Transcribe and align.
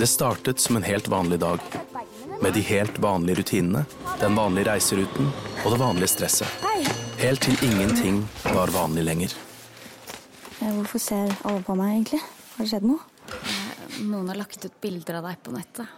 Det 0.00 0.06
startet 0.06 0.60
som 0.60 0.76
en 0.76 0.82
helt 0.82 1.08
vanlig 1.08 1.38
dag. 1.40 1.58
Med 2.42 2.54
de 2.54 2.60
helt 2.60 2.98
vanlige 2.98 3.36
rutinene, 3.36 3.84
den 4.20 4.34
vanlige 4.34 4.70
reiseruten 4.70 5.26
og 5.64 5.74
det 5.74 5.78
vanlige 5.82 6.08
stresset. 6.08 6.48
Helt 7.20 7.42
til 7.44 7.58
ingenting 7.66 8.22
var 8.46 8.72
vanlig 8.72 9.04
lenger. 9.04 9.34
Eh, 10.62 10.72
Hvorfor 10.72 11.02
ser 11.04 11.34
alle 11.44 11.60
på 11.66 11.76
meg, 11.76 11.98
egentlig? 11.98 12.20
Har 12.54 12.64
det 12.64 12.70
skjedd 12.72 12.86
noe? 12.88 13.04
Noen 14.00 14.30
har 14.32 14.40
lagt 14.40 14.64
ut 14.64 14.80
bilder 14.80 15.18
av 15.20 15.28
deg 15.28 15.42
på 15.44 15.52
nettet. 15.52 15.92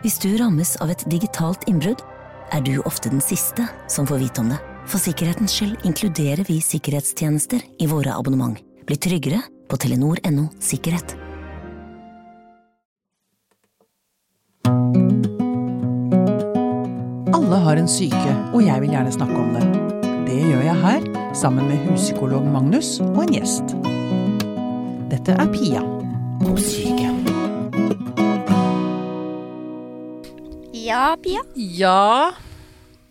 Hvis 0.00 0.16
du 0.24 0.30
rammes 0.40 0.72
av 0.80 0.94
et 0.94 1.04
digitalt 1.12 1.68
innbrudd, 1.68 2.00
er 2.56 2.64
du 2.64 2.78
ofte 2.88 3.12
den 3.12 3.20
siste 3.20 3.68
som 3.84 4.08
får 4.08 4.22
vite 4.24 4.40
om 4.40 4.48
det. 4.54 4.62
For 4.88 4.96
sikkerhetens 4.96 5.58
skyld 5.58 5.84
inkluderer 5.84 6.48
vi 6.48 6.56
sikkerhetstjenester 6.64 7.60
i 7.84 7.90
våre 7.92 8.16
abonnement. 8.16 8.56
Bli 8.88 8.96
tryggere 8.96 9.44
på 9.68 9.76
telenor.no 9.76 10.48
sikkerhet. 10.56 11.18
Alle 17.52 17.64
har 17.66 17.76
en 17.76 17.88
syke, 17.90 18.30
og 18.56 18.62
jeg 18.64 18.80
vil 18.80 18.94
gjerne 18.94 19.10
snakke 19.12 19.36
om 19.36 19.50
det. 19.52 19.64
Det 20.24 20.38
gjør 20.40 20.62
jeg 20.64 20.76
her, 20.80 21.02
sammen 21.36 21.66
med 21.68 21.82
huspsykolog 21.84 22.46
Magnus 22.48 22.94
og 23.04 23.18
en 23.26 23.32
gjest. 23.34 23.74
Dette 25.10 25.34
er 25.36 25.50
Pia 25.52 25.82
på 26.40 26.54
syke. 26.56 27.10
Ja, 30.80 31.10
Pia. 31.20 31.42
Ja 31.60 32.30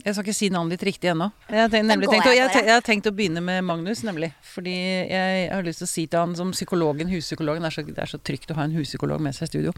Jeg 0.01 0.15
skal 0.15 0.25
ikke 0.25 0.33
si 0.33 0.49
navnet 0.49 0.73
ditt 0.79 0.87
riktig 0.89 1.11
ennå. 1.11 1.27
Jeg, 1.45 1.61
har 1.61 1.69
tenkt- 1.69 2.55
tenkt 2.55 2.85
tenkt 2.87 3.09
å 3.11 3.13
begynne 3.13 3.43
med 3.45 3.61
Magnus, 3.61 4.01
nemlig. 4.01 4.31
Fordi 4.41 4.73
jeg 4.73 5.51
har 5.53 5.61
lyst 5.61 5.83
til 5.83 5.85
å 5.85 5.91
si 5.91 6.07
til 6.07 6.17
han 6.17 6.33
som 6.33 6.49
psykologen, 6.57 7.13
huspsykologen 7.13 7.61
Det 7.61 7.69
er 7.69 7.77
så, 7.77 7.85
det 7.85 8.01
er 8.07 8.09
så 8.17 8.17
trygt 8.17 8.49
å 8.49 8.57
ha 8.57 8.65
en 8.65 8.73
huspsykolog 8.73 9.21
med 9.21 9.37
seg 9.37 9.51
i 9.51 9.51
studio. 9.53 9.75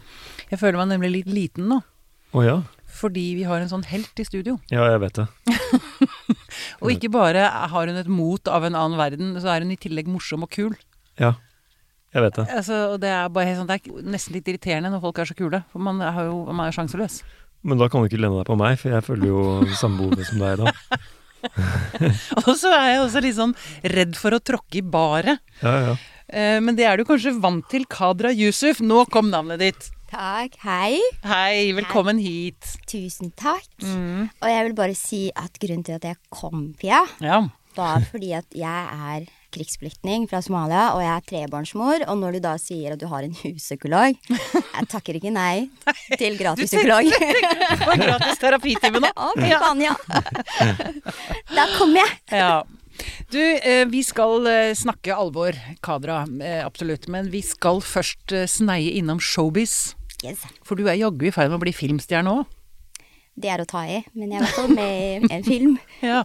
Jeg 0.48 0.58
føler 0.58 0.80
meg 0.80 0.94
nemlig 0.96 1.12
litt 1.18 1.28
liten 1.28 1.68
nå. 1.68 1.82
Å 2.32 2.46
ja. 2.48 2.56
Fordi 2.94 3.24
vi 3.38 3.46
har 3.48 3.58
en 3.62 3.70
sånn 3.70 3.86
helt 3.90 4.20
i 4.22 4.26
studio. 4.26 4.58
Ja, 4.70 4.86
jeg 4.92 5.00
vet 5.02 5.18
det. 5.18 5.26
Og 6.82 6.92
ikke 6.92 7.10
bare 7.12 7.48
har 7.72 7.90
hun 7.90 7.98
et 7.98 8.10
mot 8.10 8.50
av 8.50 8.66
en 8.68 8.76
annen 8.78 8.98
verden, 9.00 9.32
så 9.42 9.50
er 9.54 9.64
hun 9.64 9.74
i 9.74 9.78
tillegg 9.80 10.06
morsom 10.10 10.46
og 10.46 10.52
kul. 10.54 10.76
Ja. 11.20 11.34
Jeg 12.14 12.22
vet 12.22 12.36
det. 12.38 12.44
Altså, 12.54 12.76
og 12.92 13.00
det 13.02 13.10
er 13.10 13.32
bare 13.34 13.48
helt 13.48 13.58
sånn, 13.58 13.66
det 13.66 13.80
er 13.80 14.04
nesten 14.14 14.36
litt 14.36 14.46
irriterende 14.46 14.92
når 14.92 15.02
folk 15.02 15.18
er 15.18 15.26
så 15.26 15.34
kule. 15.34 15.64
For 15.72 15.82
man 15.82 15.98
er 16.04 16.20
jo 16.28 16.44
man 16.46 16.68
er 16.68 16.76
sjanseløs. 16.76 17.18
Men 17.66 17.80
da 17.80 17.88
kan 17.90 18.04
du 18.04 18.06
ikke 18.10 18.20
lene 18.22 18.38
deg 18.38 18.46
på 18.46 18.58
meg, 18.60 18.76
for 18.78 18.94
jeg 18.94 19.06
føler 19.06 19.30
jo 19.32 19.42
samme 19.80 19.98
behovet 19.98 20.28
som 20.28 20.42
deg 20.44 20.62
da. 20.62 21.00
Og 22.46 22.52
så 22.56 22.70
er 22.72 22.86
jeg 22.92 23.00
også 23.02 23.22
litt 23.24 23.36
sånn 23.38 23.54
redd 23.96 24.14
for 24.20 24.36
å 24.36 24.42
tråkke 24.42 24.78
i 24.80 24.84
baret. 24.94 25.42
Ja, 25.64 25.74
ja. 25.88 25.96
Eh, 26.28 26.60
Men 26.62 26.78
det 26.78 26.86
er 26.88 27.00
du 27.00 27.04
kanskje 27.08 27.34
vant 27.40 27.66
til, 27.72 27.88
Kadra 27.90 28.30
Yusuf. 28.32 28.80
Nå 28.84 29.04
kom 29.12 29.32
navnet 29.32 29.60
ditt. 29.64 29.90
Takk. 30.14 30.54
Hei. 30.62 31.00
Hei, 31.26 31.72
velkommen 31.74 32.20
hit. 32.22 32.62
Tusen 32.86 33.32
takk. 33.34 33.66
Mm. 33.82 34.28
Og 34.38 34.46
jeg 34.46 34.66
vil 34.68 34.74
bare 34.78 34.94
si 34.94 35.22
at 35.34 35.56
grunnen 35.58 35.82
til 35.86 35.96
at 35.96 36.04
jeg 36.06 36.18
kom, 36.30 36.68
Pia, 36.78 37.00
Ja. 37.20 37.40
var 37.74 38.04
fordi 38.12 38.30
at 38.38 38.46
jeg 38.54 38.84
er 38.94 39.24
krigsflyktning 39.50 40.28
fra 40.30 40.38
Somalia, 40.40 40.92
og 40.94 41.02
jeg 41.02 41.10
er 41.16 41.24
trebarnsmor. 41.26 42.04
Og 42.06 42.18
når 42.20 42.36
du 42.36 42.40
da 42.46 42.52
sier 42.62 42.92
at 42.94 43.00
du 43.02 43.08
har 43.10 43.24
en 43.26 43.34
huspsykolog 43.34 44.14
Jeg 44.30 44.86
takker 44.88 45.18
ikke 45.18 45.32
nei 45.34 45.68
til 46.20 46.38
gratis 46.38 46.70
psykolog. 46.70 47.10
tenker 47.10 47.82
på 47.82 47.98
gratis 48.04 48.38
terapitime 48.38 49.02
nå. 49.02 49.10
Å, 49.18 49.32
fy 49.34 49.50
faen, 49.50 49.82
ja. 49.82 49.96
Da 51.58 51.66
kommer 51.74 52.04
jeg. 52.04 52.14
Ja. 52.38 52.62
Du, 53.34 53.40
eh, 53.42 53.82
vi 53.90 54.04
skal 54.06 54.46
eh, 54.46 54.70
snakke 54.78 55.10
alvor, 55.18 55.58
Kadra. 55.82 56.22
eh, 56.38 56.62
Absolutt. 56.64 57.08
Men 57.10 57.30
vi 57.34 57.42
skal 57.42 57.82
først 57.82 58.30
sneie 58.46 58.94
innom 58.94 59.18
showbiz. 59.18 59.96
Yes. 60.24 60.40
For 60.64 60.74
du 60.80 60.86
er 60.88 60.96
jaggu 60.96 61.26
i 61.28 61.32
ferd 61.34 61.50
med 61.52 61.58
å 61.60 61.64
bli 61.64 61.72
filmstjerne 61.76 62.32
òg. 62.40 62.46
Det 63.34 63.48
er 63.50 63.58
å 63.60 63.66
ta 63.66 63.80
i, 63.90 63.96
men 64.14 64.30
jeg 64.30 64.38
er 64.38 64.44
i 64.44 64.46
hvert 64.46 64.58
fall 64.60 64.74
med 64.76 65.24
i 65.26 65.34
en 65.34 65.42
film. 65.46 65.72
Ja. 66.06 66.20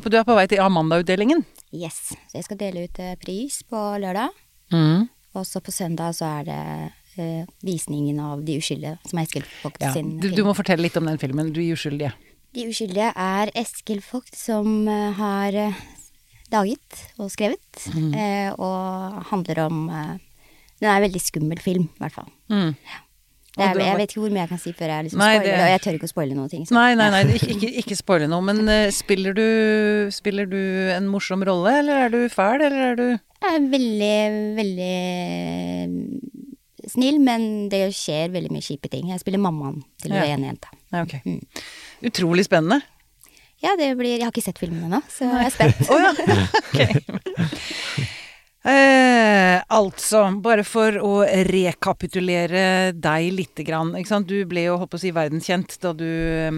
For 0.00 0.08
Du 0.08 0.16
er 0.16 0.24
på 0.24 0.34
vei 0.38 0.46
til 0.48 0.62
Amanda-utdelingen. 0.64 1.42
Yes. 1.76 1.98
Så 2.30 2.38
jeg 2.40 2.46
skal 2.48 2.58
dele 2.62 2.86
ut 2.88 2.98
eh, 3.04 3.14
pris 3.20 3.60
på 3.68 3.76
lørdag. 4.00 4.32
Mm. 4.72 5.06
Og 5.36 5.44
så 5.48 5.60
på 5.64 5.72
søndag 5.72 6.14
så 6.16 6.26
er 6.40 6.48
det 6.48 6.60
uh, 7.20 7.44
visningen 7.64 8.18
av 8.24 8.42
De 8.48 8.56
uskyldige, 8.60 8.96
som 9.08 9.20
er 9.20 9.28
Eskil 9.28 9.44
Vogt 9.62 9.80
Ja. 9.84 9.92
sin 9.92 10.14
Du, 10.20 10.30
du 10.32 10.42
må 10.44 10.52
fortelle 10.56 10.84
litt 10.86 10.96
om 11.00 11.08
den 11.08 11.20
filmen. 11.20 11.52
Du 11.52 11.60
er 11.62 11.76
uskyldige. 11.76 12.12
De 12.56 12.66
uskyldige 12.68 13.12
er 13.16 13.52
Eskil 13.56 14.00
Vogt 14.10 14.36
som 14.36 14.82
uh, 14.88 15.12
har 15.20 15.56
laget 16.52 16.98
og 17.20 17.30
skrevet, 17.32 17.60
Mm. 17.96 18.12
og 18.60 19.22
handler 19.30 19.62
om 19.66 19.86
Den 19.88 20.88
er 20.90 20.96
en 20.98 21.04
veldig 21.06 21.20
skummel 21.24 21.60
film, 21.64 21.86
i 21.96 22.00
hvert 22.02 22.12
fall. 22.12 22.28
Mm. 22.52 22.74
Det 22.76 23.11
Og 23.58 23.76
jeg 23.82 23.96
vet 23.98 24.08
ikke 24.14 24.20
hvor 24.22 24.30
mye 24.32 24.40
jeg 24.46 24.48
kan 24.48 24.58
si 24.62 24.72
før 24.72 24.88
jeg 24.88 25.04
liksom 25.04 25.18
Nei, 25.20 25.34
spoiler, 25.36 25.52
det- 25.52 25.60
og 25.60 25.68
jeg 25.72 25.80
tør 25.84 25.94
ikke 25.98 26.08
å 26.08 26.12
spoile 26.14 26.34
noen 26.38 26.48
ting. 26.48 26.64
så- 26.64 26.72
Nei, 26.74 26.94
nei, 26.94 27.10
nei, 27.10 27.22
ikke, 27.36 27.68
ikke, 27.82 27.96
spoile 27.98 28.26
noe. 28.28 28.40
Men 28.40 28.64
uh, 28.68 28.90
spiller, 28.90 29.32
du, 29.36 30.08
spiller 30.10 30.46
du 30.48 30.56
en 30.94 31.06
morsom 31.12 31.42
rolle, 31.44 31.68
eller 31.82 31.94
er 32.06 32.10
du 32.14 32.28
fæl, 32.32 32.62
eller 32.64 32.82
er 32.92 32.96
du 32.96 33.08
Jeg 33.42 33.52
er 33.52 33.58
veldig, 33.74 34.18
veldig 34.56 34.96
snill, 36.92 37.18
men 37.20 37.68
det 37.68 37.92
skjer 37.94 38.30
veldig 38.32 38.50
mye 38.54 38.62
kjipe 38.64 38.88
ting. 38.90 39.08
Jeg 39.12 39.20
spiller 39.20 39.38
mammaen 39.42 39.82
til 40.00 40.10
Ja. 40.12 40.20
den 40.24 40.30
ene 40.40 40.46
jenta. 40.54 40.68
Nei, 40.92 41.00
ok. 41.02 41.14
Mm. 41.26 41.40
Utrolig 42.08 42.44
spennende. 42.48 42.80
Ja, 43.62 43.76
det 43.76 43.92
blir 43.96 44.16
Jeg 44.18 44.22
har 44.24 44.30
ikke 44.32 44.42
sett 44.42 44.58
filmen 44.58 44.84
ennå, 44.88 45.02
så 45.12 45.24
jeg 45.28 45.46
er 45.46 45.50
spent. 45.50 45.90
oh, 45.92 46.00
ja. 46.00 46.12
Eh, 48.62 49.56
altså, 49.74 50.20
bare 50.42 50.62
for 50.62 50.94
å 51.02 51.12
rekapitulere 51.48 52.92
deg 52.94 53.32
lite 53.34 53.64
grann. 53.66 53.90
Du 54.24 54.36
ble 54.46 54.68
jo 54.68 54.76
holdt 54.78 54.92
på 54.92 55.00
å 55.00 55.02
si 55.02 55.10
verdenskjent 55.10 55.78
da 55.82 55.90
du 55.98 56.06
eh, 56.06 56.52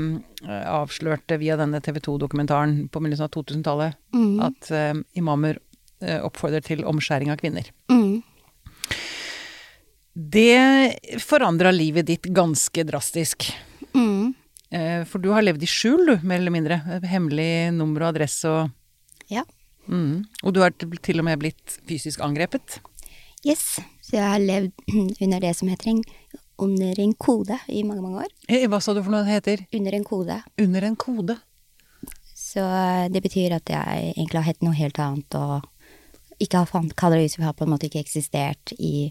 avslørte 0.68 1.38
via 1.40 1.56
denne 1.56 1.80
TV 1.80 2.02
2-dokumentaren 2.04 2.88
på 2.92 3.00
begynnelsen 3.00 3.24
av 3.28 3.32
2000-tallet 3.38 3.96
Mm. 4.14 4.36
at 4.44 4.68
eh, 4.70 4.92
imamer 5.18 5.56
eh, 6.04 6.20
oppfordrer 6.22 6.62
til 6.62 6.84
omskjæring 6.86 7.32
av 7.32 7.40
kvinner. 7.40 7.72
Mm. 7.90 8.20
Det 10.14 11.18
forandra 11.24 11.72
livet 11.74 12.06
ditt 12.06 12.28
ganske 12.30 12.84
drastisk. 12.86 13.48
Mm. 13.96 14.34
Eh, 14.70 15.02
For 15.08 15.18
du 15.24 15.30
har 15.34 15.42
levd 15.42 15.64
i 15.64 15.70
skjul, 15.70 16.04
du, 16.06 16.14
mer 16.22 16.38
eller 16.38 16.54
mindre. 16.54 16.78
Hemmelig 17.08 17.72
nummer 17.74 18.04
og 18.06 18.12
adresse 18.14 18.44
og 18.52 18.70
Ja. 19.32 19.42
Mm. 19.86 20.24
Og 20.44 20.54
du 20.54 20.60
har 20.64 20.74
til 20.76 21.20
og 21.20 21.26
med 21.26 21.40
blitt 21.42 21.78
fysisk 21.88 22.22
angrepet. 22.24 22.78
Yes. 23.44 23.80
Så 24.04 24.16
jeg 24.18 24.24
har 24.24 24.42
levd 24.42 24.72
under 25.24 25.42
det 25.44 25.54
som 25.58 25.68
heter 25.68 25.92
en, 25.94 26.02
under 26.58 27.00
en 27.00 27.14
kode 27.20 27.58
i 27.68 27.82
mange, 27.86 28.04
mange 28.04 28.24
år. 28.24 28.32
Eh, 28.48 28.66
Hva 28.70 28.80
sa 28.80 28.94
du 28.96 29.02
for 29.02 29.12
noe 29.14 29.24
det 29.26 29.36
heter? 29.38 29.66
Under 29.76 29.98
en 29.98 30.06
kode. 30.08 30.38
Under 30.64 30.88
en 30.88 30.96
kode. 30.96 31.38
Så 32.34 32.64
eh, 32.64 33.06
det 33.12 33.22
betyr 33.24 33.56
at 33.58 33.70
jeg 33.70 34.14
egentlig 34.14 34.40
har 34.40 34.48
hett 34.50 34.64
noe 34.64 34.76
helt 34.78 35.00
annet, 35.02 35.38
og 35.38 36.42
ikke 36.42 36.64
har 36.64 36.70
fant 36.70 36.94
Kadra 36.98 37.22
Yusuf 37.22 37.44
har 37.46 37.56
på 37.56 37.66
en 37.66 37.72
måte 37.74 37.88
ikke 37.88 38.02
eksistert 38.02 38.74
i 38.78 39.10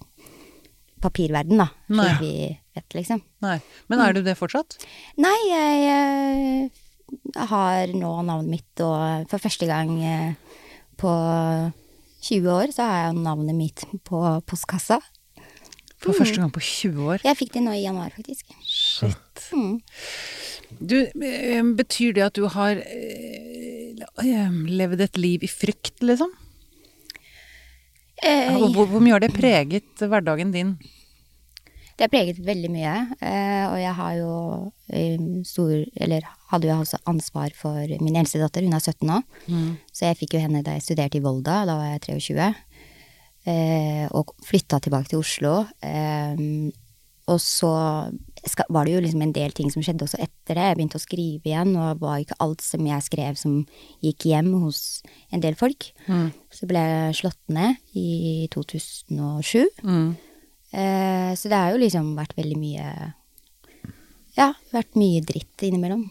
papirverden, 1.03 1.59
da. 1.59 1.67
Nei. 1.91 2.07
Slik 2.07 2.22
vi 2.23 2.34
vet, 2.78 2.95
liksom. 2.95 3.22
Nei. 3.44 3.57
Men 3.91 4.01
er 4.03 4.16
du 4.16 4.22
det 4.23 4.38
fortsatt? 4.40 4.78
Nei, 5.22 5.35
jeg 5.50 6.72
jeg 7.34 7.47
har 7.50 7.91
nå 7.94 8.11
navnet 8.25 8.50
mitt, 8.50 8.81
og 8.84 9.28
for 9.29 9.41
første 9.44 9.67
gang 9.69 9.91
eh, 10.01 10.59
på 11.03 11.14
20 12.24 12.53
år 12.56 12.72
så 12.72 12.88
har 12.88 13.02
jeg 13.08 13.19
navnet 13.19 13.58
mitt 13.58 13.84
på 14.08 14.22
postkassa. 14.47 15.02
For 16.03 16.16
første 16.16 16.40
gang 16.41 16.52
på 16.52 16.64
20 16.64 17.12
år. 17.14 17.24
Jeg 17.24 17.40
fikk 17.40 17.53
det 17.56 17.64
nå 17.64 17.75
i 17.78 17.84
januar, 17.86 18.12
faktisk. 18.16 18.52
Shit. 18.68 19.44
Mm. 19.56 19.78
Du, 20.80 20.97
eh, 21.00 21.64
betyr 21.78 22.16
det 22.18 22.25
at 22.25 22.36
du 22.36 22.47
har 22.52 22.80
eh, 22.80 24.58
levd 24.68 25.03
et 25.06 25.19
liv 25.19 25.46
i 25.46 25.52
frykt, 25.52 26.02
liksom? 26.03 26.34
Eh, 28.24 28.52
hvor, 28.56 28.88
hvor 28.88 29.03
mye 29.03 29.16
har 29.16 29.24
det 29.24 29.34
preget 29.35 30.03
hverdagen 30.03 30.52
din? 30.56 30.75
Det 32.03 32.09
har 32.09 32.18
preget 32.19 32.40
veldig 32.44 32.68
mye, 32.68 32.94
eh, 33.23 33.61
og 33.70 33.78
jeg 33.79 33.91
har 33.96 34.16
jo 34.17 34.32
stor 35.47 35.70
Eller 36.03 36.26
hadde 36.52 36.67
jo 36.67 36.73
også 36.76 36.97
ansvar 37.08 37.53
for 37.55 37.79
min 38.03 38.17
eldste 38.20 38.41
datter, 38.41 38.66
hun 38.67 38.76
er 38.76 38.84
17 38.84 39.08
nå. 39.08 39.22
Så 39.96 40.09
jeg 40.09 40.17
fikk 40.20 40.35
jo 40.35 40.41
henne 40.44 40.59
da 40.66 40.73
jeg 40.76 40.84
studerte 40.84 41.16
i 41.16 41.23
Volda, 41.23 41.61
da 41.64 41.78
var 41.79 41.94
jeg 41.94 42.20
23. 42.20 42.47
Eh, 43.47 44.03
og 44.11 44.34
flytta 44.44 44.82
tilbake 44.84 45.14
til 45.14 45.22
Oslo. 45.23 45.53
Og 47.32 47.40
så 47.40 47.72
var 48.67 48.84
det 48.84 48.97
jo 48.97 49.06
liksom 49.08 49.23
en 49.23 49.34
del 49.40 49.56
ting 49.56 49.72
som 49.72 49.79
skjedde 49.88 50.03
også 50.03 50.20
etter 50.20 50.59
det. 50.59 50.67
Jeg 50.67 50.79
begynte 50.82 50.99
å 50.99 51.06
skrive 51.06 51.53
igjen, 51.53 51.72
og 51.78 51.88
det 51.96 52.03
var 52.03 52.20
ikke 52.20 52.40
alt 52.44 52.67
som 52.67 52.84
jeg 52.91 53.08
skrev 53.08 53.40
som 53.40 53.56
gikk 54.03 54.28
hjem 54.28 54.52
hos 54.66 54.84
en 55.32 55.40
del 55.40 55.56
folk. 55.56 55.88
Så 56.52 56.67
ble 56.67 56.84
jeg 56.84 57.17
slått 57.23 57.40
ned 57.47 57.79
i 57.96 58.52
2007. 58.52 59.72
Mm. 59.88 60.33
Eh, 60.73 61.34
så 61.37 61.49
det 61.52 61.59
har 61.59 61.73
jo 61.73 61.81
liksom 61.84 62.16
vært 62.17 62.34
veldig 62.40 62.55
mye 62.58 62.85
Ja, 64.34 64.47
vært 64.73 64.96
mye 64.97 65.22
dritt 65.22 65.61
innimellom. 65.61 66.08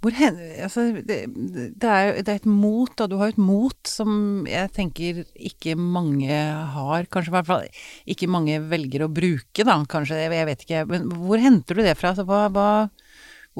Hvor 0.00 0.14
hen, 0.16 0.38
altså, 0.64 0.86
det, 1.04 1.18
det, 1.28 1.88
er 1.88 2.06
jo 2.06 2.12
det 2.24 2.32
er 2.32 2.38
et 2.40 2.46
mot, 2.48 2.88
da. 2.96 3.04
Du 3.04 3.18
har 3.20 3.34
et 3.34 3.40
mot 3.40 3.76
som 3.84 4.46
jeg 4.48 4.70
tenker 4.72 5.18
ikke 5.36 5.74
mange 5.76 6.32
har. 6.32 7.04
Kanskje 7.12 7.28
i 7.28 7.34
hvert 7.34 7.50
fall 7.50 7.66
ikke 8.14 8.30
mange 8.32 8.56
velger 8.70 9.04
å 9.04 9.10
bruke, 9.12 9.66
da. 9.68 9.76
Kanskje, 9.92 10.22
jeg, 10.24 10.46
vet 10.48 10.64
ikke. 10.64 10.86
Men 10.88 11.12
hvor 11.26 11.42
henter 11.42 11.76
du 11.76 11.84
det 11.84 11.98
fra? 12.00 12.14
Altså, 12.14 12.24
hva, 12.24 12.46
hva, 12.48 12.70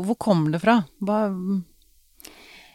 hvor 0.00 0.16
kommer 0.16 0.56
det 0.56 0.62
fra? 0.62 0.78
Hva 1.04 1.18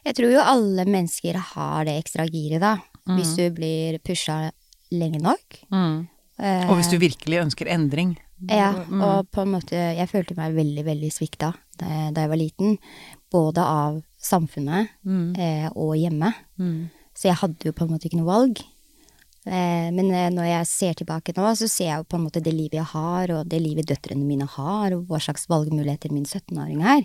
Jeg 0.05 0.13
tror 0.19 0.35
jo 0.35 0.45
alle 0.45 0.85
mennesker 0.85 1.41
har 1.55 1.89
det 1.89 1.97
ekstra 2.03 2.27
giret, 2.29 2.61
da. 2.61 2.75
Hvis 3.17 3.33
du 3.39 3.47
blir 3.55 3.97
pusha 4.05 4.51
lenge 4.93 5.23
nok. 5.25 5.57
Eh, 6.39 6.69
Og 6.69 6.75
hvis 6.77 6.89
du 6.91 6.97
virkelig 7.01 7.39
ønsker 7.45 7.67
endring. 7.73 8.15
Ja, 8.49 8.71
og 9.01 9.31
på 9.33 9.41
en 9.41 9.49
måte 9.55 9.73
Jeg 9.73 10.07
følte 10.11 10.35
meg 10.37 10.53
veldig, 10.53 10.83
veldig 10.85 11.09
svikta 11.11 11.55
da 11.79 11.87
jeg, 12.13 12.29
var 12.29 12.37
liten. 12.37 12.77
Både 13.31 13.61
av 13.65 14.01
samfunnet 14.21 14.89
eh, 15.37 15.69
og 15.75 15.95
hjemme. 15.97 16.33
Så 17.17 17.27
jeg 17.31 17.35
hadde 17.41 17.65
jo 17.65 17.73
på 17.73 17.85
en 17.85 17.91
måte 17.95 18.05
ikke 18.09 18.19
noe 18.21 18.29
valg. 18.29 18.61
Eh, 19.47 19.89
men 19.95 20.09
når 20.35 20.45
jeg 20.45 20.67
ser 20.67 20.93
tilbake 20.93 21.33
nå, 21.37 21.49
så 21.55 21.67
ser 21.67 21.85
jeg 21.89 21.97
jo 21.97 22.03
på 22.11 22.17
en 22.19 22.25
måte 22.27 22.41
det 22.43 22.53
livet 22.53 22.77
jeg 22.77 22.89
har, 22.93 23.31
og 23.31 23.47
det 23.49 23.61
livet 23.63 23.87
døtrene 23.89 24.25
mine 24.27 24.45
har, 24.45 24.93
og 24.93 25.07
hva 25.07 25.17
slags 25.23 25.47
valgmuligheter 25.49 26.11
min 26.13 26.25
17-åring 26.25 26.81
har. 26.83 27.01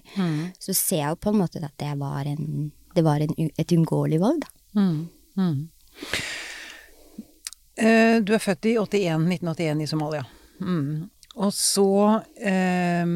Så 0.59 0.75
ser 0.75 0.99
jeg 1.05 1.09
jo 1.15 1.21
på 1.23 1.31
en 1.33 1.39
måte 1.41 1.63
at 1.65 1.73
det 1.79 1.93
var, 2.01 2.27
en, 2.27 2.73
det 2.95 3.05
var 3.05 3.21
en, 3.25 3.33
et 3.57 3.73
uunngåelig 3.73 4.21
valg, 4.21 4.43
da. 4.45 4.49
Eh, 7.83 8.21
du 8.23 8.35
er 8.37 8.43
født 8.43 8.69
i 8.71 8.77
81, 8.79 9.27
1981 9.27 9.83
i 9.83 9.91
Somalia. 9.91 10.25
Mm. 10.63 11.09
Og 11.43 11.55
så 11.57 12.23
eh, 12.37 13.07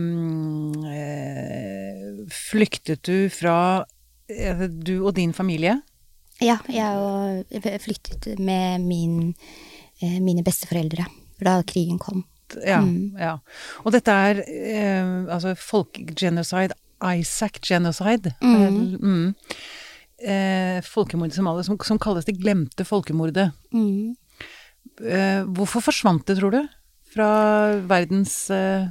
eh, 0.93 2.07
flyktet 2.33 3.05
du 3.07 3.29
fra 3.31 3.59
eh, 4.33 4.65
du 4.67 4.97
og 5.03 5.15
din 5.19 5.37
familie. 5.37 5.79
Ja, 6.43 6.59
jeg 6.69 7.81
flyktet 7.85 8.41
med 8.41 8.83
min, 8.85 9.35
eh, 10.01 10.19
mine 10.21 10.45
besteforeldre 10.45 11.07
da 11.41 11.61
krigen 11.69 12.01
kom. 12.01 12.25
Ja, 12.63 12.81
ja. 13.19 13.37
Og 13.85 13.93
dette 13.95 14.13
er 14.13 14.43
eh, 14.47 15.15
altså 15.33 15.57
folkegenocide, 15.59 16.77
Isaac 17.05 17.61
genocide. 17.61 18.33
Mm. 18.41 19.35
Eh, 20.17 20.79
folkemord 20.87 21.35
i 21.35 21.37
Somalia, 21.37 21.67
som, 21.67 21.77
som 21.85 22.01
kalles 22.01 22.25
det 22.29 22.39
glemte 22.41 22.87
folkemordet. 22.89 23.51
Mm. 23.75 24.15
Eh, 25.01 25.43
hvorfor 25.57 25.85
forsvant 25.85 26.25
det, 26.29 26.39
tror 26.39 26.55
du? 26.55 26.63
Fra 27.13 27.29
verdens 27.89 28.35
eh, 28.53 28.89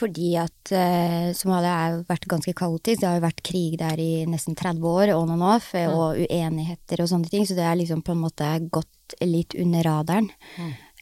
Fordi 0.00 0.32
at 0.40 0.72
uh, 0.74 1.30
Somalia 1.36 1.74
har 1.76 1.98
vært 2.08 2.26
ganske 2.30 2.54
kaotisk. 2.58 3.02
Det 3.02 3.08
har 3.08 3.18
jo 3.20 3.26
vært 3.26 3.42
krig 3.46 3.76
der 3.78 4.00
i 4.02 4.24
nesten 4.26 4.58
30 4.58 4.86
år, 4.90 5.14
on 5.14 5.30
and 5.36 5.46
off, 5.46 5.70
mm. 5.74 5.94
og 5.94 6.18
uenigheter 6.24 7.04
og 7.04 7.10
sånne 7.12 7.30
ting. 7.30 7.46
Så 7.46 7.58
det 7.58 7.66
er 7.66 7.78
liksom 7.78 8.02
på 8.06 8.16
en 8.16 8.24
måte 8.24 8.48
gått 8.72 9.16
litt 9.22 9.54
under 9.58 9.86
radaren. 9.86 10.30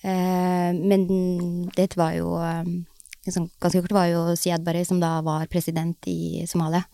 Eh, 0.02 0.70
men 0.76 1.08
det 1.74 1.96
var 1.98 2.12
jo 2.14 2.36
eh, 2.38 2.68
liksom, 3.26 3.48
Ganske 3.58 3.80
kort 3.82 3.96
var 3.96 4.06
jo 4.12 4.20
Siad 4.38 4.62
Barre, 4.66 4.84
som 4.86 5.00
da 5.02 5.16
var 5.26 5.48
president 5.50 6.06
i 6.06 6.44
Somalia, 6.46 6.84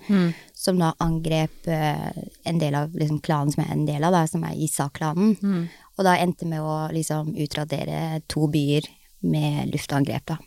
som 0.55 0.79
da 0.81 0.95
angrep 1.05 1.69
uh, 1.69 2.11
en 2.49 2.59
del 2.59 2.75
av 2.79 2.95
liksom, 2.97 3.21
klanen 3.23 3.53
som 3.53 3.65
er 3.67 3.75
en 3.75 3.85
del 3.87 4.03
av, 4.03 4.15
da, 4.15 4.25
som 4.31 4.47
er 4.47 4.57
Isak-klanen. 4.57 5.69
Og 5.99 6.07
da 6.07 6.17
endte 6.19 6.47
med 6.51 6.63
å 6.63 6.89
liksom 6.95 7.35
utradere 7.39 8.21
to 8.31 8.49
byer 8.51 8.89
med 9.25 9.71
luftangrep, 9.73 10.27
da. 10.27 10.39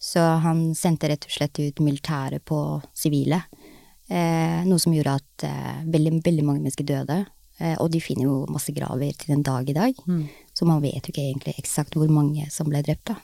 Så 0.00 0.20
han 0.44 0.74
sendte 0.74 1.08
rett 1.08 1.24
og 1.24 1.34
slett 1.34 1.60
ut 1.60 1.80
militæret 1.84 2.44
på 2.44 2.80
sivile. 2.96 3.42
Eh, 4.10 4.64
noe 4.66 4.82
som 4.82 4.94
gjorde 4.94 5.18
at 5.20 5.44
eh, 5.46 5.84
veldig, 5.86 6.16
veldig 6.26 6.44
mange 6.46 6.64
mennesker 6.64 6.88
døde. 6.88 7.20
Eh, 7.60 7.76
og 7.78 7.92
de 7.94 8.00
finner 8.02 8.26
jo 8.26 8.40
masse 8.50 8.74
graver 8.74 9.14
til 9.14 9.36
den 9.36 9.44
dag 9.46 9.68
i 9.70 9.76
dag. 9.76 10.00
Så 10.56 10.66
man 10.66 10.82
vet 10.82 11.06
jo 11.06 11.14
ikke 11.14 11.28
egentlig 11.28 11.54
eksakt 11.60 11.94
hvor 11.96 12.10
mange 12.10 12.48
som 12.50 12.68
ble 12.68 12.82
drept, 12.82 13.12
da. 13.12 13.20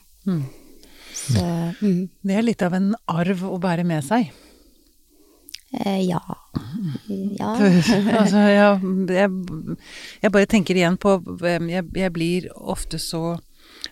Så 1.17 1.43
mm, 1.81 2.01
Det 2.23 2.35
er 2.37 2.45
litt 2.45 2.61
av 2.63 2.75
en 2.77 2.93
arv 3.09 3.43
å 3.47 3.57
bære 3.61 3.83
med 3.87 4.05
seg. 4.05 4.29
Eh, 5.85 6.01
ja. 6.07 6.21
Ja. 7.37 7.51
altså, 8.19 8.37
jeg, 8.37 8.93
jeg, 9.13 9.29
jeg 10.23 10.33
bare 10.33 10.49
tenker 10.49 10.77
igjen 10.77 10.97
på 11.01 11.17
jeg, 11.43 11.85
jeg 11.95 12.13
blir 12.15 12.49
ofte 12.55 13.01
så 13.01 13.37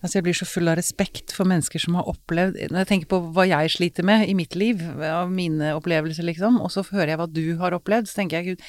Altså, 0.01 0.17
jeg 0.17 0.25
blir 0.25 0.35
så 0.37 0.45
full 0.47 0.69
av 0.69 0.77
respekt 0.79 1.33
for 1.33 1.47
mennesker 1.47 1.81
som 1.81 1.95
har 1.97 2.07
opplevd 2.09 2.57
Når 2.71 2.81
jeg 2.81 2.89
tenker 2.89 3.09
på 3.11 3.19
hva 3.35 3.45
jeg 3.47 3.73
sliter 3.73 4.05
med 4.07 4.25
i 4.29 4.35
mitt 4.37 4.55
liv, 4.57 4.81
av 5.07 5.31
mine 5.31 5.71
opplevelser, 5.77 6.25
liksom, 6.27 6.57
og 6.61 6.71
så 6.73 6.83
hører 6.89 7.13
jeg 7.13 7.21
hva 7.21 7.27
du 7.31 7.45
har 7.61 7.75
opplevd, 7.77 8.09
så 8.09 8.19
tenker 8.19 8.39
jeg 8.39 8.55
gud, 8.55 8.65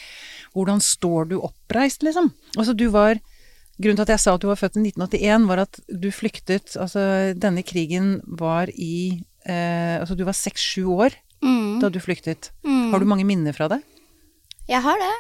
hvordan 0.57 0.83
står 0.85 1.31
du 1.33 1.39
oppreist, 1.41 2.07
liksom? 2.07 2.31
Altså, 2.57 2.77
du 2.77 2.89
var 2.95 3.21
Grunnen 3.77 3.99
til 3.99 4.07
at 4.07 4.15
jeg 4.15 4.23
sa 4.23 4.33
at 4.33 4.41
du 4.41 4.47
var 4.49 4.57
født 4.57 4.79
i 4.79 4.87
1981, 4.89 5.43
var 5.51 5.61
at 5.67 5.79
du 5.93 6.09
flyktet 6.15 6.77
Altså, 6.81 7.03
denne 7.37 7.65
krigen 7.67 8.23
var 8.25 8.73
i 8.73 9.21
eh, 9.45 9.97
Altså, 9.99 10.17
du 10.17 10.25
var 10.25 10.37
seks-sju 10.37 10.87
år 10.97 11.19
Mm. 11.43 11.81
da 11.81 11.89
du 11.93 11.99
flyktet. 12.01 12.51
Har 12.65 12.99
du 12.99 13.05
mange 13.09 13.25
minner 13.27 13.53
fra 13.53 13.69
det? 13.69 13.83
Jeg 14.69 14.83
har 14.83 14.97
det. 14.99 15.15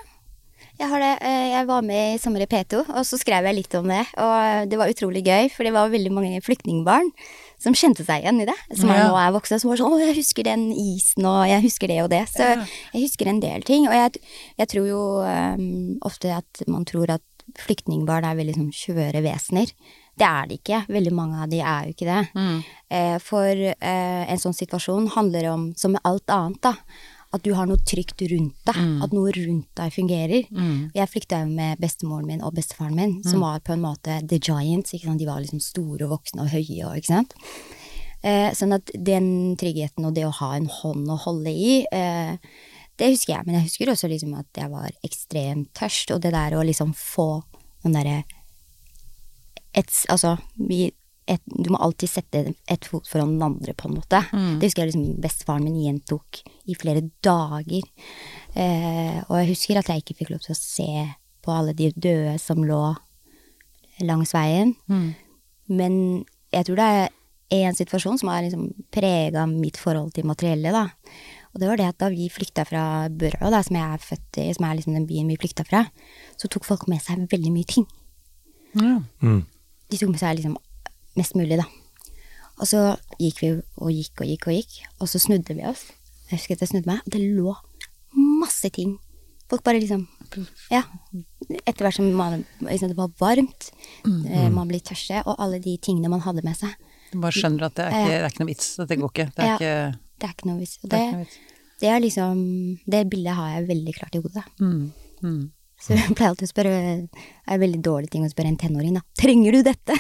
Jeg 0.78 0.88
har 0.90 1.00
det. 1.00 1.12
Eh, 1.24 1.50
Jeg 1.56 1.66
var 1.66 1.82
med 1.82 2.14
i 2.14 2.18
Sommer 2.18 2.42
i 2.42 2.46
P2, 2.46 2.82
og 2.88 3.04
så 3.06 3.16
skrev 3.18 3.44
jeg 3.44 3.54
litt 3.54 3.74
om 3.78 3.86
det. 3.88 4.02
Og 4.20 4.68
det 4.68 4.78
var 4.78 4.88
utrolig 4.92 5.22
gøy, 5.24 5.48
for 5.54 5.64
det 5.64 5.72
var 5.72 5.88
veldig 5.88 6.12
mange 6.12 6.40
flyktningbarn 6.44 7.10
som 7.58 7.72
kjente 7.72 8.04
seg 8.04 8.24
igjen 8.24 8.42
i 8.42 8.44
det. 8.48 8.56
Som 8.76 8.90
Ja. 8.90 9.08
nå 9.08 9.16
er 9.16 9.32
voksne, 9.32 9.58
som 9.60 9.70
var 9.70 9.76
sånn 9.78 9.92
'Å, 9.92 10.00
jeg 10.06 10.16
husker 10.16 10.42
den 10.44 10.72
isen, 10.72 11.24
og 11.24 11.46
jeg 11.48 11.62
husker 11.62 11.86
det 11.88 12.02
og 12.02 12.10
det'. 12.10 12.28
Så 12.28 12.66
jeg 12.92 13.02
husker 13.08 13.26
en 13.28 13.40
del 13.40 13.62
ting. 13.62 13.86
Og 13.88 13.92
jeg, 13.94 14.16
jeg 14.58 14.68
tror 14.68 14.86
jo 14.86 15.02
um, 15.24 15.98
ofte 16.02 16.28
at 16.36 16.62
man 16.68 16.84
tror 16.84 17.08
at 17.10 17.22
flyktningbarn 17.56 18.24
er 18.24 18.36
veldig 18.36 18.54
sånn 18.56 18.72
skjøre 18.72 19.22
vesener. 19.22 19.70
Det 20.16 20.24
er 20.26 20.48
de 20.48 20.56
ikke. 20.56 20.80
Veldig 20.88 21.12
mange 21.12 21.42
av 21.44 21.50
de 21.52 21.60
er 21.60 21.88
jo 21.88 21.96
ikke 21.96 22.08
det. 22.08 22.22
Eh, 22.88 23.18
for 23.20 23.50
eh, 23.52 24.22
en 24.24 24.40
sånn 24.40 24.56
situasjon 24.56 25.10
handler 25.16 25.50
om, 25.52 25.68
som 25.76 25.92
med 25.92 26.04
alt 26.08 26.32
annet, 26.32 26.62
da, 26.64 26.72
at 27.36 27.44
du 27.44 27.52
har 27.56 27.68
noe 27.68 27.82
trygt 27.84 28.22
rundt 28.30 28.56
deg. 28.68 28.78
At 29.04 29.12
noe 29.12 29.32
rundt 29.34 29.68
deg 29.76 29.92
fungerer. 29.92 30.46
Mm. 30.48 30.92
Jeg 30.96 31.12
flykta 31.12 31.42
jo 31.42 31.50
med 31.52 31.82
bestemoren 31.82 32.30
min 32.30 32.44
og 32.44 32.54
bestefaren 32.56 32.96
min, 32.96 33.18
som 33.26 33.44
var 33.44 33.60
på 33.66 33.74
en 33.74 33.84
måte 33.84 34.20
the 34.30 34.38
giants. 34.40 34.94
Ikke 34.96 35.10
sant? 35.10 35.20
De 35.20 35.28
var 35.28 35.42
liksom 35.42 35.60
store 35.60 36.06
og 36.06 36.14
voksne 36.16 36.46
og 36.46 36.54
høye 36.54 36.86
og 36.86 36.96
ikke 36.96 37.12
sant. 37.12 37.36
Eh, 38.26 38.48
sånn 38.56 38.74
at 38.74 38.90
den 38.94 39.28
tryggheten 39.60 40.06
og 40.08 40.16
det 40.16 40.24
å 40.26 40.34
ha 40.40 40.54
en 40.56 40.70
hånd 40.80 41.10
å 41.12 41.18
holde 41.26 41.52
i, 41.52 41.84
eh, 41.92 42.38
det 42.96 43.12
husker 43.12 43.34
jeg. 43.34 43.46
Men 43.46 43.58
jeg 43.58 43.68
husker 43.68 43.92
også 43.92 44.08
liksom 44.10 44.32
at 44.38 44.48
jeg 44.56 44.72
var 44.72 44.90
ekstremt 45.04 45.70
tørst, 45.76 46.14
og 46.14 46.22
det 46.24 46.32
der 46.32 46.56
å 46.56 46.64
liksom 46.64 46.94
få 46.96 47.44
den 47.84 47.94
derre 47.94 48.24
et, 49.76 49.92
altså, 50.12 50.36
vi, 50.56 50.86
et, 51.28 51.42
du 51.46 51.68
må 51.74 51.80
alltid 51.84 52.08
sette 52.10 52.42
et 52.54 52.88
fot 52.88 53.06
foran 53.10 53.34
den 53.34 53.44
andre, 53.44 53.74
på 53.76 53.88
en 53.90 53.98
måte. 53.98 54.22
Det 54.60 54.70
husker 54.70 54.84
jeg 54.84 54.94
liksom 54.94 55.20
bestefaren 55.24 55.66
min 55.66 55.82
gjentok 55.84 56.40
i 56.66 56.76
flere 56.78 57.04
dager. 57.24 57.84
Eh, 58.54 59.18
og 59.26 59.34
jeg 59.40 59.50
husker 59.52 59.80
at 59.80 59.90
jeg 59.92 60.04
ikke 60.04 60.16
fikk 60.22 60.32
lov 60.32 60.40
til 60.46 60.54
å 60.56 60.58
se 60.58 60.88
på 61.44 61.52
alle 61.54 61.76
de 61.76 61.92
døde 61.94 62.38
som 62.42 62.64
lå 62.64 62.80
langs 64.06 64.32
veien. 64.36 64.74
Men 65.68 66.24
jeg 66.54 66.66
tror 66.68 66.80
det 66.80 66.90
er 66.90 67.66
en 67.68 67.76
situasjon 67.78 68.18
som 68.18 68.30
har 68.32 68.42
liksom 68.42 68.70
prega 68.94 69.44
mitt 69.50 69.78
forhold 69.78 70.12
til 70.16 70.26
materiellet, 70.26 70.74
da. 70.74 70.88
Og 71.54 71.60
det 71.62 71.68
var 71.70 71.80
det 71.80 71.88
at 71.88 72.00
da 72.02 72.08
vi 72.12 72.26
flykta 72.28 72.66
fra 72.68 73.08
Børå, 73.08 73.48
da, 73.52 73.62
som 73.64 73.78
jeg 73.78 73.94
er 73.96 74.02
født 74.02 74.40
i, 74.42 74.48
som 74.52 74.66
er 74.68 74.74
liksom 74.76 74.96
den 74.98 75.06
byen 75.08 75.30
vi 75.32 75.38
flykta 75.40 75.64
fra, 75.64 75.86
så 76.36 76.50
tok 76.52 76.66
folk 76.68 76.84
med 76.90 77.00
seg 77.00 77.22
veldig 77.32 77.52
mye 77.54 77.68
ting. 77.70 77.86
Ja. 78.76 78.98
De 79.90 79.98
tok 80.00 80.12
med 80.12 80.20
seg 80.20 80.38
liksom 80.38 80.56
mest 81.16 81.36
mulig, 81.38 81.58
da. 81.60 81.66
Og 82.56 82.68
så 82.68 82.82
gikk 83.20 83.42
vi 83.42 83.50
og 83.54 83.90
gikk 83.92 84.22
og 84.24 84.30
gikk 84.30 84.46
og 84.48 84.56
gikk, 84.56 84.76
og 85.00 85.10
så 85.10 85.20
snudde 85.20 85.56
vi 85.56 85.66
oss. 85.68 85.86
Jeg 86.30 86.40
husker 86.40 86.56
at 86.56 86.64
jeg 86.64 86.72
snudde 86.72 86.90
meg, 86.90 87.02
og 87.04 87.12
det 87.14 87.20
lå 87.22 87.52
masse 88.40 88.70
ting. 88.74 88.96
Folk 89.50 89.62
bare 89.62 89.78
liksom 89.78 90.06
Ja. 90.72 90.82
Etter 91.66 91.84
hvert 91.86 91.94
som 91.94 92.08
man, 92.18 92.44
liksom, 92.60 92.88
det 92.90 92.96
var 92.98 93.12
varmt, 93.20 93.70
mm. 94.04 94.52
man 94.52 94.66
blir 94.68 94.80
tørste, 94.82 95.22
og 95.26 95.36
alle 95.38 95.60
de 95.62 95.76
tingene 95.78 96.10
man 96.10 96.24
hadde 96.24 96.42
med 96.42 96.56
seg. 96.58 96.72
Du 97.12 97.20
bare 97.22 97.36
skjønner 97.36 97.68
at 97.68 97.76
det 97.78 97.84
er 97.86 97.92
ikke, 97.94 98.16
det 98.16 98.24
er 98.24 98.32
ikke 98.32 98.42
noe 98.42 98.50
vits. 98.50 98.70
Dette 98.80 98.96
går 98.98 99.12
ikke. 99.12 99.26
Det 99.36 99.44
er 99.44 99.46
Ja. 99.46 99.54
ikke, 99.56 99.98
Det 100.16 100.26
er 100.26 100.32
ikke 100.34 100.48
noe 100.48 100.58
vits. 100.58 100.78
Og 100.82 100.90
det 100.90 100.98
er 100.98 101.04
ikke 101.04 101.16
noe 101.16 101.24
vits. 101.24 101.38
det 101.80 101.88
er 101.92 102.00
liksom 102.00 102.80
Det 102.90 103.10
bildet 103.10 103.34
har 103.36 103.48
jeg 103.54 103.68
veldig 103.68 103.94
klart 103.94 104.14
i 104.14 104.18
hodet. 104.24 104.44
Mm. 104.60 104.92
Mm. 105.22 105.50
Så 105.76 105.92
jeg 105.92 106.14
pleier 106.16 106.32
alltid 106.32 106.48
å 106.48 106.50
spørre 106.50 106.70
Det 106.72 107.20
er 107.44 107.56
en 107.58 107.60
veldig 107.60 107.80
dårlig 107.84 108.08
ting 108.12 108.24
å 108.24 108.30
spørre 108.30 108.48
en 108.48 108.56
tenåring, 108.58 108.94
da. 108.96 109.02
Trenger 109.20 109.52
du 109.52 109.60
dette? 109.66 109.92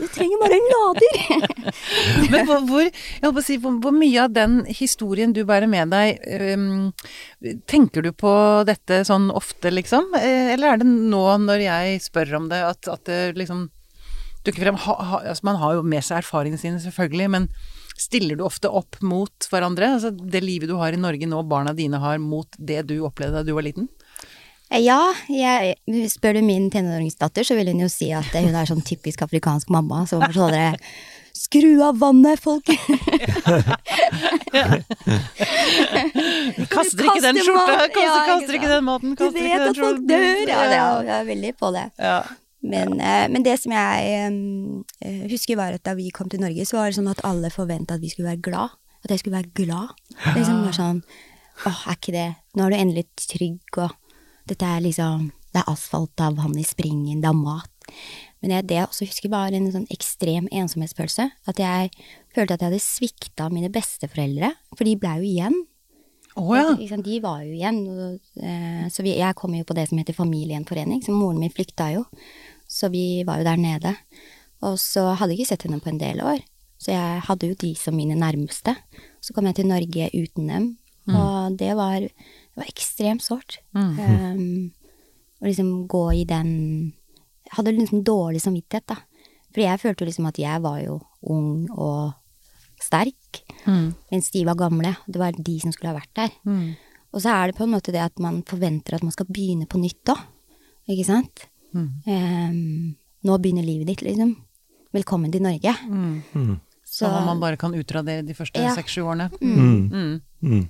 du 0.00 0.04
trenger 0.12 0.42
bare 0.42 0.58
en 0.58 0.68
lader! 0.74 1.14
Men 2.34 2.44
hvor, 2.46 2.60
hvor, 2.68 3.40
si, 3.46 3.56
hvor, 3.62 3.80
hvor 3.82 3.96
mye 3.96 4.26
av 4.26 4.36
den 4.36 4.60
historien 4.68 5.32
du 5.34 5.42
bærer 5.48 5.70
med 5.70 5.90
deg, 5.94 6.20
um, 6.54 6.92
tenker 7.70 8.04
du 8.04 8.12
på 8.12 8.32
dette 8.68 9.00
sånn 9.08 9.30
ofte, 9.32 9.72
liksom? 9.72 10.12
Eh, 10.20 10.52
Eller 10.54 10.74
er 10.74 10.84
det 10.84 10.88
nå 10.90 11.24
når 11.48 11.66
jeg 11.66 12.04
spør 12.04 12.36
om 12.42 12.52
det, 12.52 12.60
at, 12.68 12.84
at 12.92 13.08
det 13.08 13.20
liksom 13.40 13.70
dukker 14.44 14.64
frem. 14.68 14.80
Ha, 14.84 14.94
ha, 15.08 15.24
altså 15.32 15.48
man 15.48 15.60
har 15.60 15.78
jo 15.78 15.86
med 15.86 16.04
seg 16.04 16.20
erfaringene 16.20 16.60
sine, 16.60 16.80
selvfølgelig, 16.84 17.32
men 17.32 17.48
stiller 18.00 18.38
du 18.38 18.44
ofte 18.46 18.68
opp 18.72 18.98
mot 19.04 19.48
hverandre? 19.52 19.94
Altså 19.96 20.10
det 20.16 20.42
livet 20.44 20.70
du 20.70 20.76
har 20.80 20.96
i 20.96 21.00
Norge 21.00 21.28
nå, 21.28 21.42
barna 21.48 21.72
dine 21.76 22.00
har, 22.02 22.18
mot 22.22 22.48
det 22.58 22.82
du 22.90 22.96
opplevde 23.06 23.40
da 23.40 23.46
du 23.46 23.52
var 23.56 23.66
liten? 23.66 23.88
Eh, 24.70 24.80
Ja, 24.84 25.12
jeg, 25.28 25.76
spør 26.12 26.38
du 26.38 26.42
min 26.46 26.70
tenåringsdatter, 26.72 27.44
så 27.46 27.54
vil 27.58 27.72
hun 27.72 27.84
jo 27.84 27.90
si 27.92 28.12
at 28.14 28.30
hun 28.36 28.54
er 28.54 28.68
sånn 28.70 28.84
typisk 28.86 29.22
afrikansk 29.26 29.68
mamma 29.72 30.06
som 30.10 30.22
var 30.24 30.32
sånn 30.36 30.76
Skru 31.40 31.78
av 31.86 31.96
vannet, 31.96 32.40
folk! 32.42 32.66
Kaster 36.70 37.06
ikke 37.06 37.22
den 37.22 37.38
skjorta, 37.40 37.86
kaster, 37.86 38.02
Ja, 38.02 38.16
kaster 38.28 38.58
ikke 38.58 38.70
den 38.70 38.84
maten, 38.86 39.14
Du 39.14 39.22
kaster 39.22 39.38
ikke 39.38 39.48
vet 39.48 39.62
den 39.62 39.70
at 39.70 39.80
folk 39.80 40.00
dør! 40.10 40.42
Ja, 40.50 40.60
det 40.68 40.78
er, 40.80 41.02
jeg 41.06 41.14
er 41.16 41.26
veldig 41.30 41.52
på 41.60 41.70
det. 41.76 41.86
Ja. 42.02 42.18
Men, 42.60 42.98
ja. 43.00 43.24
men 43.32 43.44
det 43.44 43.56
som 43.62 43.72
jeg 43.72 44.28
um, 44.28 44.82
husker 45.30 45.56
var 45.56 45.76
at 45.76 45.84
da 45.86 45.94
vi 45.96 46.10
kom 46.12 46.28
til 46.28 46.42
Norge, 46.42 46.66
så 46.68 46.76
var 46.76 46.90
det 46.90 46.98
sånn 46.98 47.10
at 47.12 47.22
alle 47.24 47.52
forventa 47.52 47.96
at 47.96 48.04
vi 48.04 48.12
skulle 48.12 48.28
være 48.28 48.44
glad. 48.50 48.76
At 49.00 49.14
jeg 49.14 49.22
skulle 49.22 49.38
være 49.38 49.54
glad. 49.56 49.96
Det 50.12 50.36
liksom 50.36 50.64
var 50.66 50.76
sånn 50.76 51.04
Åh, 51.60 51.80
er 51.90 51.96
ikke 51.98 52.12
det 52.14 52.28
Nå 52.56 52.64
er 52.64 52.72
du 52.72 52.76
endelig 52.78 53.02
trygg, 53.20 53.80
og 53.80 53.92
dette 54.48 54.64
er 54.64 54.80
liksom 54.84 55.30
Det 55.52 55.60
er 55.60 55.68
asfalt, 55.72 56.12
det 56.16 56.24
er 56.24 56.36
vann 56.36 56.56
i 56.60 56.64
springen, 56.64 57.22
det 57.24 57.28
er 57.28 57.36
mat. 57.36 57.88
Men 58.40 58.54
jeg, 58.54 58.68
det 58.68 58.76
jeg 58.76 58.86
også 58.86 59.08
husker, 59.08 59.32
var 59.32 59.56
en 59.56 59.66
sånn 59.72 59.88
ekstrem 59.92 60.46
ensomhetsfølelse. 60.54 61.26
At 61.50 61.60
jeg 61.60 61.90
følte 62.32 62.54
at 62.54 62.62
jeg 62.62 62.70
hadde 62.70 62.84
svikta 62.84 63.48
mine 63.52 63.72
besteforeldre, 63.72 64.52
for 64.76 64.86
de 64.86 64.94
blei 65.00 65.16
jo 65.18 65.26
igjen. 65.26 65.58
Å 66.40 66.56
ja. 66.56 66.68
Sant, 66.88 67.04
De 67.06 67.18
var 67.22 67.42
jo 67.44 67.54
igjen. 67.54 67.80
Og, 67.90 68.20
eh, 68.40 68.86
så 68.92 69.04
vi, 69.06 69.16
jeg 69.18 69.36
kom 69.38 69.54
jo 69.56 69.66
på 69.68 69.76
det 69.76 69.88
som 69.90 70.00
heter 70.00 70.16
familiegjenforening, 70.16 71.02
så 71.04 71.14
moren 71.14 71.40
min 71.42 71.52
flykta 71.52 71.90
jo. 71.94 72.06
Så 72.70 72.90
vi 72.92 73.22
var 73.28 73.40
jo 73.40 73.48
der 73.48 73.60
nede. 73.60 73.94
Og 74.66 74.76
så 74.80 75.10
hadde 75.16 75.34
jeg 75.34 75.42
ikke 75.42 75.52
sett 75.54 75.66
henne 75.66 75.80
på 75.82 75.90
en 75.92 76.00
del 76.00 76.22
år. 76.24 76.42
Så 76.80 76.94
jeg 76.94 77.24
hadde 77.26 77.50
jo 77.50 77.58
de 77.60 77.74
som 77.76 77.96
mine 77.96 78.16
nærmeste. 78.16 78.74
Så 79.20 79.34
kom 79.36 79.48
jeg 79.48 79.58
til 79.58 79.68
Norge 79.68 80.08
uten 80.16 80.48
dem, 80.48 80.68
og 81.12 81.58
det 81.60 81.74
var, 81.76 82.00
det 82.00 82.56
var 82.56 82.70
ekstremt 82.70 83.24
sårt. 83.24 83.58
Um, 83.76 84.70
å 85.40 85.48
liksom 85.48 85.88
gå 85.90 86.04
i 86.20 86.24
den 86.28 86.50
Jeg 87.50 87.56
hadde 87.56 87.74
liksom 87.74 88.04
dårlig 88.06 88.40
samvittighet, 88.44 88.86
da. 88.86 88.96
Fordi 89.50 89.66
jeg 89.66 89.80
følte 89.82 90.04
jo 90.04 90.08
liksom 90.08 90.28
at 90.30 90.38
jeg 90.38 90.62
var 90.62 90.78
jo 90.84 91.00
ung 91.34 91.66
og 91.74 92.12
sterk, 92.80 93.16
mens 93.66 94.30
de 94.34 94.44
var 94.48 94.54
gamle. 94.60 94.94
Det 95.06 95.18
var 95.20 95.32
de 95.36 95.56
som 95.60 95.72
skulle 95.72 95.92
ha 95.92 95.98
vært 96.00 96.14
der. 96.14 96.30
Og 97.12 97.20
så 97.24 97.32
er 97.34 97.50
det 97.50 97.56
på 97.58 97.64
en 97.66 97.72
måte 97.74 97.92
det 97.92 98.00
at 98.04 98.18
man 98.22 98.42
forventer 98.46 98.94
at 98.94 99.02
man 99.02 99.12
skal 99.12 99.26
begynne 99.26 99.66
på 99.66 99.80
nytt 99.82 99.98
da. 100.06 100.14
ikke 100.90 101.06
sant? 101.06 101.46
Em, 101.74 102.94
nå 103.24 103.38
begynner 103.38 103.66
livet 103.66 103.86
ditt, 103.90 104.02
liksom. 104.06 104.36
Velkommen 104.94 105.30
til 105.32 105.42
Norge. 105.42 105.74
Så 106.90 107.06
Sånn 107.06 107.26
man 107.28 107.38
bare 107.42 107.56
kan 107.60 107.74
utradere 107.78 108.24
de 108.26 108.34
første 108.34 108.58
Ja. 108.62 108.72
seks-sju 108.74 109.04
årene. 109.06 109.28
Mm. 109.40 109.90
Mm. 109.90 110.20
Mm. 110.42 110.68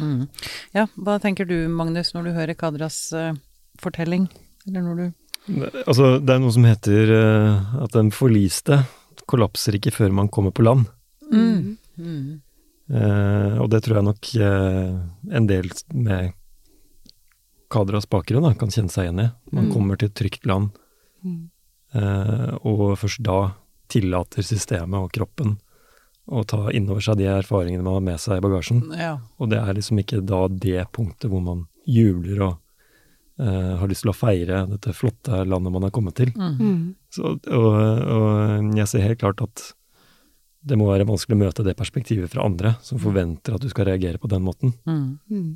Mm. 0.00 0.28
Ja, 0.74 0.86
hva 0.96 1.18
tenker 1.22 1.46
du, 1.46 1.68
Magnus, 1.68 2.14
når 2.14 2.24
du 2.24 2.32
hører 2.32 2.54
Kadras 2.58 3.12
uh, 3.12 3.34
fortelling? 3.78 4.28
Eller 4.66 4.82
når 4.82 4.96
du 4.96 5.12
Altså, 5.86 6.18
det 6.24 6.32
er 6.32 6.38
noe 6.40 6.52
som 6.56 6.64
heter 6.64 7.10
uh, 7.12 7.82
at 7.84 7.92
den 7.92 8.10
forliste 8.10 8.80
kollapser 9.28 9.76
ikke 9.76 9.92
før 9.92 10.10
man 10.16 10.28
kommer 10.32 10.50
på 10.56 10.64
land. 10.64 10.86
Mm. 11.30 11.76
Mm. 11.98 12.40
Eh, 12.90 13.58
og 13.62 13.70
det 13.72 13.82
tror 13.84 13.96
jeg 14.00 14.04
nok 14.10 14.30
eh, 14.36 15.36
en 15.38 15.46
del 15.48 15.70
med 15.94 16.32
Kadras 17.72 18.06
bakgrunn 18.10 18.44
da, 18.44 18.52
kan 18.58 18.70
kjenne 18.70 18.92
seg 18.92 19.08
igjen 19.08 19.22
i. 19.24 19.28
Man 19.52 19.68
Mm. 19.68 19.72
kommer 19.72 19.96
til 19.98 20.08
et 20.10 20.14
trygt 20.14 20.46
land, 20.46 20.70
Mm. 21.24 21.50
eh, 21.94 22.58
og 22.62 22.98
først 22.98 23.22
da 23.22 23.54
tillater 23.88 24.42
systemet 24.42 24.94
og 25.00 25.12
kroppen 25.12 25.58
å 26.30 26.44
ta 26.46 26.68
innover 26.70 27.00
seg 27.00 27.16
de 27.18 27.24
erfaringene 27.24 27.82
man 27.82 27.94
har 27.94 28.00
med 28.00 28.18
seg 28.20 28.36
i 28.38 28.40
bagasjen. 28.40 28.82
Ja. 28.96 29.18
Og 29.38 29.50
det 29.50 29.58
er 29.58 29.74
liksom 29.74 29.98
ikke 29.98 30.24
da 30.24 30.48
det 30.48 30.86
punktet 30.92 31.30
hvor 31.30 31.42
man 31.42 31.66
jubler 31.86 32.40
og 32.42 32.58
eh, 33.38 33.76
har 33.76 33.88
lyst 33.88 34.02
til 34.02 34.10
å 34.12 34.14
feire 34.14 34.66
dette 34.70 34.92
flotte 34.94 35.44
landet 35.46 35.72
man 35.72 35.82
har 35.82 35.90
kommet 35.90 36.14
til. 36.14 36.30
Mm. 36.36 36.58
Mm. 36.60 36.94
Så, 37.10 37.22
og, 37.50 37.74
og 38.14 38.76
jeg 38.76 38.86
ser 38.88 39.00
helt 39.02 39.18
klart 39.18 39.42
at 39.42 39.74
det 40.64 40.78
må 40.80 40.86
være 40.88 41.04
vanskelig 41.08 41.36
å 41.36 41.40
møte 41.44 41.64
det 41.66 41.74
perspektivet 41.76 42.30
fra 42.32 42.44
andre, 42.48 42.74
som 42.82 42.98
forventer 43.02 43.54
at 43.56 43.60
du 43.64 43.68
skal 43.68 43.84
reagere 43.90 44.20
på 44.22 44.30
den 44.32 44.44
måten. 44.46 44.72
Mm. 44.88 45.18
Mm. 45.30 45.50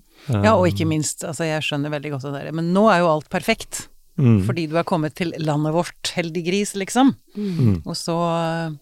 Ja, 0.45 0.53
og 0.59 0.67
ikke 0.69 0.87
minst, 0.89 1.25
altså 1.25 1.47
jeg 1.49 1.65
skjønner 1.65 1.95
veldig 1.95 2.11
godt 2.15 2.27
det 2.29 2.35
der, 2.37 2.51
men 2.53 2.73
nå 2.77 2.85
er 2.93 3.01
jo 3.01 3.09
alt 3.15 3.31
perfekt. 3.33 3.87
mm, 4.21 4.43
Fordi 4.45 4.67
du 4.69 4.77
er 4.77 4.85
kommet 4.89 5.15
til 5.17 5.33
landet 5.39 5.73
vårt, 5.73 6.13
heldig 6.19 6.45
gris, 6.51 6.75
liksom. 6.77 7.15
mm, 7.37 7.83
Og 7.87 7.97
så 7.97 8.19
eh, 8.35 8.77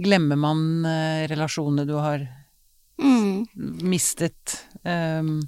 glemmer 0.00 0.40
man 0.40 0.64
eh, 0.88 1.26
relasjonene 1.32 1.86
du 1.88 1.94
har 2.00 2.24
Mm. 2.94 3.46
mistet. 3.82 4.52
Um, 4.86 5.40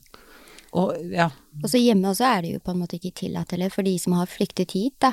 og 0.75 0.97
ja. 1.15 1.29
Og 1.63 1.69
så 1.71 1.79
hjemme 1.79 2.11
også 2.11 2.25
er 2.27 2.41
det 2.43 2.51
jo 2.57 2.63
på 2.65 2.73
en 2.75 2.81
måte 2.83 2.99
ikke 2.99 3.13
tillatt 3.23 3.53
heller, 3.55 3.71
for 3.71 3.87
de 3.87 3.93
som 4.03 4.17
har 4.19 4.27
flyktet 4.27 4.75
hit, 4.75 4.97
da. 5.01 5.13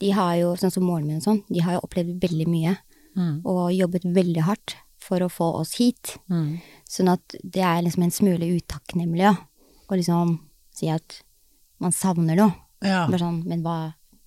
De 0.00 0.12
har 0.14 0.36
jo, 0.38 0.52
sånn 0.56 0.70
som 0.70 0.86
moren 0.86 1.08
min 1.08 1.18
og 1.18 1.24
sånn, 1.26 1.40
de 1.50 1.60
har 1.66 1.74
jo 1.74 1.82
opplevd 1.88 2.22
veldig 2.22 2.46
mye. 2.48 2.76
Mm. 3.18 3.40
Og 3.48 3.62
jobbet 3.74 4.06
veldig 4.06 4.44
hardt 4.46 4.76
for 5.00 5.24
å 5.24 5.30
få 5.32 5.48
oss 5.62 5.76
hit. 5.80 6.16
Mm. 6.30 6.60
Sånn 6.88 7.10
at 7.12 7.38
det 7.42 7.64
er 7.64 7.82
liksom 7.84 8.04
en 8.06 8.14
smule 8.14 8.50
utakknemlig. 8.58 9.32
Å 9.90 9.98
liksom 9.98 10.36
si 10.76 10.90
at 10.92 11.22
man 11.80 11.94
savner 11.96 12.38
noe. 12.38 12.54
Ja. 12.84 13.06
Bare 13.08 13.22
sånn, 13.22 13.42
men 13.48 13.64
hva 13.66 13.78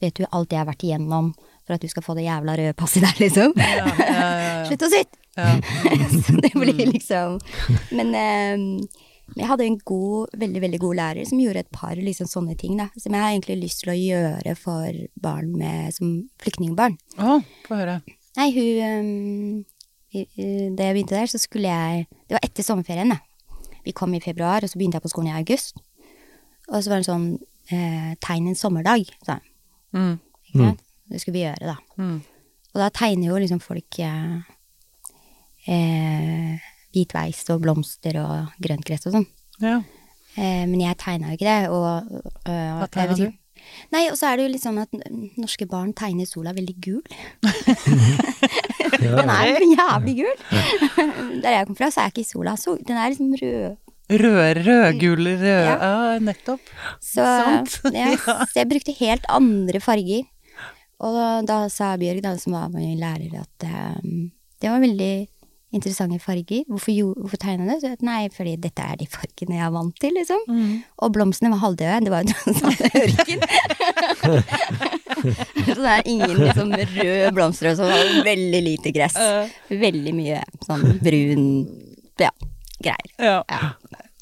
Vet 0.04 0.18
du 0.20 0.26
alt 0.36 0.52
jeg 0.52 0.60
har 0.60 0.68
vært 0.68 0.84
igjennom 0.84 1.30
for 1.64 1.78
at 1.78 1.84
du 1.84 1.88
skal 1.88 2.04
få 2.04 2.12
det 2.18 2.26
jævla 2.26 2.58
røde 2.60 2.76
passet 2.76 3.06
der, 3.06 3.14
liksom? 3.22 3.54
Ja, 3.56 3.70
ja, 3.78 3.94
ja, 4.04 4.26
ja. 4.42 4.56
Slutt 4.68 4.84
å 4.84 4.90
sitte! 4.92 5.20
Ja. 5.38 5.54
så 6.26 6.36
det 6.44 6.52
blir 6.52 6.82
liksom 6.92 7.40
Men 7.96 8.12
um, 8.12 8.66
jeg 9.34 9.48
hadde 9.50 9.66
en 9.66 9.80
god, 9.88 10.34
veldig, 10.38 10.62
veldig 10.66 10.80
god 10.84 10.98
lærer 11.00 11.30
som 11.30 11.40
gjorde 11.42 11.64
et 11.64 11.72
par 11.74 11.96
liksom 11.98 12.28
sånne 12.30 12.58
ting, 12.60 12.76
da. 12.78 12.90
Som 13.00 13.16
jeg 13.16 13.24
har 13.24 13.32
egentlig 13.32 13.62
lyst 13.64 13.82
til 13.82 13.94
å 13.94 13.98
gjøre 13.98 14.58
for 14.60 15.00
barn 15.24 15.56
med, 15.58 15.96
som 15.96 16.12
flyktningbarn. 16.44 17.00
Å, 17.18 17.40
få 17.66 17.80
høre. 17.80 18.02
Nei, 18.38 18.50
hun 18.56 19.66
eh, 20.14 20.20
i- 20.20 20.70
Da 20.76 20.84
jeg 20.90 20.96
begynte 20.96 21.16
der, 21.18 21.26
så 21.28 21.38
skulle 21.42 21.68
jeg 21.70 22.08
Det 22.28 22.36
var 22.36 22.40
etter 22.44 22.64
sommerferien, 22.64 23.10
da. 23.10 23.18
Vi 23.86 23.92
kom 23.92 24.14
i 24.14 24.20
februar, 24.24 24.64
og 24.64 24.70
så 24.70 24.78
begynte 24.78 24.96
jeg 24.96 25.02
på 25.04 25.10
skolen 25.12 25.28
i 25.34 25.40
august. 25.40 25.76
Og 26.70 26.84
så 26.84 26.90
var 26.90 26.98
det 27.02 27.08
sånn 27.10 27.40
eh, 27.72 28.14
Tegn 28.22 28.48
en 28.48 28.56
sommerdag, 28.56 29.06
sa 29.26 29.34
han. 29.40 29.42
Mm. 29.94 30.20
Ikke 30.48 30.60
Mm. 30.60 30.66
sant? 30.70 30.82
Det 31.10 31.22
skulle 31.22 31.34
vi 31.34 31.46
gjøre, 31.46 31.66
da. 31.68 31.76
Mm. 31.98 32.22
Og 32.74 32.80
da 32.82 32.90
tegner 32.90 33.28
jo 33.28 33.36
liksom 33.38 33.60
folk 33.62 34.00
eh, 34.00 34.42
eh, 35.68 36.60
hvitveis 36.94 37.44
og 37.54 37.62
blomster 37.62 38.18
og 38.22 38.54
grøntgress 38.64 39.08
og 39.08 39.14
sånn. 39.18 39.28
Ja. 39.62 39.78
Eh, 40.38 40.66
men 40.66 40.80
jeg 40.82 40.98
tegna 40.98 41.30
jo 41.32 41.38
ikke 41.38 41.50
det. 41.50 41.70
Og, 41.70 42.24
øh, 42.48 42.72
Hva 42.80 42.88
jeg 42.88 42.92
tegna 42.92 43.16
du? 43.18 43.34
Nei, 43.94 44.08
og 44.12 44.18
så 44.20 44.30
er 44.32 44.38
det 44.40 44.48
jo 44.48 44.52
litt 44.54 44.64
sånn 44.64 44.80
at 44.82 44.94
norske 45.40 45.68
barn 45.70 45.94
tegner 45.98 46.26
sola 46.30 46.54
veldig 46.56 46.76
gul. 46.82 47.02
Den 49.04 49.30
er 49.30 49.64
jævlig 49.64 50.16
gul. 50.22 50.44
Der 51.44 51.58
jeg 51.58 51.70
kom 51.70 51.78
fra, 51.78 51.90
så 51.94 52.06
er 52.06 52.14
ikke 52.14 52.26
sola 52.28 52.56
så 52.60 52.76
Den 52.82 52.98
er 53.00 53.14
liksom 53.14 53.34
rød. 53.40 53.80
Rød, 54.14 54.60
rødgul, 54.68 55.28
rød 55.40 55.48
Ja. 55.48 55.76
Ja, 55.80 56.20
nettopp. 56.22 56.62
Så, 57.02 57.24
Ja. 57.96 58.14
så 58.18 58.60
jeg 58.60 58.70
brukte 58.70 58.96
helt 59.00 59.26
andre 59.32 59.80
farger. 59.84 60.26
Og 61.04 61.16
da, 61.18 61.28
da 61.48 61.58
sa 61.74 61.96
Bjørg, 62.00 62.22
da, 62.24 62.36
som 62.40 62.56
var 62.56 62.70
min 62.72 63.00
lærer, 63.00 63.42
at 63.42 63.66
um, 64.04 64.30
det 64.62 64.70
var 64.72 64.80
veldig 64.84 65.14
interessante 65.74 66.20
farger. 66.22 66.62
Hvorfor, 66.70 66.94
hvorfor 67.20 67.38
tegna 67.42 67.76
du 67.78 67.82
det? 67.88 67.98
Nei, 68.06 68.30
fordi 68.34 68.54
dette 68.62 68.82
er 68.86 68.96
de 69.00 69.08
fargene 69.10 69.56
jeg 69.58 69.66
er 69.66 69.72
vant 69.74 69.96
til, 70.02 70.14
liksom. 70.18 70.42
Mm. 70.48 70.74
Og 71.04 71.08
blomstene 71.16 71.52
var 71.54 71.60
halvdøde. 71.66 72.04
Det 72.06 72.12
var 72.14 72.22
jo 72.24 72.30
sånn 72.60 72.80
ørken. 73.02 73.40
så 75.66 75.80
det 75.80 75.92
er 75.96 76.04
ingen 76.10 76.38
liksom, 76.40 76.68
røde 76.96 77.30
blomster 77.36 77.66
og 77.74 77.78
sånn, 77.82 77.92
veldig 78.26 78.62
lite 78.70 78.90
gress. 78.96 79.16
Veldig 79.70 80.14
mye 80.18 80.40
sånn 80.68 80.84
brun 81.04 81.46
ja, 82.22 82.32
greier. 82.80 83.10
Ja. 83.18 83.40
Ja. 83.50 83.60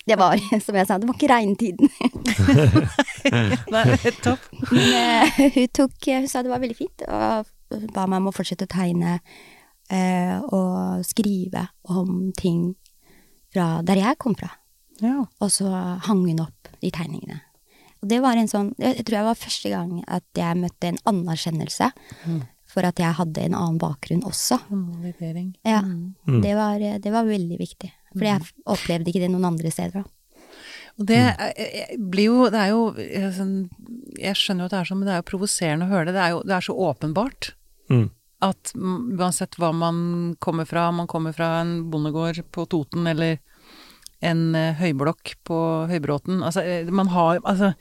Det 0.07 0.15
var, 0.17 0.37
som 0.65 0.75
jeg 0.75 0.87
sa, 0.89 0.97
det 0.97 1.07
var 1.07 1.15
ikke 1.17 1.29
regntiden. 1.29 1.89
Nei, 3.73 3.83
topp. 4.23 4.41
Men 4.71 4.93
eh, 4.97 5.25
hun 5.55 5.67
tok 5.77 5.93
Hun 6.09 6.27
sa 6.31 6.41
det 6.41 6.51
var 6.51 6.63
veldig 6.63 6.77
fint, 6.77 6.99
og 7.05 7.45
ba 7.93 8.01
meg 8.09 8.17
om 8.23 8.29
å 8.31 8.35
fortsette 8.35 8.65
å 8.67 8.71
tegne 8.71 9.11
og 9.91 11.03
skrive 11.03 11.65
om 11.91 12.31
ting 12.37 12.73
fra 13.51 13.81
der 13.83 13.99
jeg 13.99 14.19
kom 14.21 14.35
fra. 14.39 14.53
Ja. 15.01 15.25
Og 15.41 15.51
så 15.51 15.67
hang 16.05 16.23
hun 16.27 16.43
opp 16.45 16.69
de 16.81 16.91
tegningene. 16.93 17.41
Og 18.01 18.09
det 18.09 18.21
var 18.23 18.39
en 18.39 18.49
sånn 18.49 18.71
Jeg 18.81 19.03
tror 19.05 19.17
jeg 19.19 19.27
var 19.27 19.37
første 19.37 19.69
gang 19.69 19.91
at 20.09 20.25
jeg 20.37 20.57
møtte 20.57 20.89
en 20.89 21.01
anerkjennelse 21.11 21.91
for 22.71 22.87
at 22.87 23.01
jeg 23.01 23.17
hadde 23.17 23.43
en 23.43 23.57
annen 23.57 23.77
bakgrunn 23.81 24.23
også. 24.27 24.57
Mm. 24.71 25.51
Ja. 25.67 25.81
Mm. 25.83 26.39
Det, 26.41 26.53
var, 26.55 26.79
det 27.03 27.11
var 27.13 27.27
veldig 27.27 27.59
viktig. 27.59 27.91
For 28.13 28.27
jeg 28.27 28.47
opplevde 28.69 29.11
ikke 29.11 29.23
det 29.25 29.31
noen 29.33 29.49
andre 29.51 29.71
steder. 29.73 30.01
da. 30.01 30.47
Og 30.99 31.07
det 31.07 31.21
blir 32.11 32.27
jo 32.27 32.47
Det 32.51 32.59
er 32.59 32.71
jo 32.73 32.81
eh, 32.99 33.29
sånn 33.31 33.53
Jeg 34.19 34.35
skjønner 34.35 34.65
jo 34.65 34.67
at 34.67 34.73
det 34.73 34.79
er 34.81 34.89
sånn, 34.89 34.99
men 34.99 35.07
det 35.07 35.13
er 35.13 35.21
jo 35.21 35.27
provoserende 35.29 35.87
å 35.87 35.91
høre 35.91 36.09
det. 36.09 36.15
Det 36.17 36.23
er 36.23 36.33
jo 36.35 36.41
det 36.47 36.55
er 36.57 36.67
så 36.67 36.75
åpenbart. 36.89 37.51
Mm. 37.91 38.07
At 38.41 38.73
uansett 38.75 39.57
hva 39.61 39.71
man 39.75 40.35
kommer 40.41 40.65
fra, 40.65 40.87
om 40.89 41.01
man 41.03 41.09
kommer 41.09 41.35
fra 41.35 41.59
en 41.61 41.91
bondegård 41.93 42.41
på 42.51 42.65
Toten 42.69 43.07
eller 43.07 43.37
en 44.21 44.55
eh, 44.55 44.77
høyblokk 44.77 45.35
på 45.49 45.57
Høybråten 45.89 46.43
Altså, 46.45 46.61
eh, 46.61 46.89
man 46.93 47.09
har 47.09 47.39
Altså 47.41 47.71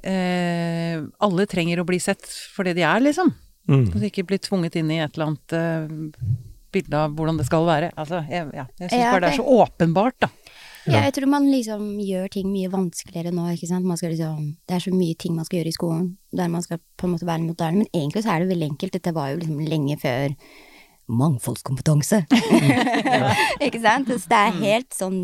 eh, 0.00 1.02
Alle 1.24 1.46
trenger 1.50 1.82
å 1.82 1.86
bli 1.88 2.00
sett 2.00 2.24
for 2.54 2.64
det 2.64 2.76
de 2.78 2.84
er, 2.88 3.02
liksom. 3.04 3.32
Mm. 3.68 3.86
Så 3.92 4.02
ikke 4.08 4.26
bli 4.28 4.40
tvunget 4.40 4.76
inn 4.80 4.92
i 4.92 5.00
et 5.04 5.16
eller 5.16 5.32
annet 5.32 5.56
eh, 5.56 6.32
bilde 6.74 7.00
av 7.06 7.14
hvordan 7.16 7.38
det 7.38 7.46
skal 7.48 7.68
være. 7.68 7.92
Altså, 8.00 8.24
jeg, 8.30 8.48
ja, 8.56 8.66
jeg 8.80 8.90
syns 8.90 9.06
bare 9.06 9.22
det 9.24 9.30
er 9.30 9.38
så 9.38 9.58
åpenbart, 9.62 10.16
da. 10.24 10.30
Ja, 10.84 11.00
jeg 11.06 11.14
tror 11.16 11.30
man 11.32 11.46
liksom 11.48 11.94
gjør 12.04 12.28
ting 12.34 12.50
mye 12.52 12.70
vanskeligere 12.72 13.32
nå, 13.32 13.46
ikke 13.54 13.68
sant. 13.70 13.86
Man 13.88 13.98
skal 14.00 14.12
liksom, 14.12 14.52
det 14.68 14.76
er 14.76 14.84
så 14.84 14.92
mye 14.94 15.16
ting 15.20 15.36
man 15.36 15.48
skal 15.48 15.60
gjøre 15.60 15.72
i 15.72 15.76
skolen, 15.78 16.06
der 16.36 16.52
man 16.52 16.64
skal 16.64 16.80
på 17.00 17.08
en 17.08 17.14
måte 17.14 17.28
være 17.28 17.46
moderne. 17.46 17.82
Men 17.82 17.90
egentlig 17.94 18.24
så 18.24 18.34
er 18.34 18.44
det 18.44 18.52
veldig 18.52 18.70
enkelt. 18.74 18.96
Dette 18.98 19.14
var 19.16 19.32
jo 19.32 19.40
liksom 19.40 19.64
lenge 19.70 19.96
før 20.02 20.34
mangfoldskompetanse. 21.08 22.24
ikke 23.66 23.80
sant? 23.80 24.12
Så 24.12 24.28
det 24.30 24.40
er 24.40 24.60
helt 24.60 24.96
sånn 24.96 25.22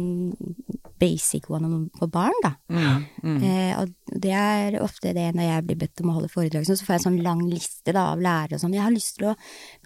basic 1.00 1.48
one 1.50 1.88
for 1.98 2.10
barn, 2.12 2.36
da. 2.44 2.52
Mm, 2.68 3.04
mm. 3.22 3.36
Eh, 3.42 3.72
og 3.80 4.20
det 4.22 4.32
er 4.36 4.76
ofte 4.84 5.14
det 5.16 5.30
når 5.36 5.46
jeg 5.46 5.66
blir 5.68 5.78
bedt 5.82 6.02
om 6.02 6.12
å 6.12 6.16
holde 6.18 6.30
foredrag, 6.32 6.66
så 6.68 6.76
får 6.78 6.94
jeg 6.94 7.00
en 7.00 7.06
sånn 7.06 7.20
lang 7.24 7.42
liste 7.48 7.94
da, 7.96 8.10
av 8.14 8.22
lærere 8.22 8.58
og 8.58 8.62
sånn. 8.62 8.76
Jeg 8.76 8.84
har 8.84 8.94
lyst 8.94 9.16
til 9.18 9.30
å 9.30 9.36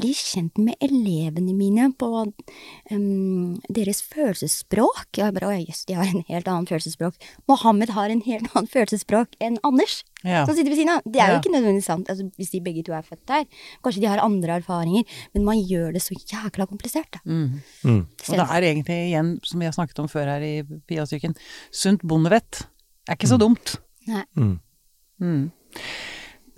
bli 0.01 0.13
kjent 0.19 0.59
med 0.61 0.81
elevene 0.85 1.55
mine 1.57 1.91
på 2.01 2.11
um, 2.25 3.55
deres 3.69 4.03
følelsesspråk. 4.11 5.07
Og 5.15 5.23
jeg 5.23 5.37
bare 5.39 5.53
å 5.53 5.61
jøss, 5.61 5.85
de 5.89 5.99
har 5.99 6.11
en 6.11 6.27
helt 6.31 6.51
annen 6.51 6.69
følelsesspråk. 6.71 7.31
Mohammed 7.51 7.95
har 7.95 8.11
en 8.11 8.25
helt 8.27 8.51
annen 8.53 8.71
følelsesspråk 8.71 9.39
enn 9.45 9.61
Anders, 9.65 10.03
Ja. 10.25 10.43
som 10.49 10.57
sitter 10.57 10.73
ved 10.73 10.81
siden 10.81 10.93
av. 10.95 11.05
Det 11.05 11.21
er 11.21 11.35
jo 11.35 11.41
ikke 11.43 11.53
nødvendigvis 11.53 11.89
sant, 11.91 12.09
altså, 12.09 12.25
hvis 12.41 12.53
de 12.55 12.61
begge 12.65 12.85
to 12.87 12.95
er 12.97 13.05
født 13.05 13.27
der. 13.29 13.45
Kanskje 13.85 14.01
de 14.05 14.09
har 14.09 14.23
andre 14.25 14.57
erfaringer, 14.57 15.05
men 15.37 15.45
man 15.45 15.61
gjør 15.61 15.93
det 15.93 16.01
så 16.03 16.17
jækla 16.17 16.67
komplisert, 16.71 17.11
da. 17.13 17.21
Mm. 17.29 17.61
Mm. 17.85 18.01
Og 18.09 18.39
det 18.41 18.47
er 18.47 18.69
egentlig 18.71 18.97
igjen, 19.11 19.35
som 19.45 19.61
vi 19.61 19.69
har 19.69 19.77
snakket 19.77 20.01
om 20.01 20.09
før 20.09 20.33
her 20.33 20.47
i 20.47 20.55
Piasyken, 20.89 21.37
sunt 21.69 22.03
bondevett 22.03 22.65
er 23.09 23.19
ikke 23.19 23.31
så 23.31 23.39
dumt. 23.41 23.77
Nei. 24.09 24.25
Mm. 24.39 24.57
Mm. 25.21 25.45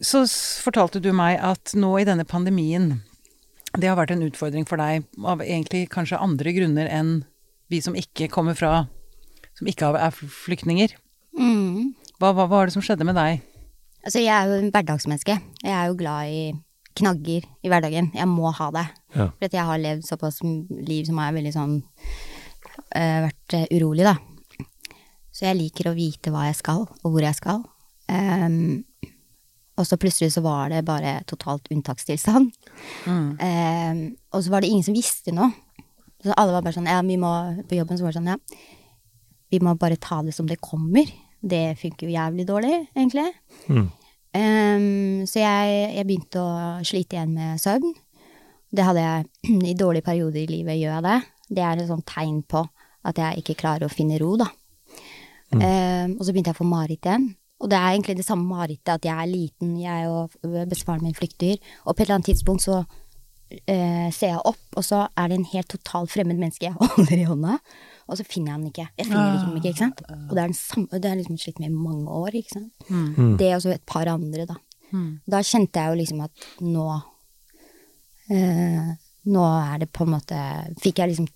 Så 0.05 0.23
fortalte 0.63 1.01
du 1.03 1.11
meg 1.17 1.41
at 1.43 1.75
nå 1.79 1.95
i 1.99 2.07
denne 2.07 2.27
pandemien, 2.29 3.01
det 3.77 3.91
har 3.91 3.99
vært 3.99 4.15
en 4.15 4.25
utfordring 4.25 4.67
for 4.69 4.81
deg 4.81 5.05
av 5.27 5.43
egentlig 5.45 5.89
kanskje 5.93 6.21
andre 6.23 6.53
grunner 6.57 6.89
enn 6.89 7.19
vi 7.73 7.83
som 7.83 7.97
ikke 7.99 8.31
kommer 8.33 8.55
fra 8.57 8.87
Som 9.57 9.69
ikke 9.71 9.89
er 9.97 10.13
flyktninger. 10.13 10.91
Mm. 11.33 11.95
Hva, 12.21 12.35
hva 12.37 12.45
var 12.45 12.69
det 12.69 12.75
som 12.75 12.83
skjedde 12.85 13.07
med 13.09 13.17
deg? 13.17 13.41
Altså, 14.07 14.23
jeg 14.23 14.31
er 14.31 14.47
jo 14.47 14.61
en 14.61 14.71
hverdagsmenneske. 14.71 15.35
Jeg 15.65 15.75
er 15.75 15.91
jo 15.91 15.99
glad 15.99 16.31
i 16.31 16.43
knagger 16.97 17.45
i 17.65 17.71
hverdagen. 17.71 18.13
Jeg 18.15 18.29
må 18.31 18.53
ha 18.55 18.71
det. 18.75 18.87
Ja. 19.17 19.29
For 19.35 19.49
at 19.49 19.57
jeg 19.57 19.69
har 19.69 19.83
levd 19.83 20.07
såpass 20.07 20.39
liv 20.71 21.09
som 21.09 21.19
er 21.21 21.35
veldig 21.35 21.53
sånn 21.57 21.77
uh, 21.83 23.19
Vært 23.27 23.57
eh, 23.59 23.67
urolig, 23.75 24.07
da. 24.07 24.15
Så 25.35 25.49
jeg 25.49 25.59
liker 25.59 25.91
å 25.91 25.97
vite 25.97 26.31
hva 26.33 26.47
jeg 26.47 26.61
skal, 26.61 26.87
og 26.87 27.11
hvor 27.11 27.25
jeg 27.25 27.37
skal. 27.37 27.65
Um, 28.07 28.87
og 29.77 29.85
så 29.85 29.99
plutselig 30.01 30.31
så 30.33 30.41
var 30.45 30.71
det 30.73 30.87
bare 30.87 31.19
totalt 31.29 31.67
unntakstilstand. 31.75 32.55
Mm. 33.05 33.29
Um, 33.43 34.01
og 34.33 34.47
så 34.47 34.55
var 34.55 34.63
det 34.63 34.71
ingen 34.71 34.87
som 34.87 34.97
visste 34.97 35.35
noe. 35.37 35.51
Så 36.25 36.33
alle 36.33 36.55
var 36.55 36.65
bare 36.65 36.75
sånn 36.75 36.89
Ja, 36.89 37.03
vi 37.05 37.19
må 37.21 37.29
På 37.69 37.77
jobben 37.77 37.99
så 37.99 38.07
var 38.07 38.15
det 38.15 38.19
sånn, 38.23 38.31
ja. 38.33 38.39
Vi 39.53 39.61
må 39.63 39.75
bare 39.79 39.99
ta 40.01 40.23
det 40.25 40.33
som 40.35 40.49
det 40.49 40.57
kommer. 40.65 41.11
Det 41.41 41.77
funker 41.81 42.09
jo 42.09 42.17
jævlig 42.17 42.47
dårlig, 42.49 42.75
egentlig. 42.97 43.29
Mm. 43.69 43.87
Um, 44.37 45.23
så 45.29 45.41
jeg, 45.41 45.77
jeg 45.97 46.07
begynte 46.09 46.43
å 46.43 46.51
slite 46.85 47.17
igjen 47.17 47.35
med 47.37 47.63
søvn. 47.63 47.95
Det 48.77 48.85
hadde 48.85 49.05
jeg 49.05 49.27
i 49.73 49.79
dårlige 49.79 50.07
perioder 50.07 50.43
i 50.43 50.51
livet, 50.51 50.81
gjør 50.81 50.99
jeg 50.99 51.07
det. 51.09 51.19
Det 51.57 51.65
er 51.65 51.81
et 51.81 51.91
sånt 51.91 52.09
tegn 52.11 52.41
på 52.49 52.65
at 53.07 53.21
jeg 53.23 53.43
ikke 53.43 53.61
klarer 53.61 53.87
å 53.87 53.93
finne 53.93 54.19
ro, 54.19 54.35
da. 54.41 54.49
Ehm, 55.55 56.17
og 56.17 56.25
så 56.27 56.33
begynte 56.33 56.51
jeg 56.51 56.59
å 56.59 56.63
få 56.63 56.69
mareritt 56.69 57.07
igjen. 57.07 57.29
Og 57.63 57.71
det 57.73 57.79
er 57.79 57.95
egentlig 57.95 58.19
det 58.19 58.27
samme 58.27 58.45
marerittet, 58.51 58.99
at 58.99 59.07
jeg 59.07 59.17
er 59.17 59.31
liten, 59.31 59.77
jeg 59.81 60.09
og 60.13 60.35
bestefaren 60.69 61.05
min 61.07 61.17
flykter, 61.17 61.57
og 61.87 61.95
på 61.95 62.03
et 62.03 62.07
eller 62.07 62.19
annet 62.19 62.29
tidspunkt 62.29 62.67
så 62.67 62.83
uh, 62.83 64.09
ser 64.13 64.35
jeg 64.35 64.43
opp, 64.43 64.67
og 64.77 64.85
så 64.85 65.07
er 65.17 65.31
det 65.31 65.39
en 65.39 65.49
helt 65.55 65.71
totalt 65.73 66.13
fremmed 66.13 66.37
menneske 66.37 66.67
jeg 66.67 66.77
holder 66.83 67.17
i 67.17 67.29
hånda, 67.31 67.57
og 68.07 68.19
så 68.19 68.27
finner 68.27 68.53
jeg 68.53 68.61
den 68.61 68.71
ikke. 68.71 68.87
Jeg 68.99 69.09
finner 69.09 69.33
liksom 69.35 69.57
ikke, 69.59 69.73
ikke 69.73 69.83
sant. 69.83 70.03
Og 70.15 70.33
det 70.33 70.43
er 70.43 70.53
den 70.53 70.59
samme, 70.59 70.91
det 70.93 71.09
har 71.09 71.17
jeg 71.17 71.23
liksom 71.25 71.41
slitt 71.43 71.59
med 71.63 71.73
i 71.73 71.81
mange 71.89 72.19
år, 72.21 72.37
ikke 72.39 72.55
sant. 72.55 72.87
Mm. 72.91 73.33
Det 73.41 73.51
og 73.57 73.65
så 73.65 73.73
et 73.75 73.87
par 73.89 74.11
andre, 74.13 74.47
da. 74.47 74.61
Mm. 74.93 75.09
Da 75.27 75.43
kjente 75.43 75.83
jeg 75.83 75.91
jo 75.91 75.99
liksom 75.99 76.23
at 76.23 76.47
nå 76.63 76.87
eh, 78.31 78.95
Nå 79.27 79.43
er 79.43 79.81
det 79.83 79.89
på 79.91 80.05
en 80.05 80.13
måte 80.13 80.37
Fikk 80.79 81.01
jeg 81.03 81.11
liksom 81.11 81.27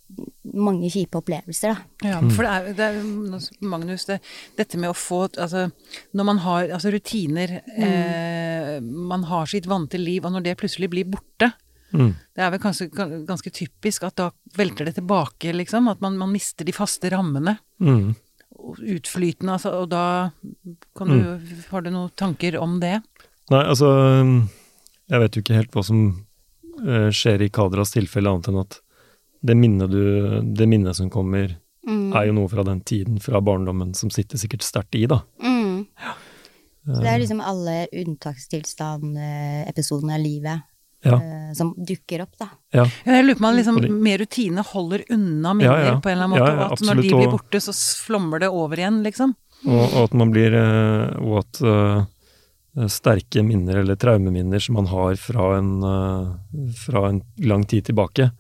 mange 0.55 0.87
kjipe 0.95 1.19
opplevelser, 1.19 1.75
da. 1.75 2.11
Ja, 2.13 2.21
for 2.31 2.47
det 2.47 2.53
er, 2.53 2.77
det 2.79 2.87
er 2.87 3.67
Magnus, 3.67 4.07
det, 4.07 4.21
dette 4.59 4.79
med 4.79 4.93
å 4.93 4.95
få 4.95 5.25
Altså, 5.33 5.67
når 6.15 6.29
man 6.29 6.43
har 6.45 6.71
altså 6.77 6.93
rutiner 6.95 7.57
eh, 7.59 8.77
Man 8.85 9.27
har 9.31 9.51
sitt 9.51 9.67
vante 9.71 9.99
liv, 9.99 10.23
og 10.23 10.37
når 10.37 10.47
det 10.47 10.57
plutselig 10.63 10.93
blir 10.95 11.11
borte 11.11 11.51
Mm. 11.93 12.13
Det 12.37 12.43
er 12.45 12.51
vel 12.55 12.61
kanskje 12.63 12.89
ganske 13.27 13.51
typisk 13.55 14.03
at 14.07 14.17
da 14.21 14.27
velter 14.57 14.85
det 14.89 14.95
tilbake, 14.99 15.53
liksom. 15.57 15.89
At 15.93 16.01
man, 16.05 16.19
man 16.21 16.33
mister 16.33 16.65
de 16.69 16.73
faste 16.77 17.11
rammene. 17.11 17.55
Mm. 17.83 18.15
Utflytende, 18.97 19.53
altså. 19.57 19.71
Og 19.83 19.89
da 19.91 20.05
kan 20.99 21.09
du 21.09 21.15
Har 21.71 21.81
du 21.83 21.91
noen 21.91 22.11
tanker 22.17 22.57
om 22.61 22.81
det? 22.83 23.01
Nei, 23.51 23.65
altså 23.65 23.89
Jeg 25.11 25.21
vet 25.25 25.37
jo 25.37 25.41
ikke 25.43 25.59
helt 25.59 25.75
hva 25.75 25.83
som 25.87 25.99
eh, 26.87 27.11
skjer 27.11 27.43
i 27.43 27.49
Kadras 27.51 27.91
tilfelle, 27.97 28.31
annet 28.31 28.49
enn 28.53 28.61
at 28.63 28.73
det 29.41 29.57
minnet, 29.57 29.91
du, 29.91 30.05
det 30.45 30.67
minnet 30.69 30.97
som 30.97 31.11
kommer, 31.11 31.57
Mm. 31.81 32.13
er 32.13 32.27
jo 32.29 32.33
noe 32.37 32.49
fra 32.53 32.61
den 32.63 32.81
tiden, 32.85 33.17
fra 33.25 33.41
barndommen, 33.41 33.95
som 33.97 34.11
sitter 34.13 34.37
sikkert 34.39 34.61
sterkt 34.63 34.95
i, 34.99 35.07
da. 35.09 35.23
Mm. 35.41 35.87
Så 36.85 37.01
det 37.01 37.09
er 37.09 37.19
liksom 37.23 37.41
alle 37.41 37.87
unntakstilstand-episodene 38.03 40.15
av 40.15 40.21
livet 40.21 40.61
Ja. 41.05 41.17
uh, 41.17 41.53
som 41.57 41.73
dukker 41.77 42.23
opp, 42.27 42.35
da. 42.39 42.49
Ja. 42.77 42.85
Ja, 43.07 43.13
Jeg 43.17 43.25
lurer 43.25 43.39
på 43.39 43.41
om 43.41 43.47
man 43.49 43.57
liksom 43.57 44.03
mer 44.05 44.19
rutine 44.21 44.63
holder 44.69 45.05
unna 45.11 45.55
minner 45.55 45.81
Ja, 45.81 45.87
ja. 45.95 46.01
på 46.01 46.11
en 46.11 46.19
eller 46.19 46.25
annen 46.29 46.37
måte, 46.39 46.51
Ja, 46.51 46.57
ja, 46.61 46.67
og 46.67 46.73
at 46.77 46.81
når 46.87 47.01
de 47.03 47.09
blir 47.15 47.31
borte, 47.33 47.61
så 47.65 47.73
flommer 48.07 48.39
det 48.41 48.49
over 48.53 48.77
igjen, 48.77 49.03
liksom. 49.07 49.35
Og, 49.67 49.81
og 49.95 50.03
at 50.05 50.15
man 50.17 50.31
blir 50.33 50.55
eh, 50.57 51.17
Og 51.21 51.39
at 51.41 51.61
uh, 51.65 52.05
sterke 52.89 53.43
minner, 53.45 53.81
eller 53.83 53.97
traumeminner, 54.01 54.61
som 54.63 54.75
man 54.79 54.87
har 54.93 55.17
fra 55.21 55.57
en, 55.59 55.73
uh, 55.83 56.71
fra 56.77 57.09
en 57.11 57.23
lang 57.43 57.65
tid 57.69 57.85
tilbake, 57.91 58.31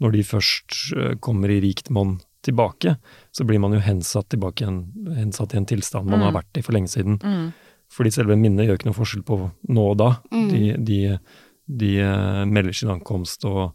når 0.00 0.12
de 0.14 0.22
først 0.24 0.76
kommer 1.20 1.50
i 1.52 1.58
rikt 1.60 1.90
monn 1.92 2.20
tilbake, 2.46 2.94
så 3.36 3.44
blir 3.44 3.60
man 3.60 3.74
jo 3.76 3.80
hensatt 3.84 4.30
tilbake 4.32 4.62
igjen, 4.64 4.78
hensatt 5.18 5.52
i 5.52 5.58
en 5.60 5.66
tilstand 5.68 6.08
man 6.08 6.22
har 6.24 6.30
Mm. 6.32 6.38
vært 6.38 6.56
i 6.56 6.62
for 6.64 6.72
lenge 6.72 6.88
siden. 6.88 7.18
Mm. 7.20 7.52
Fordi 7.90 8.10
selve 8.14 8.36
minnet 8.38 8.64
gjør 8.64 8.78
ikke 8.78 8.88
noe 8.88 8.96
forskjell 8.96 9.24
på 9.26 9.36
nå 9.68 9.84
og 9.90 9.98
da. 9.98 10.08
Mm. 10.32 10.48
De, 10.48 10.60
de, 10.78 11.18
de 11.78 11.94
eh, 12.02 12.42
melder 12.50 12.74
sin 12.74 12.90
ankomst 12.90 13.44
og 13.48 13.72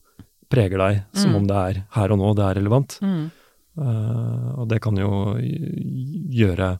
preger 0.51 0.77
deg 0.77 1.03
som 1.17 1.31
Mm. 1.31 1.35
om 1.39 1.47
det 1.49 1.55
er 1.55 1.83
her 1.95 2.11
og 2.13 2.19
nå 2.21 2.33
det 2.37 2.43
er 2.45 2.57
relevant. 2.59 2.99
Mm. 3.01 3.31
Uh, 3.75 4.61
og 4.61 4.69
det 4.71 4.77
kan 4.79 4.95
jo 4.95 5.35
gjøre 6.31 6.77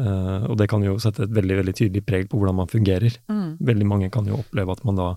uh, 0.00 0.44
Og 0.48 0.56
det 0.56 0.66
kan 0.68 0.80
jo 0.84 0.94
sette 0.96 1.26
et 1.26 1.34
veldig 1.36 1.58
veldig 1.58 1.74
tydelig 1.76 2.02
preg 2.08 2.30
på 2.30 2.38
hvordan 2.40 2.56
man 2.56 2.70
fungerer. 2.70 3.18
Mm. 3.28 3.58
Veldig 3.60 3.86
mange 3.88 4.08
kan 4.12 4.24
jo 4.28 4.38
oppleve 4.40 4.72
at 4.72 4.80
man 4.88 4.96
da 4.96 5.10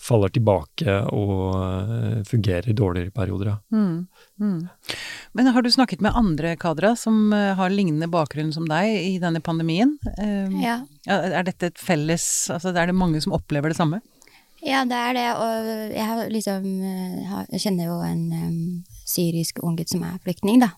faller 0.00 0.32
tilbake 0.32 0.96
og 1.12 1.60
uh, 1.60 2.22
fungerer 2.24 2.72
dårligere 2.72 3.12
i 3.12 3.16
perioder. 3.16 3.52
Ja. 3.52 3.58
Mm. 3.76 4.08
Mm. 4.40 4.96
Men 5.36 5.52
har 5.52 5.62
du 5.62 5.70
snakket 5.72 6.00
med 6.00 6.16
andre 6.16 6.56
kadra 6.56 6.94
som 6.96 7.32
har 7.32 7.68
lignende 7.68 8.08
bakgrunn 8.08 8.52
som 8.56 8.64
deg 8.68 8.96
i 8.96 9.18
denne 9.20 9.40
pandemien? 9.44 9.98
Ja. 10.16 10.78
ja, 11.04 11.20
Er 11.36 11.44
dette 11.44 11.68
et 11.68 11.76
felles 11.80 12.24
Altså 12.48 12.72
er 12.72 12.86
det 12.88 12.96
mange 12.96 13.20
som 13.20 13.36
opplever 13.36 13.68
det 13.68 13.76
samme? 13.76 14.00
Ja, 14.66 14.82
det 14.88 14.98
er 14.98 15.12
det, 15.14 15.26
og 15.38 15.68
jeg 15.94 16.06
har 16.10 16.30
liksom 16.32 16.64
eh, 16.82 17.36
Jeg 17.52 17.60
kjenner 17.62 17.86
jo 17.92 18.00
en 18.02 18.24
um, 18.34 18.56
syrisk 19.06 19.60
unggutt 19.62 19.92
som 19.92 20.02
er 20.02 20.18
flyktning, 20.24 20.58
da. 20.64 20.72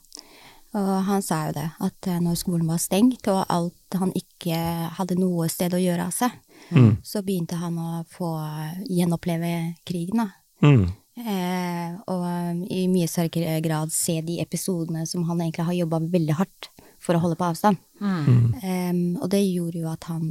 Og 0.77 0.90
han 1.07 1.22
sa 1.24 1.46
jo 1.48 1.55
det, 1.57 1.70
at 1.81 2.09
eh, 2.11 2.18
når 2.20 2.37
skolen 2.37 2.68
var 2.68 2.83
stengt, 2.83 3.24
og 3.33 3.46
alt 3.48 3.96
han 3.96 4.12
ikke 4.12 4.59
hadde 4.98 5.16
noe 5.16 5.48
sted 5.48 5.72
å 5.72 5.81
gjøre 5.81 6.11
av 6.11 6.14
seg, 6.16 6.37
Mm. 6.74 6.96
så 7.07 7.22
begynte 7.24 7.57
han 7.57 7.77
å 7.81 8.03
få 8.12 8.29
gjenoppleve 8.90 9.77
krigen, 9.87 10.18
da. 10.20 10.27
Mm. 10.61 10.88
Eh, 11.18 11.94
og 12.11 12.24
um, 12.27 12.59
i 12.70 12.83
mye 12.90 13.09
sterkere 13.11 13.61
grad 13.64 13.92
se 13.94 14.20
de 14.27 14.37
episodene 14.42 15.07
som 15.09 15.24
han 15.31 15.40
egentlig 15.40 15.64
har 15.64 15.79
jobba 15.79 16.01
veldig 16.12 16.37
hardt 16.38 16.68
for 17.01 17.14
å 17.16 17.22
holde 17.22 17.38
på 17.40 17.46
avstand. 17.48 17.79
Mm. 18.03 18.42
Eh, 18.59 19.22
og 19.22 19.31
det 19.33 19.40
gjorde 19.46 19.81
jo 19.81 19.88
at 19.90 20.05
han 20.11 20.29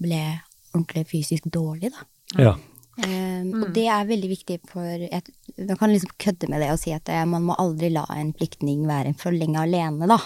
ble 0.00 0.22
ordentlig 0.74 1.06
fysisk 1.12 1.46
dårlig, 1.52 1.92
da. 1.94 2.04
Ja. 2.42 2.56
Um, 2.98 3.62
Og 3.62 3.68
det 3.76 3.84
er 3.86 4.06
veldig 4.08 4.28
viktig 4.28 4.56
for 4.66 4.82
et, 4.82 5.28
Man 5.56 5.76
kan 5.78 5.90
liksom 5.92 6.10
kødde 6.18 6.48
med 6.50 6.60
det 6.64 6.70
og 6.72 6.80
si 6.82 6.90
at 6.90 7.06
eh, 7.08 7.24
man 7.30 7.44
må 7.46 7.54
aldri 7.58 7.92
la 7.94 8.04
en 8.14 8.32
flyktning 8.34 8.84
være 8.88 9.12
for 9.18 9.30
lenge 9.30 9.58
alene, 9.60 10.06
da. 10.10 10.16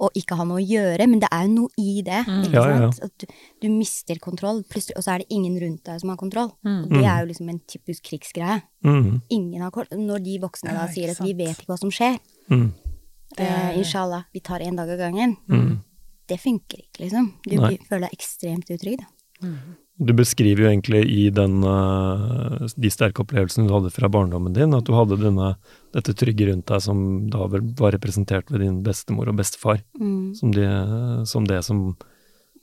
Og 0.00 0.16
ikke 0.16 0.36
ha 0.38 0.44
noe 0.48 0.62
å 0.62 0.64
gjøre, 0.64 1.06
men 1.08 1.20
det 1.20 1.28
er 1.32 1.44
jo 1.46 1.52
noe 1.54 1.68
i 1.76 2.00
det. 2.06 2.22
Ikke 2.46 2.54
Ja, 2.56 2.64
ja, 2.72 2.80
ja. 2.86 2.90
At 3.04 3.18
du, 3.20 3.26
du 3.60 3.68
mister 3.72 4.18
kontroll, 4.18 4.62
og 4.64 5.02
så 5.04 5.12
er 5.14 5.18
det 5.24 5.28
ingen 5.30 5.56
rundt 5.60 5.84
deg 5.84 6.00
som 6.00 6.08
har 6.12 6.16
kontroll. 6.20 6.52
Og 6.64 6.88
det 6.92 7.04
er 7.04 7.20
jo 7.24 7.30
liksom 7.32 7.48
en 7.52 7.60
typisk 7.68 8.02
krigsgreie. 8.08 8.62
Mm. 8.84 9.22
Ingen 9.30 9.62
har 9.62 9.70
kontroll. 9.76 10.00
Når 10.08 10.24
de 10.24 10.38
voksne 10.40 10.72
da 10.76 10.86
sier 10.92 11.12
at 11.12 11.20
vi 11.24 11.32
vet 11.36 11.56
ikke 11.56 11.72
hva 11.74 11.78
som 11.80 11.90
skjer, 11.92 12.18
Mm. 12.48 12.72
eh, 13.38 13.76
inshallah, 13.76 14.24
vi 14.32 14.40
tar 14.40 14.60
en 14.62 14.76
dag 14.76 14.88
av 14.90 14.98
gangen, 14.98 15.36
Mm. 15.48 15.80
det 16.28 16.40
funker 16.40 16.78
ikke, 16.84 17.00
liksom. 17.04 17.32
Du 17.44 17.56
Nei. 17.56 17.76
føler 17.88 18.08
deg 18.08 18.12
ekstremt 18.18 18.70
utrygg, 18.70 18.98
da. 19.04 19.48
Du 19.98 20.12
beskriver 20.12 20.62
jo 20.62 20.68
egentlig 20.68 21.04
i 21.08 21.30
den, 21.32 21.62
eh, 21.64 22.66
de 22.76 22.90
sterke 22.92 23.22
opplevelsene 23.24 23.66
du 23.66 23.72
hadde 23.72 23.90
fra 23.94 24.08
barndommen 24.12 24.52
din, 24.52 24.74
at 24.76 24.84
du 24.84 24.92
hadde 24.92 25.16
denne, 25.16 25.54
dette 25.96 26.12
trygge 26.12 26.50
rundt 26.50 26.66
deg 26.68 26.82
som 26.84 26.98
da 27.32 27.46
var 27.48 27.92
representert 27.94 28.50
ved 28.52 28.60
din 28.60 28.82
bestemor 28.84 29.28
og 29.32 29.36
bestefar, 29.40 29.80
Mm. 29.98 30.34
som, 30.36 30.52
de, 30.52 30.66
som 31.24 31.44
det 31.44 31.64
som 31.64 31.96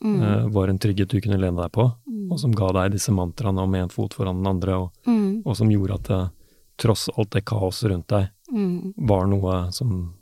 eh, 0.04 0.46
var 0.48 0.68
en 0.68 0.78
trygghet 0.78 1.08
du 1.08 1.20
kunne 1.20 1.38
lene 1.40 1.56
deg 1.62 1.72
på, 1.72 1.84
og 2.30 2.38
som 2.38 2.52
ga 2.52 2.70
deg 2.72 2.92
disse 2.92 3.10
mantraene 3.10 3.58
om 3.62 3.72
én 3.74 3.90
fot 3.90 4.12
foran 4.14 4.36
den 4.42 4.46
andre, 4.46 4.72
og, 4.78 4.92
Mm. 5.06 5.42
og 5.46 5.56
som 5.56 5.68
gjorde 5.70 5.94
at 5.94 6.02
det, 6.04 6.30
tross 6.78 7.08
alt 7.16 7.30
det 7.30 7.44
kaoset 7.46 7.90
rundt 7.90 8.06
deg, 8.08 8.28
Mm. 8.52 8.92
var 8.98 9.26
noe 9.26 9.72
som 9.72 10.14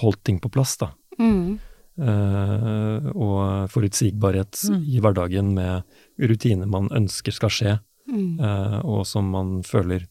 holdt 0.00 0.24
ting 0.24 0.40
på 0.40 0.50
plass, 0.50 0.76
da. 0.78 0.90
Mm. 1.20 1.58
Eh, 1.98 3.10
og 3.16 3.68
forutsigbarhet 3.72 4.64
i 4.84 5.00
hverdagen 5.00 5.54
med 5.54 5.82
rutiner 6.18 6.66
man 6.66 6.88
ønsker 6.94 7.32
skal 7.32 7.50
skje, 7.52 7.78
Mm. 8.06 8.38
eh, 8.38 8.80
og 8.86 9.00
som 9.04 9.26
man 9.34 9.62
føler 9.66 10.04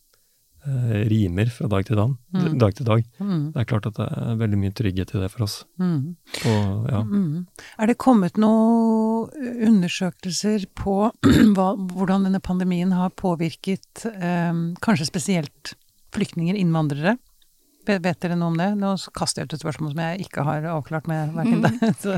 eh, 0.68 1.06
rimer 1.08 1.46
fra 1.54 1.68
dag 1.72 1.86
til 1.86 1.96
dag. 1.96 2.16
dag, 2.60 2.74
til 2.76 2.86
dag. 2.86 3.04
Mm. 3.22 3.54
Det 3.54 3.62
er 3.62 3.66
klart 3.70 3.86
at 3.86 3.96
det 3.96 4.08
er 4.12 4.36
veldig 4.42 4.58
mye 4.60 4.74
trygghet 4.76 5.14
i 5.16 5.20
det 5.22 5.30
for 5.32 5.44
oss. 5.46 5.64
Mm. 5.80 6.16
Og 6.46 6.90
ja, 6.92 7.02
Mm. 7.04 7.46
Er 7.80 7.88
det 7.88 7.98
kommet 7.98 8.36
noen 8.36 9.30
undersøkelser 9.70 10.66
på 10.76 11.12
hva, 11.56 11.70
hvordan 11.78 12.26
denne 12.28 12.42
pandemien 12.44 12.92
har 12.92 13.12
påvirket 13.16 14.06
eh, 14.12 14.54
kanskje 14.82 15.06
spesielt 15.08 15.76
flyktninger, 16.12 16.56
innvandrere? 16.56 17.18
Vet 17.86 18.20
dere 18.24 18.36
noe 18.40 18.50
om 18.52 18.58
det? 18.60 18.68
Nå 18.80 18.94
kaster 19.16 19.42
jeg 19.44 19.50
ut 19.50 19.56
et 19.58 19.64
spørsmål 19.64 19.92
som 19.94 20.02
jeg 20.04 20.26
ikke 20.26 20.44
har 20.48 20.66
avklart 20.74 21.08
med 21.12 21.36
verken 21.36 21.62
deg. 21.66 21.78
Så, 22.04 22.16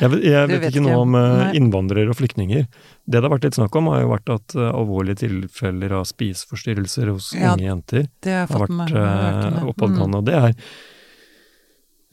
jeg, 0.00 0.10
vet- 0.14 0.24
jeg 0.24 0.48
vet 0.50 0.62
vet 0.62 0.68
ikke 0.72 0.84
noe 0.86 1.02
om 1.02 1.14
eh, 1.18 1.26
Nei. 1.42 1.50
innvandrere 1.60 2.12
og 2.14 2.18
flyktninger. 2.18 2.64
Det 3.04 3.18
det 3.18 3.22
har 3.22 3.34
vært 3.34 3.46
litt 3.48 3.58
snakk 3.58 3.76
om, 3.80 3.90
har 3.92 4.02
jo 4.04 4.10
vært 4.14 4.32
at 4.34 4.56
eh, 4.56 4.70
alvorlige 4.72 5.20
tilfeller 5.26 5.94
av 6.00 6.08
spiseforstyrrelser 6.10 7.12
hos 7.12 7.30
Ja, 7.36 7.52
unge 7.54 7.68
jenter 7.68 8.08
det 8.24 8.34
har 8.40 8.48
har 8.48 8.64
vært 8.66 8.74
hørt 8.80 8.96
eh, 8.96 9.46
det. 9.60 10.08
Og 10.18 10.24
det 10.28 10.34
er, 10.40 10.56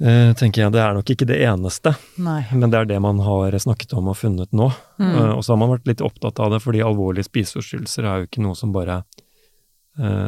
eh, 0.02 0.34
tenker 0.40 0.66
jeg, 0.66 0.74
det 0.76 0.82
er 0.84 0.94
nok 0.98 1.12
ikke 1.16 1.28
det 1.30 1.40
eneste. 1.48 1.96
Mm, 2.18 2.24
Nei. 2.28 2.40
Men 2.54 2.74
det 2.74 2.80
er 2.82 2.92
det 2.92 3.02
man 3.04 3.20
har 3.26 3.58
snakket 3.66 3.96
om 3.98 4.12
og 4.12 4.18
funnet 4.20 4.52
nå. 4.52 4.72
Mm. 5.00 5.18
Og 5.38 5.44
så 5.46 5.54
har 5.56 5.62
man 5.64 5.74
vært 5.76 5.88
litt 5.90 6.04
opptatt 6.06 6.40
av 6.44 6.54
det, 6.56 6.62
fordi 6.64 6.84
alvorlige 6.86 7.30
spiseforstyrrelser 7.30 8.08
er 8.08 8.24
jo 8.24 8.30
ikke 8.32 8.44
noe 8.46 8.58
som 8.60 8.74
bare 8.76 9.02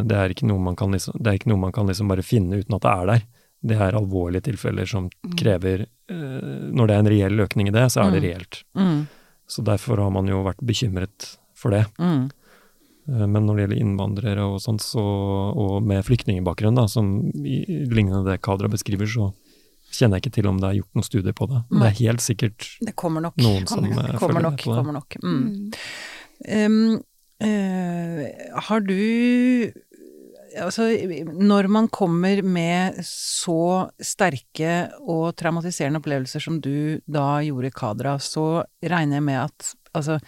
det, 0.04 0.18
er 0.18 0.34
ikke 0.34 0.48
noe 0.50 0.60
man 0.60 0.76
kan 0.76 0.92
liksom, 0.92 1.16
det 1.24 1.32
noe 1.54 1.58
man 1.62 1.72
kan 1.72 1.88
liksom 1.88 2.10
bare 2.12 2.24
finne 2.26 2.60
uten 2.60 2.76
at 2.76 2.82
det 2.84 2.92
er 2.94 3.06
der. 3.14 3.26
Det 3.64 3.78
er 3.80 3.96
alvorlige 3.96 4.44
tilfeller 4.50 4.86
som 4.90 5.06
krever 5.40 5.86
eh, 6.12 6.70
Når 6.76 6.88
det 6.90 6.96
er 6.96 7.00
en 7.00 7.08
reell 7.14 7.40
økning 7.46 7.70
i 7.70 7.72
det, 7.72 7.86
så 7.94 8.04
er 8.04 8.12
det 8.12 8.20
Mm. 8.20 8.26
reelt. 8.28 8.64
Mm. 8.76 9.08
Så 9.48 9.64
derfor 9.64 9.98
har 10.04 10.12
man 10.12 10.28
jo 10.28 10.42
vært 10.44 10.60
bekymret 10.64 11.38
for 11.56 11.72
det. 11.72 11.86
Mm. 12.00 12.30
Eh, 13.08 13.28
Men 13.28 13.46
når 13.48 13.56
det 13.56 13.64
gjelder 13.68 13.82
innvandrere 13.86 14.44
og 14.54 14.60
sånt, 14.62 14.82
så, 14.84 15.00
og 15.00 15.82
med 15.84 16.04
flyktningbakgrunn, 16.04 16.76
da, 16.76 16.88
som 16.88 17.32
i, 17.46 17.64
lignende 17.88 18.26
det 18.28 18.42
Kadra 18.42 18.68
beskriver, 18.68 19.08
så 19.08 19.32
kjenner 19.94 20.18
jeg 20.18 20.26
ikke 20.26 20.36
til 20.42 20.48
om 20.50 20.60
det 20.60 20.68
er 20.70 20.78
gjort 20.82 20.96
noen 20.98 21.06
studier 21.08 21.34
på 21.38 21.48
det. 21.52 21.64
Mm. 21.72 21.80
det 21.80 21.88
er 21.88 21.98
helt 22.04 22.22
sikkert 22.26 22.68
Det 22.82 22.96
noen 23.38 23.68
som 23.68 23.84
det 23.84 23.92
eh, 23.94 24.18
Kommer 24.20 24.42
følger 24.42 24.42
nok. 24.42 24.52
med 24.52 24.60
på 24.60 24.74
det. 24.74 24.78
Kommer 24.82 24.94
nok. 25.00 25.18
Mm. 25.24 25.40
Mm. 25.40 25.72
Um, 26.52 26.96
eh, 26.96 27.00
har 27.44 28.86
du 28.88 29.72
Altså, 30.54 30.86
når 31.34 31.66
man 31.66 31.88
kommer 31.90 32.44
med 32.46 33.00
så 33.08 33.90
sterke 33.98 34.92
og 35.02 35.32
traumatiserende 35.34 35.98
opplevelser 35.98 36.44
som 36.46 36.60
du 36.62 37.02
da 37.10 37.42
gjorde, 37.42 37.72
i 37.72 37.74
Kadra, 37.74 38.20
så 38.22 38.62
regner 38.86 39.18
jeg 39.18 39.26
med 39.32 39.40
at 39.48 39.72
altså 39.98 40.20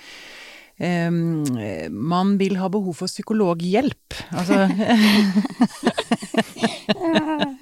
Um, 0.75 1.45
man 1.88 2.34
vil 2.36 2.58
ha 2.60 2.67
behov 2.67 2.97
for 2.99 3.08
psykologhjelp. 3.08 4.17
Altså 4.36 4.65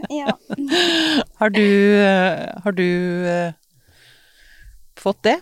ja. 0.09 0.33
Har 1.39 1.53
du 1.53 1.61
eh, 1.61 2.61
Har 2.63 2.73
du 2.73 2.87
uh, 3.29 3.53
fått 4.97 5.21
det? 5.29 5.37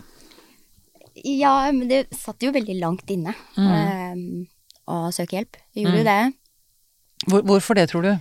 Ja, 1.24 1.54
men 1.72 1.88
det 1.90 2.06
satt 2.16 2.42
jo 2.42 2.52
veldig 2.54 2.76
langt 2.80 3.10
inne 3.12 3.34
um, 3.56 4.42
å 4.90 5.06
søke 5.14 5.38
hjelp. 5.38 5.58
Jeg 5.74 5.86
gjorde 5.86 6.02
jo 6.02 6.06
det. 6.08 6.20
Hvor, 7.28 7.44
hvorfor 7.46 7.78
det, 7.78 7.88
tror 7.92 8.06
du? 8.06 8.12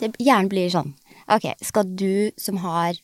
det 0.00 0.10
gjerne 0.20 0.50
blir 0.50 0.70
sånn 0.72 0.94
Ok, 1.30 1.52
skal 1.62 1.88
du 1.98 2.32
som 2.40 2.58
har 2.64 2.96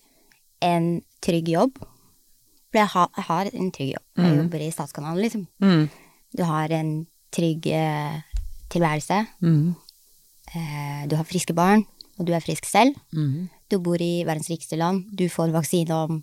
en 0.64 0.96
trygg 1.24 1.50
jobb 1.52 1.78
For 1.78 2.80
jeg 2.80 2.90
har, 2.94 3.10
jeg 3.16 3.26
har 3.28 3.50
en 3.52 3.72
trygg 3.74 3.90
jobb. 3.94 4.06
Jeg 4.18 4.38
jobber 4.40 4.62
i 4.64 4.70
Statskanalen, 4.74 5.22
liksom. 5.22 5.44
Mm. 5.62 5.84
Du 6.36 6.42
har 6.44 6.72
en 6.74 6.90
trygg 7.32 7.68
eh, 7.72 8.16
tilværelse. 8.74 9.20
Mm. 9.40 9.76
Eh, 10.50 11.04
du 11.08 11.14
har 11.16 11.28
friske 11.28 11.54
barn, 11.56 11.86
og 12.18 12.26
du 12.28 12.34
er 12.36 12.44
frisk 12.44 12.66
selv. 12.68 12.98
Mm. 13.16 13.46
Du 13.70 13.78
bor 13.80 14.02
i 14.02 14.26
verdens 14.26 14.50
rikeste 14.50 14.76
land. 14.76 15.06
Du 15.08 15.24
får 15.32 15.54
vaksine 15.54 15.94
om 15.94 16.18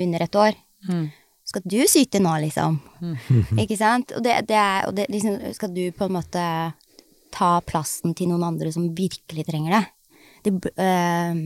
under 0.00 0.22
et 0.26 0.34
år. 0.36 0.58
Mm. 0.88 1.06
Skal 1.46 1.62
du 1.64 1.78
syte 1.88 2.18
nå, 2.20 2.32
liksom? 2.42 2.80
Ikke 3.62 3.76
sant? 3.78 4.12
Og, 4.16 4.22
det, 4.26 4.34
det 4.48 4.56
er, 4.58 4.86
og 4.88 4.94
det, 4.98 5.06
liksom, 5.12 5.36
skal 5.54 5.72
du 5.76 5.84
på 5.94 6.08
en 6.08 6.16
måte 6.18 6.42
ta 7.36 7.50
plassen 7.68 8.14
til 8.16 8.30
noen 8.32 8.42
andre 8.48 8.72
som 8.74 8.88
virkelig 8.96 9.44
trenger 9.46 9.76
det? 9.76 9.84
det 10.46 10.72
øh, 10.74 11.40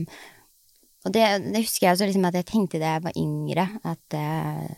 og 1.01 1.13
det, 1.15 1.23
det 1.49 1.63
husker 1.63 1.87
jeg 1.87 1.95
også 1.95 2.05
liksom 2.09 2.25
at 2.29 2.35
jeg 2.37 2.45
tenkte 2.45 2.79
da 2.81 2.95
jeg 2.95 3.03
var 3.07 3.15
yngre, 3.17 3.63
at 3.89 4.17
øh, 4.17 4.73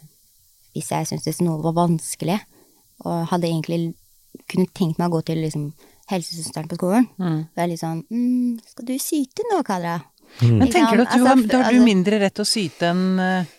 hvis 0.74 0.92
jeg 0.94 1.08
syntes 1.10 1.42
noe 1.44 1.60
var 1.66 1.76
vanskelig, 1.76 2.38
og 3.04 3.26
hadde 3.34 3.50
egentlig 3.50 3.82
kunne 4.50 4.70
tenkt 4.74 4.98
meg 5.02 5.10
å 5.12 5.18
gå 5.18 5.22
til 5.28 5.42
liksom, 5.44 5.66
helsesøsteren 6.12 6.70
på 6.72 6.78
skolen, 6.80 7.10
Mm. 7.20 7.42
så 7.52 7.60
er 7.60 7.64
jeg 7.68 7.72
litt 7.74 7.82
sånn 7.84 8.00
mm, 8.10 8.60
Skal 8.72 8.88
du 8.88 8.94
syte 9.00 9.44
nå, 9.52 9.60
Kadra? 9.68 9.98
Men 10.42 10.72
tenker 10.72 10.98
du 10.98 11.04
at 11.04 11.12
du, 11.12 11.20
Altså, 11.20 11.28
har, 11.28 11.44
da 11.52 11.60
har 11.64 11.72
du 11.76 11.78
altså- 11.78 11.86
mindre 11.86 12.20
rett 12.24 12.34
til 12.40 12.44
å 12.44 12.50
syte 12.50 12.90
enn 12.90 13.20
eh, 13.22 13.52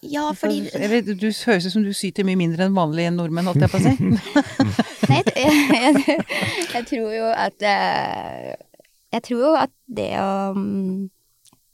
Ja, 0.00 0.30
fordi 0.32 0.70
Eller 0.72 1.02
du 1.04 1.26
høres 1.28 1.66
ut 1.66 1.72
som 1.74 1.84
du 1.84 1.92
syter 1.96 2.24
mye 2.24 2.38
mindre 2.38 2.64
enn 2.66 2.76
vanlige 2.76 3.12
nordmenn, 3.12 3.48
holdt 3.50 3.66
jeg 3.66 3.72
på 3.72 3.80
å 3.80 3.84
si. 3.84 3.92
Nei, 5.10 5.20
jeg, 5.36 5.58
jeg, 5.76 6.16
jeg 6.72 6.86
tror 6.88 7.12
jo 7.12 7.28
at 7.30 7.62
eh, 7.62 8.54
Jeg 9.14 9.24
tror 9.28 9.44
jo 9.44 9.52
at 9.60 9.74
det 9.98 10.08
å 10.18 10.30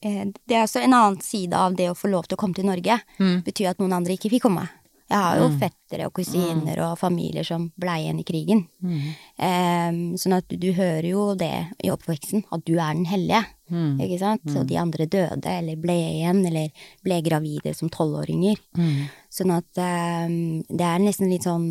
eh, 0.02 0.24
Det 0.34 0.58
er 0.58 0.64
også 0.64 0.82
en 0.82 0.98
annen 0.98 1.20
side 1.22 1.56
av 1.56 1.78
det 1.78 1.92
å 1.92 1.96
få 1.98 2.10
lov 2.12 2.26
til 2.26 2.36
å 2.36 2.42
komme 2.42 2.58
til 2.58 2.66
Norge. 2.68 2.98
Mm. 3.22 3.40
Betyr 3.46 3.72
at 3.72 3.82
noen 3.82 3.94
andre 4.00 4.18
ikke 4.18 4.32
fikk 4.34 4.48
komme. 4.50 4.66
Jeg 5.12 5.20
har 5.20 5.38
jo 5.42 5.48
fettere 5.60 6.06
og 6.08 6.14
kusiner 6.16 6.78
og 6.86 6.94
familier 6.96 7.44
som 7.44 7.66
ble 7.76 7.98
igjen 8.00 8.20
i 8.22 8.24
krigen. 8.24 8.62
Mm. 8.80 9.00
Um, 9.36 9.98
sånn 10.16 10.36
at 10.38 10.46
du, 10.48 10.56
du 10.56 10.70
hører 10.72 11.04
jo 11.10 11.24
det 11.36 11.52
i 11.84 11.90
oppveksten, 11.92 12.46
at 12.54 12.62
du 12.64 12.78
er 12.78 12.94
den 12.96 13.04
hellige. 13.10 13.42
Mm. 13.72 14.00
Ikke 14.04 14.18
sant? 14.20 14.48
Og 14.56 14.66
de 14.68 14.76
andre 14.80 15.06
døde, 15.08 15.48
eller 15.48 15.76
ble 15.80 15.94
igjen, 15.96 16.40
eller 16.48 16.88
ble 17.04 17.18
gravide 17.24 17.74
som 17.76 17.88
tolvåringer. 17.92 18.56
Mm. 18.76 19.04
Sånn 19.32 19.52
at 19.54 19.80
um, 19.84 20.34
det 20.68 20.88
er 20.88 21.04
nesten 21.04 21.30
litt 21.32 21.44
sånn 21.48 21.68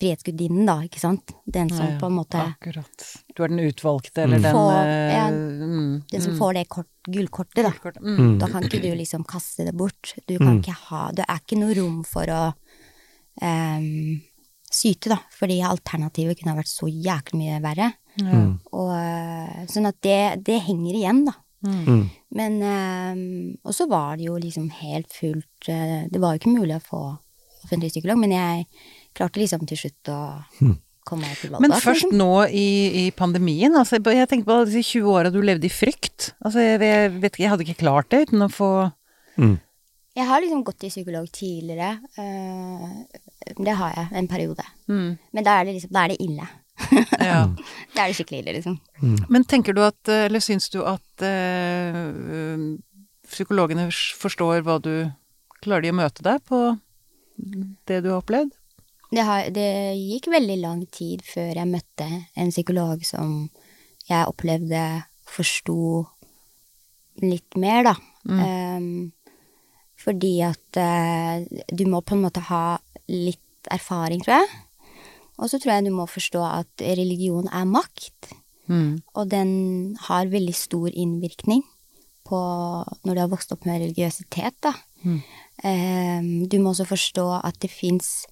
Frihetsgudinnen, 0.00 0.64
da, 0.68 0.78
ikke 0.86 1.00
sant? 1.02 1.32
Den 1.44 1.72
som 1.72 1.86
Ja, 1.86 1.90
ja. 1.94 1.98
på 2.00 2.08
en 2.12 2.16
måte 2.20 2.40
Akkurat. 2.44 3.08
Du 3.36 3.42
er 3.44 3.48
den 3.52 3.64
utvalgte, 3.64 4.24
eller 4.26 4.36
Mm. 4.38 4.42
den 4.42 4.54
Få- 4.54 4.70
eh, 4.84 5.12
ja, 5.16 5.26
mm, 5.30 6.02
Den 6.12 6.20
som 6.20 6.32
mm. 6.34 6.38
får 6.38 6.54
det 6.54 6.68
kort, 6.68 6.88
gullkortet, 7.08 7.62
da. 7.64 7.70
Gullkortet. 7.72 8.02
Mm. 8.02 8.38
Da 8.38 8.46
kan 8.52 8.62
ikke 8.68 8.82
du 8.82 8.90
liksom 8.96 9.24
kaste 9.24 9.64
det 9.64 9.72
bort. 9.76 10.14
Du 10.28 10.36
kan 10.38 10.58
Mm. 10.58 10.60
ikke 10.62 10.76
ha 10.88 11.10
Det 11.12 11.24
er 11.28 11.38
ikke 11.40 11.58
noe 11.58 11.74
rom 11.74 12.02
for 12.04 12.24
å 12.26 12.54
em, 13.40 14.20
syte, 14.72 15.12
da. 15.12 15.18
Fordi 15.38 15.60
alternativet 15.66 16.38
kunne 16.38 16.54
ha 16.54 16.60
vært 16.60 16.72
så 16.72 16.88
jæklig 16.90 17.40
mye 17.40 17.62
verre. 17.64 17.92
Mm. 18.20 18.58
Og, 18.76 18.90
eh, 18.98 19.64
sånn 19.72 19.88
at 19.88 19.96
det, 20.04 20.44
det 20.44 20.60
henger 20.66 20.98
igjen, 20.98 21.24
da. 21.30 21.36
Mm. 21.62 22.08
Men 22.34 22.56
em, 22.66 23.20
Og 23.62 23.70
så 23.76 23.86
var 23.86 24.16
det 24.18 24.24
jo 24.26 24.34
liksom 24.34 24.64
helt 24.80 25.12
fullt 25.14 25.68
eh, 25.70 26.08
Det 26.10 26.18
var 26.18 26.32
jo 26.34 26.40
ikke 26.40 26.54
mulig 26.56 26.74
å 26.74 26.82
få 26.82 27.02
offentlig 27.62 27.92
psykolog, 27.92 28.18
men 28.18 28.32
jeg 28.34 28.64
klarte 29.14 29.38
liksom 29.38 29.62
til 29.70 29.78
slutt 29.78 30.10
å 30.10 30.18
komme 31.06 31.22
meg 31.22 31.38
til 31.38 31.52
valget. 31.52 31.62
Men 31.62 31.76
først 31.84 32.10
nå 32.10 32.32
i, 32.50 32.66
i 33.04 33.10
pandemien, 33.14 33.76
altså 33.78 34.00
jeg 34.02 34.26
tenker 34.26 34.48
på 34.48 34.56
disse 34.66 34.82
20 34.98 35.12
åra 35.14 35.30
du 35.30 35.38
levde 35.38 35.68
i 35.68 35.72
frykt. 35.72 36.32
Altså 36.42 36.64
jeg, 36.64 36.80
jeg 36.82 37.12
vet 37.14 37.30
ikke, 37.30 37.44
jeg 37.44 37.52
hadde 37.52 37.66
ikke 37.68 37.82
klart 37.84 38.10
det 38.10 38.24
uten 38.26 38.48
å 38.48 38.50
få 38.50 38.72
Mm. 39.40 39.54
Jeg 40.12 40.28
har 40.28 40.42
liksom 40.44 40.64
gått 40.66 40.80
til 40.82 40.92
psykolog 40.92 41.28
tidligere. 41.32 41.98
eh, 42.20 43.22
det 43.56 43.74
har 43.76 43.94
jeg 43.96 44.08
en 44.18 44.28
periode. 44.28 44.64
Mm. 44.88 45.18
Men 45.32 45.44
da 45.44 45.58
er 45.58 45.64
det 45.64 45.74
liksom, 45.78 45.92
da 45.92 46.04
er 46.04 46.14
det 46.14 46.20
ille. 46.20 46.48
Ja. 47.22 47.46
Da 47.94 48.04
er 48.04 48.10
det 48.10 48.16
skikkelig 48.16 48.42
ille, 48.42 48.54
liksom. 48.58 48.78
Men 49.28 49.44
tenker 49.44 49.76
du 49.76 49.82
at, 49.84 50.00
eh, 50.08 50.26
eller 50.26 50.42
syns 50.42 50.68
du 50.72 50.80
at 50.84 51.24
eh, 51.24 51.98
eh, 52.38 52.64
psykologene 53.28 53.88
forstår 53.92 54.64
hva 54.66 54.78
du 54.82 54.94
Klarer 55.62 55.84
de 55.84 55.92
å 55.92 55.94
møte 55.94 56.24
deg 56.26 56.40
på 56.42 56.58
det 57.86 58.00
du 58.02 58.08
har 58.10 58.16
opplevd? 58.18 58.50
Det, 59.12 59.22
har, 59.22 59.44
det 59.54 59.94
gikk 59.94 60.26
veldig 60.32 60.56
lang 60.58 60.80
tid 60.90 61.22
før 61.22 61.52
jeg 61.54 61.70
møtte 61.70 62.08
en 62.34 62.50
psykolog 62.50 63.04
som 63.06 63.44
jeg 64.08 64.26
opplevde 64.26 64.80
forsto 65.30 66.02
litt 67.22 67.54
mer, 67.54 67.86
da. 67.86 67.94
Um, 68.26 69.12
fordi 70.02 70.34
at 70.46 70.78
eh, 70.80 71.46
du 71.70 71.86
må 71.90 72.02
på 72.02 72.16
en 72.16 72.24
måte 72.26 72.42
ha 72.48 72.78
litt 73.10 73.70
erfaring, 73.70 74.22
tror 74.24 74.40
jeg. 74.40 74.62
Og 75.38 75.50
så 75.50 75.58
tror 75.58 75.76
jeg 75.76 75.86
du 75.86 75.94
må 75.94 76.06
forstå 76.10 76.42
at 76.46 76.84
religion 76.98 77.48
er 77.50 77.68
makt. 77.68 78.32
Mm. 78.70 79.02
Og 79.18 79.30
den 79.30 79.52
har 80.06 80.30
veldig 80.30 80.54
stor 80.54 80.90
innvirkning 80.90 81.64
på 82.26 82.40
når 83.02 83.14
du 83.14 83.20
har 83.20 83.30
vokst 83.32 83.52
opp 83.54 83.66
med 83.66 83.82
religiøsitet, 83.82 84.58
da. 84.62 84.74
Eh, 85.66 86.20
du 86.48 86.58
må 86.62 86.72
også 86.72 86.86
forstå 86.88 87.26
at 87.42 87.56
det 87.60 87.68
fins 87.74 88.22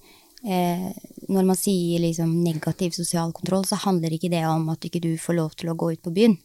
eh, 0.47 0.87
Når 1.27 1.43
man 1.45 1.57
sier 1.59 1.99
liksom 1.99 2.31
negativ 2.45 2.95
sosial 2.95 3.33
kontroll, 3.35 3.65
så 3.67 3.79
handler 3.83 4.15
ikke 4.15 4.31
det 4.31 4.45
om 4.47 4.69
at 4.71 4.87
ikke 4.87 5.03
du 5.03 5.11
får 5.19 5.37
lov 5.37 5.51
til 5.59 5.71
å 5.71 5.75
gå 5.79 5.91
ut 5.93 6.01
på 6.03 6.15
byen, 6.15 6.37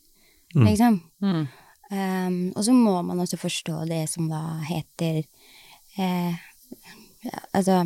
liksom. 0.55 1.01
Mm. 1.23 1.47
Um, 1.91 2.39
og 2.57 2.65
så 2.67 2.73
må 2.75 2.97
man 3.07 3.21
også 3.23 3.39
forstå 3.39 3.85
det 3.87 4.09
som 4.11 4.27
da 4.27 4.41
heter 4.67 5.21
eh, 6.03 6.35
Altså 7.55 7.85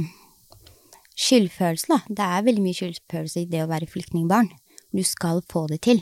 skyldfølelse, 1.20 1.86
da. 1.90 1.98
Det 2.08 2.24
er 2.24 2.46
veldig 2.46 2.62
mye 2.64 2.76
skyldfølelse 2.76 3.42
i 3.42 3.48
det 3.50 3.60
å 3.64 3.68
være 3.70 3.88
flyktningbarn. 3.90 4.48
Du 4.92 5.02
skal 5.06 5.42
få 5.52 5.66
det 5.70 5.82
til. 5.84 6.00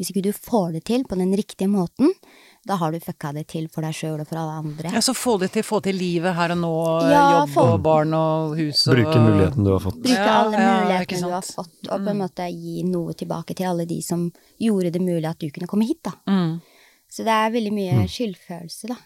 Hvis 0.00 0.10
ikke 0.10 0.24
du 0.26 0.32
får 0.34 0.72
det 0.74 0.80
til 0.88 1.04
på 1.06 1.14
den 1.20 1.30
riktige 1.38 1.68
måten, 1.70 2.10
da 2.66 2.74
har 2.80 2.90
du 2.90 2.98
fucka 3.04 3.30
det 3.36 3.44
til 3.52 3.68
for 3.70 3.84
deg 3.86 3.94
sjøl 3.94 4.22
og 4.24 4.26
for 4.26 4.40
alle 4.40 4.56
andre. 4.64 4.90
Ja, 4.96 5.02
så 5.04 5.14
få 5.14 5.36
det 5.38 5.52
til, 5.54 5.62
få 5.62 5.78
til 5.84 5.94
livet 6.00 6.34
her 6.34 6.54
og 6.56 6.58
nå, 6.64 6.72
Ja, 7.12 7.20
jobb 7.36 7.52
få- 7.54 7.66
og 7.76 7.82
barn 7.84 8.16
og 8.18 8.56
hus 8.58 8.86
og 8.88 8.96
Bruke 8.96 9.20
muligheten 9.22 9.62
du 9.68 9.70
har 9.70 9.84
fått. 9.84 10.00
Bruke 10.02 10.30
alle 10.32 10.58
ja, 10.64 10.72
mulighetene 10.80 11.28
du 11.28 11.36
har 11.36 11.46
fått, 11.46 11.76
og 11.86 12.06
på 12.08 12.10
en 12.10 12.22
måte 12.24 12.48
gi 12.50 12.82
noe 12.88 13.14
tilbake 13.14 13.54
til 13.54 13.68
alle 13.70 13.86
de 13.86 14.00
som 14.02 14.26
gjorde 14.58 14.90
det 14.96 15.04
mulig 15.04 15.28
at 15.30 15.38
du 15.38 15.50
kunne 15.54 15.70
komme 15.70 15.86
hit, 15.86 16.00
da. 16.08 16.16
Mm. 16.26 16.56
Så 17.14 17.22
det 17.26 17.30
er 17.34 17.52
veldig 17.54 17.72
mye 17.76 18.04
skyldfølelse, 18.10 18.88
da, 18.90 18.96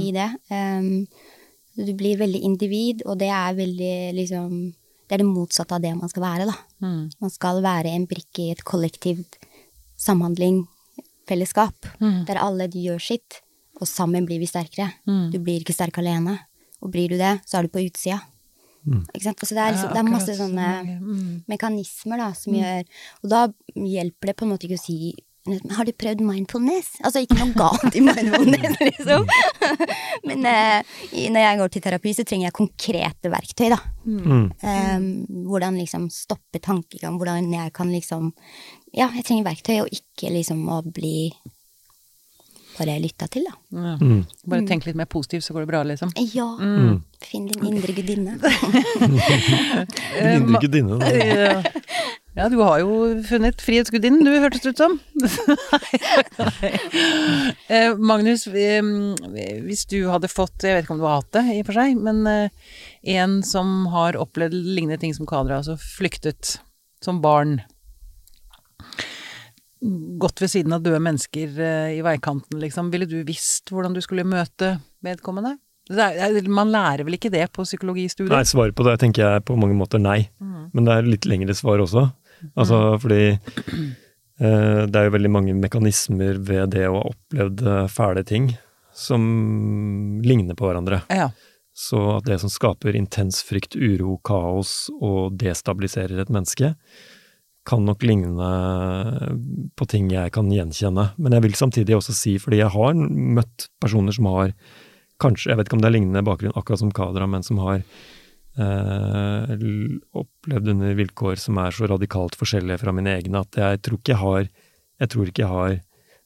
i 0.00 0.10
det. 0.16 0.28
Um, 0.50 1.06
du 1.76 1.92
blir 1.96 2.16
veldig 2.20 2.40
individ, 2.44 3.02
og 3.06 3.18
det 3.20 3.28
er 3.32 3.54
veldig 3.56 3.94
liksom 4.16 4.74
Det 5.08 5.16
er 5.16 5.24
det 5.24 5.26
motsatte 5.26 5.74
av 5.74 5.80
det 5.82 5.90
man 5.98 6.08
skal 6.08 6.22
være, 6.22 6.44
da. 6.46 6.54
Mm. 6.86 7.10
Man 7.20 7.30
skal 7.34 7.60
være 7.64 7.90
en 7.96 8.04
brikke 8.06 8.44
i 8.44 8.50
et 8.52 8.60
kollektivt 8.64 9.38
samhandling, 9.98 10.68
fellesskap, 11.26 11.74
Mm. 12.00 12.24
der 12.26 12.38
alle 12.38 12.68
gjør 12.68 13.00
sitt, 13.02 13.40
og 13.80 13.88
sammen 13.88 14.24
blir 14.26 14.38
vi 14.38 14.46
sterkere. 14.46 14.92
Mm. 15.08 15.32
Du 15.32 15.38
blir 15.40 15.60
ikke 15.64 15.74
sterk 15.74 15.98
alene, 15.98 16.38
og 16.80 16.92
blir 16.92 17.08
du 17.08 17.16
det, 17.18 17.40
så 17.44 17.58
er 17.58 17.62
du 17.62 17.68
på 17.68 17.82
utsida. 17.90 18.20
Sant? 19.20 19.38
Så 19.44 19.52
det 19.52 19.58
er, 19.58 19.72
liksom, 19.74 19.90
det 19.92 19.98
er 19.98 20.10
masse 20.10 20.36
sånne 20.38 21.00
Mm. 21.00 21.42
mekanismer 21.48 22.16
da, 22.16 22.32
som 22.32 22.54
gjør 22.54 22.84
Og 23.24 23.28
da 23.30 23.48
hjelper 23.76 24.26
det 24.26 24.36
på 24.36 24.42
en 24.46 24.50
måte 24.52 24.64
ikke 24.68 24.78
å 24.78 24.84
si 24.84 25.14
"Men 25.14 25.29
har 25.48 25.88
du 25.88 25.92
prøvd 25.96 26.20
mindfulness? 26.24 26.98
Altså 27.04 27.22
ikke 27.24 27.38
noe 27.38 27.54
galt 27.56 27.94
i 27.96 28.02
mindfulness, 28.04 28.76
liksom. 28.90 29.28
Men 30.28 30.44
eh, 30.50 30.98
når 31.32 31.46
jeg 31.46 31.60
går 31.60 31.72
til 31.72 31.84
terapi, 31.86 32.12
så 32.16 32.26
trenger 32.28 32.48
jeg 32.48 32.56
konkrete 32.58 33.32
verktøy, 33.32 33.70
da. 33.72 33.78
Mm. 34.04 34.44
Um, 34.64 35.06
hvordan 35.48 35.78
liksom 35.80 36.10
stoppe 36.12 36.60
tankegang, 36.62 37.16
hvordan 37.20 37.50
jeg 37.52 37.72
kan 37.76 37.90
liksom 37.92 38.30
Ja, 38.96 39.06
jeg 39.14 39.24
trenger 39.26 39.46
verktøy, 39.46 39.76
og 39.84 39.92
ikke 39.94 40.32
liksom 40.34 40.64
å 40.72 40.80
bli 40.82 41.30
bare 42.80 42.96
lytta 43.02 43.28
til, 43.30 43.46
da. 43.48 43.56
Ja. 43.76 43.94
Mm. 44.00 44.24
Bare 44.48 44.66
tenk 44.68 44.86
litt 44.88 44.98
mer 44.98 45.08
positivt, 45.10 45.44
så 45.46 45.56
går 45.56 45.64
det 45.64 45.72
bra, 45.72 45.82
liksom. 45.86 46.12
Ja. 46.34 46.48
Mm. 46.60 47.00
Finn 47.20 47.46
din 47.46 47.66
indre 47.68 47.92
gudinne. 47.92 48.38
din 50.16 50.30
indre 50.38 50.60
gudinne. 50.62 50.96
da. 50.98 51.10
Ja. 51.12 51.62
ja, 52.38 52.46
du 52.48 52.56
har 52.62 52.80
jo 52.80 52.94
funnet 53.28 53.60
Frihetsgudinnen, 53.60 54.24
du, 54.24 54.32
hørtes 54.40 54.64
det 54.64 54.74
ut 54.74 54.80
som. 54.80 54.98
Eh, 57.70 57.92
Magnus, 57.94 58.48
eh, 58.50 58.82
hvis 59.62 59.84
du 59.86 60.00
hadde 60.10 60.30
fått, 60.32 60.64
jeg 60.66 60.74
vet 60.74 60.84
ikke 60.84 60.96
om 60.96 61.02
du 61.02 61.06
har 61.06 61.20
hatt 61.20 61.36
det 61.36 61.44
i 61.52 61.60
og 61.62 61.68
for 61.68 61.78
seg, 61.78 62.00
men 62.02 62.24
eh, 62.26 62.72
en 63.14 63.36
som 63.46 63.84
har 63.92 64.18
opplevd 64.18 64.56
lignende 64.56 64.98
ting 64.98 65.14
som 65.14 65.28
Kadra, 65.30 65.60
altså 65.60 65.76
flyktet 65.78 66.56
som 67.04 67.20
barn, 67.22 67.60
gått 70.20 70.42
ved 70.42 70.50
siden 70.52 70.74
av 70.76 70.82
døde 70.84 71.00
mennesker 71.02 71.60
eh, 71.62 71.96
i 71.96 72.04
veikanten, 72.04 72.58
liksom, 72.60 72.90
ville 72.92 73.08
du 73.08 73.20
visst 73.28 73.70
hvordan 73.72 73.94
du 73.96 74.02
skulle 74.04 74.26
møte 74.28 74.74
vedkommende? 75.04 75.56
Er, 75.90 76.40
man 76.46 76.70
lærer 76.70 77.02
vel 77.06 77.16
ikke 77.16 77.32
det 77.32 77.48
på 77.54 77.64
psykologistudiet? 77.66 78.32
Nei, 78.32 78.46
svaret 78.46 78.76
på 78.78 78.86
det 78.86 78.96
tenker 79.02 79.26
jeg 79.26 79.44
på 79.48 79.58
mange 79.58 79.74
måter 79.78 80.02
nei. 80.02 80.22
Men 80.70 80.86
det 80.86 80.96
er 80.96 81.08
litt 81.08 81.28
lengre 81.28 81.56
svar 81.58 81.82
også. 81.82 82.06
Altså 82.54 82.80
fordi 83.02 83.22
eh, 83.34 84.82
det 84.86 84.96
er 84.96 85.08
jo 85.08 85.14
veldig 85.16 85.32
mange 85.32 85.54
mekanismer 85.58 86.40
ved 86.40 86.74
det 86.76 86.86
å 86.88 86.96
ha 86.96 87.06
opplevd 87.10 87.64
eh, 87.66 87.86
fæle 87.92 88.24
ting 88.26 88.52
som 88.96 89.22
ligner 90.24 90.58
på 90.58 90.68
hverandre. 90.68 91.02
Ja. 91.12 91.30
Så 91.76 92.00
at 92.16 92.26
det 92.28 92.40
som 92.42 92.52
skaper 92.52 92.96
intens 92.98 93.40
frykt, 93.46 93.76
uro, 93.78 94.18
kaos 94.26 94.90
og 94.98 95.38
destabiliserer 95.40 96.20
et 96.20 96.32
menneske, 96.32 96.74
kan 97.68 97.84
nok 97.84 98.02
ligne 98.08 98.50
på 99.76 99.86
ting 99.88 100.08
jeg 100.12 100.32
kan 100.34 100.48
gjenkjenne. 100.50 101.10
Men 101.20 101.36
jeg 101.36 101.44
vil 101.44 101.58
samtidig 101.58 101.96
også 101.96 102.14
si, 102.16 102.34
fordi 102.42 102.62
jeg 102.62 102.72
har 102.74 102.96
møtt 102.96 103.68
personer 103.82 104.16
som 104.16 104.28
har 104.32 104.54
kanskje, 105.20 105.50
jeg 105.52 105.58
vet 105.60 105.68
ikke 105.68 105.76
om 105.78 105.82
det 105.84 105.90
er 105.90 105.96
lignende 105.98 106.24
bakgrunn 106.26 106.56
akkurat 106.56 106.80
som 106.82 106.90
Kadra, 106.96 107.26
men 107.30 107.42
som 107.46 107.58
har 107.62 107.82
eh, 108.58 109.54
opplevd 110.16 110.72
under 110.74 110.94
vilkår 110.98 111.38
som 111.40 111.58
er 111.62 111.70
så 111.76 111.88
radikalt 111.90 112.36
forskjellige 112.40 112.80
fra 112.82 112.94
mine 112.96 113.12
egne 113.18 113.42
at 113.44 113.60
jeg 113.60 113.82
tror 113.86 114.00
ikke 114.00 114.14
jeg 114.14 114.22
har, 114.24 114.48
jeg 115.04 115.12
tror 115.14 115.30
ikke 115.30 115.44
jeg 115.44 115.54
har 115.54 115.78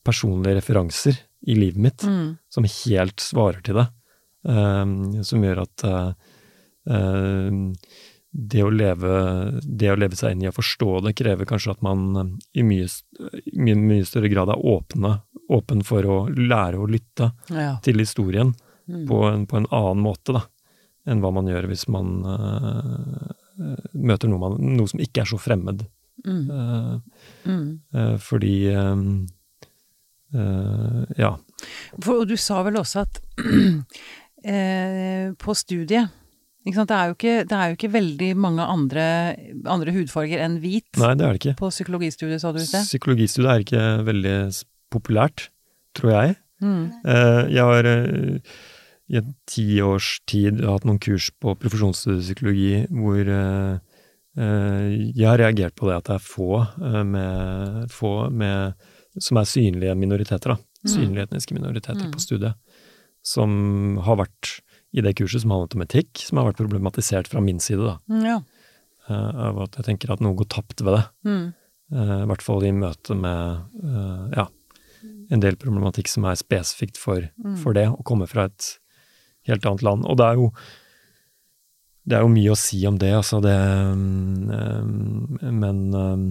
personlige 0.05 0.59
referanser 0.61 1.21
i 1.47 1.55
livet 1.59 1.81
mitt 1.81 2.05
Mm. 2.05 2.39
som 2.53 2.65
helt 2.65 3.21
svarer 3.21 3.63
til 3.65 3.75
det. 3.83 3.89
eh, 4.47 5.23
som 5.25 5.41
gjør 5.45 5.63
at 5.63 5.85
eh, 5.89 6.11
eh, 6.93 7.51
det 8.37 8.65
å, 8.67 8.71
leve, 8.75 9.61
det 9.63 9.93
å 9.93 9.97
leve 9.97 10.17
seg 10.19 10.33
inn 10.35 10.43
i 10.43 10.49
å 10.51 10.53
forstå 10.57 11.05
det, 11.07 11.13
krever 11.15 11.47
kanskje 11.47 11.71
at 11.77 11.83
man 11.87 12.35
i 12.53 12.65
mye, 12.67 12.89
mye, 13.55 13.77
mye 13.79 14.05
større 14.05 14.29
grad 14.33 14.51
er 14.51 14.59
åpne, 14.59 15.21
åpen 15.55 15.85
for 15.87 16.03
å 16.05 16.17
lære 16.35 16.81
å 16.83 16.89
lytte 16.91 17.31
Ja. 17.55 17.77
til 17.85 18.03
historien 18.03 18.51
Mm. 18.88 19.07
på, 19.09 19.16
en, 19.31 19.47
på 19.49 19.57
en 19.57 19.66
annen 19.73 20.03
måte 20.05 20.33
da, 20.37 20.42
enn 21.09 21.23
hva 21.25 21.31
man 21.33 21.47
gjør 21.49 21.64
hvis 21.70 21.87
man 21.88 22.09
eh, 22.29 23.31
møter 23.97 24.29
noe, 24.29 24.40
man, 24.42 24.59
noe 24.77 24.88
som 24.90 25.01
ikke 25.01 25.23
er 25.23 25.29
så 25.31 25.38
fremmed. 25.40 25.87
Mm. 26.25 26.51
Uh, 26.51 26.99
Mm. 27.44 27.79
eh, 27.94 28.14
fordi 28.25 28.55
Ja. 31.18 31.37
For, 32.03 32.23
og 32.25 32.29
du 32.29 32.37
sa 32.40 32.62
vel 32.66 32.79
også 32.81 33.05
at 33.05 33.20
på 35.44 35.55
studiet? 35.57 36.11
Det, 36.64 36.73
er 36.97 37.12
ikke, 37.12 37.35
det 37.44 37.53
er 37.53 37.70
jo 37.70 37.77
ikke 37.77 37.90
veldig 37.92 38.31
mange 38.40 38.64
andre, 38.64 39.03
andre 39.68 39.92
hudfarger 39.92 40.40
enn 40.47 40.55
hvit 40.62 40.87
Nei, 40.97 41.11
det 41.20 41.27
er 41.27 41.35
det 41.37 41.40
ikke. 41.42 41.53
på 41.61 41.68
psykologistudiet, 41.68 42.40
sa 42.40 42.55
du 42.57 42.61
i 42.62 42.64
sted. 42.64 42.87
Psykologistudiet 42.88 43.51
er 43.53 43.64
ikke 43.66 43.83
veldig 44.09 44.37
populært, 44.94 45.51
tror 45.97 46.11
jeg. 46.14 46.37
Mm. 46.64 46.87
Jeg 47.05 47.66
har 47.68 47.85
i 49.12 49.19
en 49.21 49.35
tiårs 49.51 50.19
tid 50.29 50.62
hatt 50.64 50.87
noen 50.88 51.01
kurs 51.03 51.29
på 51.43 51.53
profesjonspsykologi 51.61 52.87
hvor 52.88 53.21
eh, 53.21 53.95
jeg 54.35 55.27
har 55.29 55.38
reagert 55.43 55.77
på 55.79 55.90
det 55.90 55.99
at 55.99 56.09
det 56.09 56.17
er 56.17 56.25
få, 56.25 56.62
eh, 56.81 57.03
med, 57.07 57.90
få 57.93 58.14
med, 58.33 58.87
som 59.21 59.38
er 59.40 59.51
synlige 59.51 59.97
minoriteter, 59.99 60.55
da. 60.55 60.88
Synlige 60.88 61.29
etniske 61.29 61.55
minoriteter 61.57 62.11
på 62.12 62.21
studiet. 62.21 62.57
Som 63.25 63.97
har 64.05 64.19
vært 64.21 64.59
i 64.93 65.01
det 65.05 65.14
kurset 65.17 65.45
som 65.45 65.55
handlet 65.55 65.77
om 65.79 65.85
etikk, 65.87 66.25
som 66.27 66.40
har 66.40 66.51
vært 66.51 66.59
problematisert 66.61 67.31
fra 67.31 67.40
min 67.45 67.61
side, 67.62 67.81
da. 67.85 67.95
Mm, 68.11 68.25
Ja. 68.25 68.40
Eh, 69.09 69.31
av 69.49 69.61
at 69.67 69.77
jeg 69.77 69.85
tenker 69.85 70.12
at 70.12 70.21
noe 70.25 70.37
går 70.37 70.49
tapt 70.49 70.81
ved 70.81 70.97
det. 70.99 71.05
Mm. 71.29 71.47
I 71.95 72.27
hvert 72.27 72.43
fall 72.43 72.64
i 72.64 72.73
møte 72.73 73.14
med 73.14 73.83
ja, 74.35 74.47
en 75.31 75.43
del 75.43 75.55
problematikk 75.61 76.09
som 76.09 76.25
er 76.25 76.38
spesifikt 76.40 76.97
for, 76.99 77.27
for 77.61 77.77
det, 77.77 77.85
å 77.93 78.01
komme 78.09 78.27
fra 78.27 78.47
et 78.49 78.71
helt 79.49 79.67
annet 79.67 79.83
land. 79.87 80.05
Og 80.09 80.17
det 80.21 80.27
er 80.31 80.41
jo 80.41 80.49
det 82.05 82.19
er 82.19 82.21
jo 82.27 82.29
mye 82.35 82.53
å 82.53 82.57
si 82.61 82.83
om 82.85 82.99
det, 83.01 83.15
altså 83.17 83.39
det 83.41 83.55
eh, 83.57 85.51
Men 85.57 85.79
eh, 85.97 86.25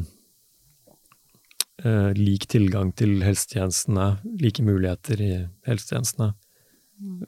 eh, 1.85 2.11
lik 2.17 2.45
tilgang 2.51 2.91
til 2.95 3.19
helsetjenestene, 3.25 4.11
like 4.41 4.61
muligheter 4.65 5.21
i 5.23 5.33
helsetjenestene, 5.67 6.33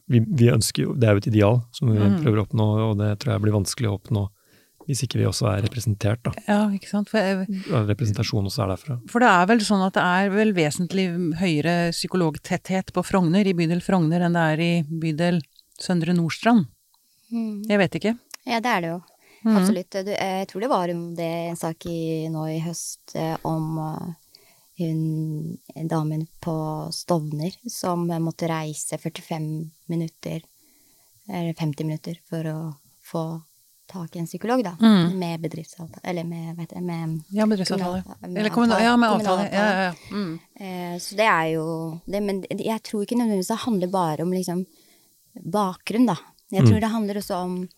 vi, 0.07 0.21
vi 0.21 0.51
ønsker 0.53 0.85
jo 0.85 0.93
Det 0.95 1.07
er 1.09 1.17
jo 1.17 1.23
et 1.23 1.31
ideal 1.33 1.57
som 1.75 1.89
vi 1.91 1.97
Mm. 1.99 2.19
prøver 2.21 2.37
å 2.39 2.45
oppnå, 2.45 2.67
og 2.91 2.97
det 3.01 3.09
tror 3.19 3.33
jeg 3.33 3.41
blir 3.47 3.55
vanskelig 3.57 3.89
å 3.89 3.97
oppnå 3.99 4.27
hvis 4.85 5.01
ikke 5.01 5.17
vi 5.17 5.25
også 5.25 5.47
er 5.49 5.63
representert, 5.65 6.19
da. 6.21 6.31
Ja, 6.45 6.69
ikke 6.69 6.85
sant. 6.91 7.09
For, 7.09 7.17
Representasjon 7.89 8.45
også 8.45 8.61
er 8.61 8.67
derfra. 8.75 8.97
for 9.09 9.19
det 9.19 9.29
er 9.33 9.47
vel 9.49 9.63
sånn 9.65 9.81
at 9.81 9.95
det 9.97 10.03
er 10.05 10.29
vel 10.29 10.53
vesentlig 10.53 11.07
høyere 11.41 11.89
psykologtetthet 11.89 12.93
på 12.93 13.01
Frogner, 13.03 13.47
i 13.49 13.55
bydel 13.57 13.81
Frogner, 13.81 14.21
enn 14.21 14.37
det 14.37 14.43
er 14.53 14.61
i 14.61 14.83
bydel 14.85 15.41
Søndre 15.81 16.13
Nordstrand. 16.13 16.65
Mm. 17.31 17.63
Jeg 17.69 17.81
vet 17.81 17.97
ikke. 17.99 18.17
Ja, 18.45 18.59
det 18.61 18.71
er 18.71 18.81
det 18.81 18.91
jo. 18.93 18.99
Mm. 19.45 19.57
Absolutt. 19.57 19.97
Du, 20.05 20.11
eh, 20.13 20.37
jeg 20.41 20.47
tror 20.49 20.61
det 20.61 20.69
var 20.71 20.93
om 20.93 21.01
det 21.15 21.31
en 21.49 21.59
sak 21.59 21.85
i, 21.89 22.27
nå 22.33 22.45
i 22.49 22.61
høst 22.65 23.15
eh, 23.15 23.35
om 23.45 23.77
eh, 23.81 24.13
hun 24.77 25.57
damen 25.87 26.25
på 26.43 26.55
Stovner 26.91 27.53
som 27.71 28.07
måtte 28.21 28.49
reise 28.51 28.97
45 28.97 29.45
minutter, 29.91 30.41
eller 31.29 31.53
50 31.53 31.87
minutter, 31.87 32.17
for 32.29 32.49
å 32.51 32.57
få 33.05 33.25
tak 33.87 34.15
i 34.15 34.19
en 34.19 34.25
psykolog, 34.27 34.63
da. 34.65 34.73
Mm. 34.81 35.19
Med 35.19 35.39
bedriftsavtale, 35.39 36.01
eller 36.03 36.23
med, 36.27 36.55
vet 36.57 36.73
jeg, 36.73 36.83
med 36.83 37.21
Ja, 37.29 37.45
bedriftsavtale. 37.45 38.03
med 38.19 38.39
Eller 38.39 38.49
kommunal, 38.49 38.81
ja, 38.83 38.95
med 38.97 39.09
avtale. 39.09 39.45
Ja, 39.53 39.65
ja, 39.65 39.83
ja. 39.83 39.93
Mm. 40.11 40.39
Eh, 40.59 40.95
så 40.99 41.15
det 41.15 41.27
er 41.29 41.45
jo 41.53 41.67
det, 42.05 42.21
Men 42.23 42.43
jeg 42.49 42.81
tror 42.83 43.05
ikke 43.05 43.19
nødvendigvis 43.19 43.53
det 43.53 43.63
handler 43.65 43.87
bare 43.87 44.23
om 44.23 44.33
liksom 44.33 44.65
bakgrunn, 45.43 46.05
da. 46.07 46.15
Jeg 46.51 46.63
tror 46.67 46.79
det 46.79 46.91
handler 46.91 47.15
også 47.19 47.35
om 47.43 47.69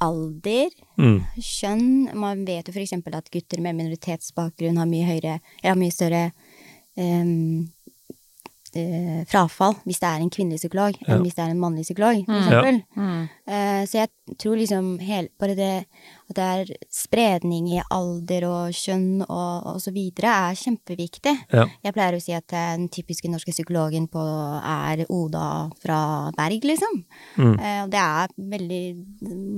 alder, 0.00 0.70
Mm. 0.98 1.24
kjønn. 1.38 2.14
Man 2.14 2.44
vet 2.44 2.66
jo 2.68 2.72
eksempel 2.82 3.14
at 3.14 3.30
gutter 3.30 3.60
med 3.60 3.74
minoritetsbakgrunn 3.74 4.76
har 4.78 4.86
mye 4.86 5.06
høyere, 5.06 5.40
eller 5.62 5.74
har 5.74 5.76
mye 5.76 5.92
større 5.92 6.32
em, 6.96 7.72
eh, 8.76 9.24
frafall 9.24 9.74
hvis 9.86 10.00
det 10.00 10.08
er 10.08 10.20
en 10.20 10.30
kvinnelig 10.30 10.58
psykolog, 10.60 10.94
Ja. 11.06 11.14
enn 11.14 11.22
hvis 11.22 11.34
det 11.34 11.44
er 11.46 11.50
en 11.50 11.60
mannlig 11.60 11.84
psykolog, 11.84 12.24
for 12.26 12.32
Mm. 12.34 12.42
eksempel. 12.42 12.82
Mm. 12.96 13.28
Eh, 13.46 13.82
så 13.86 13.92
jeg 13.92 14.08
tror 14.38 14.56
liksom 14.56 14.98
hel, 15.00 15.28
bare 15.38 15.54
det 15.56 15.86
at 16.30 16.34
det 16.36 16.44
er 16.44 16.76
spredning 16.90 17.68
i 17.72 17.82
alder 17.90 18.44
og 18.44 18.72
kjønn 18.72 19.22
og, 19.22 19.66
og 19.66 19.80
så 19.80 19.90
videre, 19.92 20.28
er 20.50 20.54
kjempeviktig. 20.54 21.36
Ja. 21.52 21.64
Jeg 21.82 21.94
pleier 21.94 22.14
å 22.18 22.20
si 22.22 22.32
at 22.32 22.52
eh, 22.52 22.76
den 22.76 22.88
typiske 22.88 23.28
norske 23.30 23.52
psykologen 23.52 24.08
på, 24.08 24.20
er 24.62 25.06
Oda 25.08 25.70
fra 25.82 26.30
Berg, 26.36 26.60
liksom. 26.64 27.04
Mm. 27.38 27.54
uh, 27.58 27.82
og 27.84 27.90
det 27.90 28.00
er 28.00 28.28
veldig 28.38 28.84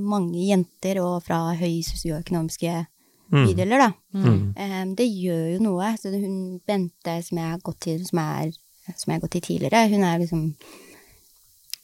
mange 0.06 0.46
jenter 0.46 1.00
og 1.02 1.22
fra 1.24 1.54
høy 1.54 1.82
sosioøkonomiske 1.82 2.86
Mm. 3.30 3.46
bydeler, 3.46 3.78
da. 3.78 3.92
Mm. 4.12 4.54
Um, 4.58 4.94
det 4.96 5.06
gjør 5.06 5.52
jo 5.54 5.58
noe. 5.62 5.92
Så 5.96 6.10
hun 6.10 6.60
Bente, 6.66 7.22
som 7.22 7.38
jeg 7.38 7.50
har 7.52 7.60
gått 7.62 7.78
til, 7.80 8.04
som, 8.04 8.18
er, 8.18 8.50
som 8.96 9.12
jeg 9.12 9.20
har 9.20 9.26
gått 9.26 9.36
i 9.36 9.40
tidligere, 9.40 9.88
hun 9.92 10.02
er 10.04 10.18
liksom 10.22 10.54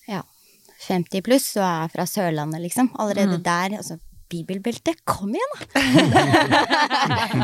ja, 0.09 0.23
50 0.89 1.23
pluss 1.27 1.57
og 1.57 1.65
er 1.67 1.89
fra 1.95 2.05
Sørlandet, 2.07 2.61
liksom. 2.63 2.91
Allerede 2.99 3.39
der. 3.43 3.77
Altså, 3.79 3.99
bibelbelte, 4.29 4.91
kom 5.07 5.31
igjen, 5.35 5.53
da! 5.71 5.81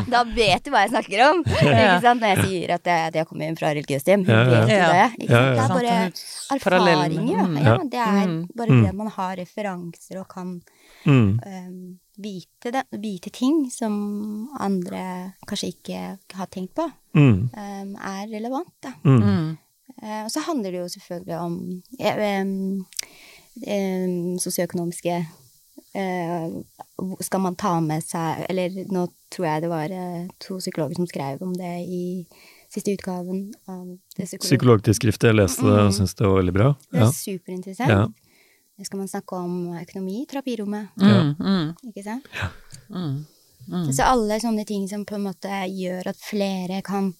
da 0.13 0.21
vet 0.27 0.65
du 0.65 0.71
hva 0.73 0.81
jeg 0.83 0.91
snakker 0.91 1.21
om. 1.29 1.39
Ikke 1.47 2.01
sant? 2.03 2.19
Når 2.19 2.33
jeg 2.33 2.43
sier 2.47 2.73
at 2.75 2.89
jeg, 2.91 3.05
at 3.11 3.15
jeg 3.21 3.27
kommer 3.29 3.55
fra 3.59 3.71
religiøst 3.71 4.09
hjem. 4.11 4.25
Ja, 4.27 4.41
ja. 4.43 4.49
vet 4.51 4.67
det. 4.67 5.25
Ikke 5.25 5.33
sant? 5.33 5.53
Det 5.53 5.63
er 5.63 5.73
bare 5.73 5.95
erfaringer. 6.57 7.43
Mm. 7.47 7.57
Ja, 7.63 7.77
det 7.95 8.01
er 8.03 8.27
Mm. 8.27 8.39
bare 8.55 8.69
Mm. 8.71 8.83
det 8.85 8.93
man 8.99 9.07
har 9.15 9.35
referanser 9.39 10.19
og 10.19 10.27
kan 10.27 10.61
Mm. 11.05 11.39
um, 11.45 11.99
vite, 12.17 12.71
det, 12.71 12.83
vite 13.01 13.29
ting 13.33 13.69
som 13.71 14.49
andre 14.59 15.33
kanskje 15.47 15.71
ikke 15.73 16.01
har 16.33 16.47
tenkt 16.53 16.75
på, 16.75 16.89
Mm. 17.15 17.49
um, 17.53 17.95
er 18.01 18.27
relevant, 18.31 18.71
da. 18.81 18.91
Mm. 19.05 19.57
Eh, 20.01 20.23
og 20.25 20.31
så 20.31 20.41
handler 20.47 20.71
det 20.71 20.79
jo 20.79 20.87
selvfølgelig 20.89 21.37
om 21.39 21.81
ja, 21.99 22.41
um, 22.41 22.85
um, 23.67 24.39
sosioøkonomiske 24.41 25.19
uh, 25.95 26.55
Skal 27.21 27.39
man 27.43 27.55
ta 27.55 27.75
med 27.79 28.01
seg 28.03 28.45
Eller 28.49 28.73
nå 28.89 29.05
tror 29.33 29.45
jeg 29.45 29.61
det 29.61 29.69
var 29.69 29.93
uh, 29.93 30.25
to 30.41 30.57
psykologer 30.57 30.95
som 30.97 31.07
skrev 31.07 31.41
om 31.45 31.53
det 31.57 31.75
i 31.85 32.01
siste 32.73 32.95
utgaven 32.95 33.51
av 33.69 33.83
det 34.17 34.25
psykolog... 34.25 34.47
Psykologtidsskriftet, 34.49 35.27
jeg 35.29 35.35
leste 35.37 35.61
det 35.61 35.75
og 35.77 35.91
Mm. 35.91 35.95
syntes 35.99 36.15
det 36.17 36.25
var 36.25 36.39
veldig 36.41 36.53
bra. 36.55 36.69
Det 36.89 36.99
Ja. 36.99 37.05
er 37.05 37.11
superinteressant. 37.13 37.89
Ja. 37.89 38.07
Skal 38.81 38.97
man 38.99 39.07
snakke 39.07 39.37
om 39.37 39.67
økonomi 39.77 40.23
i 40.23 40.25
terapirommet, 40.25 40.89
Mm. 40.97 41.35
Mm. 41.39 41.75
ikke 41.87 42.03
sant? 42.03 42.25
Mm. 42.89 43.25
Mm. 43.69 43.91
Så 43.93 44.03
alle 44.03 44.39
sånne 44.41 44.65
ting 44.67 44.87
som 44.89 45.05
på 45.05 45.15
en 45.15 45.23
måte 45.27 45.47
gjør 45.69 46.07
at 46.09 46.17
flere 46.17 46.81
kan 46.83 47.13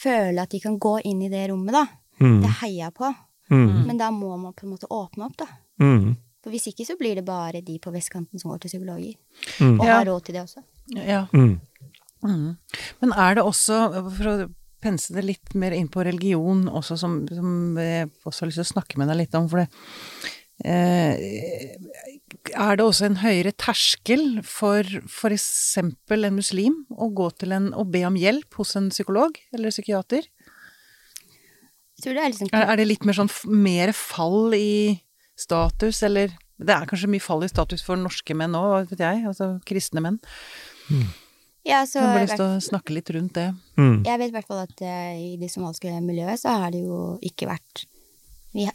føle 0.00 0.42
at 0.42 0.50
de 0.50 0.60
kan 0.60 0.78
gå 0.78 0.96
inn 1.04 1.20
i 1.22 1.28
det 1.28 1.50
rommet, 1.50 1.72
da. 1.76 1.84
Mm. 2.20 2.40
Det 2.42 2.50
heier 2.62 2.86
jeg 2.86 2.94
på. 2.94 3.14
Mm. 3.50 3.86
Men 3.86 3.98
da 4.00 4.08
må 4.10 4.32
man 4.40 4.54
på 4.56 4.64
en 4.66 4.72
måte 4.72 4.88
åpne 4.90 5.26
opp, 5.28 5.36
da. 5.36 5.46
Mm. 5.80 6.16
For 6.42 6.50
hvis 6.50 6.66
ikke 6.72 6.86
så 6.88 6.96
blir 6.98 7.14
det 7.20 7.24
bare 7.24 7.60
de 7.64 7.78
på 7.78 7.92
vestkanten 7.92 8.40
som 8.40 8.50
går 8.50 8.60
til 8.64 8.70
psykologer. 8.74 9.14
Mm. 9.60 9.78
Og 9.80 9.86
Ja. 9.86 9.98
har 9.98 10.04
råd 10.06 10.24
til 10.24 10.34
det 10.34 10.42
også. 10.42 10.62
Ja. 10.96 11.26
Mm. 11.32 11.60
Mm. 12.24 12.56
Men 13.00 13.12
er 13.12 13.34
det 13.34 13.44
også, 13.44 13.92
for 14.16 14.24
å 14.24 14.54
pense 14.80 15.12
det 15.14 15.24
litt 15.24 15.54
mer 15.54 15.72
inn 15.72 15.88
på 15.88 16.02
religion 16.04 16.66
også, 16.68 16.98
som, 16.98 17.26
som 17.28 17.76
jeg 17.76 18.10
også 18.26 18.40
har 18.40 18.48
lyst 18.48 18.60
til 18.60 18.64
å 18.66 18.72
snakke 18.74 18.98
med 18.98 19.08
deg 19.08 19.16
litt 19.16 19.34
om, 19.34 19.48
for 19.48 19.58
det 19.62 19.68
eh, 19.68 20.30
Er 20.62 21.74
det 22.78 22.84
også 22.84 23.08
en 23.08 23.18
høyere 23.24 23.50
terskel 23.58 24.38
for 24.46 24.86
for 25.10 25.34
eksempel 25.34 26.28
en 26.28 26.36
muslim 26.38 26.86
å 26.94 27.10
gå 27.10 27.26
til 27.40 27.52
en 27.56 27.72
og 27.74 27.90
be 27.94 28.04
om 28.06 28.14
hjelp 28.18 28.54
hos 28.60 28.76
en 28.78 28.90
psykolog 28.94 29.34
eller 29.56 29.74
psykiater? 29.74 30.22
Tror 32.02 32.14
det 32.14 32.22
er 32.22 32.30
liksom 32.30 32.48
Er, 32.52 32.68
er 32.70 32.76
det 32.78 32.86
litt 32.86 33.04
mer 33.06 33.18
sånn 33.18 33.32
mer 33.50 33.92
fall 33.96 34.54
i 34.56 35.00
status, 35.34 36.02
eller 36.06 36.32
Det 36.54 36.70
er 36.70 36.86
kanskje 36.86 37.10
mye 37.10 37.22
fall 37.22 37.42
i 37.42 37.50
status 37.50 37.82
for 37.82 37.98
norske 37.98 38.34
menn 38.38 38.54
òg, 38.54 38.86
vet 38.92 39.00
jeg. 39.02 39.24
Altså 39.26 39.56
kristne 39.66 40.00
menn. 40.04 40.20
Ja, 41.66 41.80
så 41.88 41.98
Jeg 41.98 42.04
har 42.04 42.14
bare 42.14 42.26
lyst 42.28 42.38
til 42.38 42.46
å 42.46 42.60
snakke 42.62 42.94
litt 42.94 43.10
rundt 43.10 43.34
det. 43.34 43.48
Mm. 43.80 44.04
Jeg 44.06 44.20
vet 44.20 44.30
i 44.30 44.34
hvert 44.36 44.46
fall 44.46 44.62
at 44.62 44.84
uh, 44.84 45.14
i 45.16 45.34
det 45.40 45.48
somaliske 45.50 45.90
miljøet 46.04 46.38
så 46.42 46.54
har 46.60 46.74
det 46.74 46.84
jo 46.84 47.18
ikke 47.24 47.48
vært 47.50 47.86
Vi, 48.54 48.68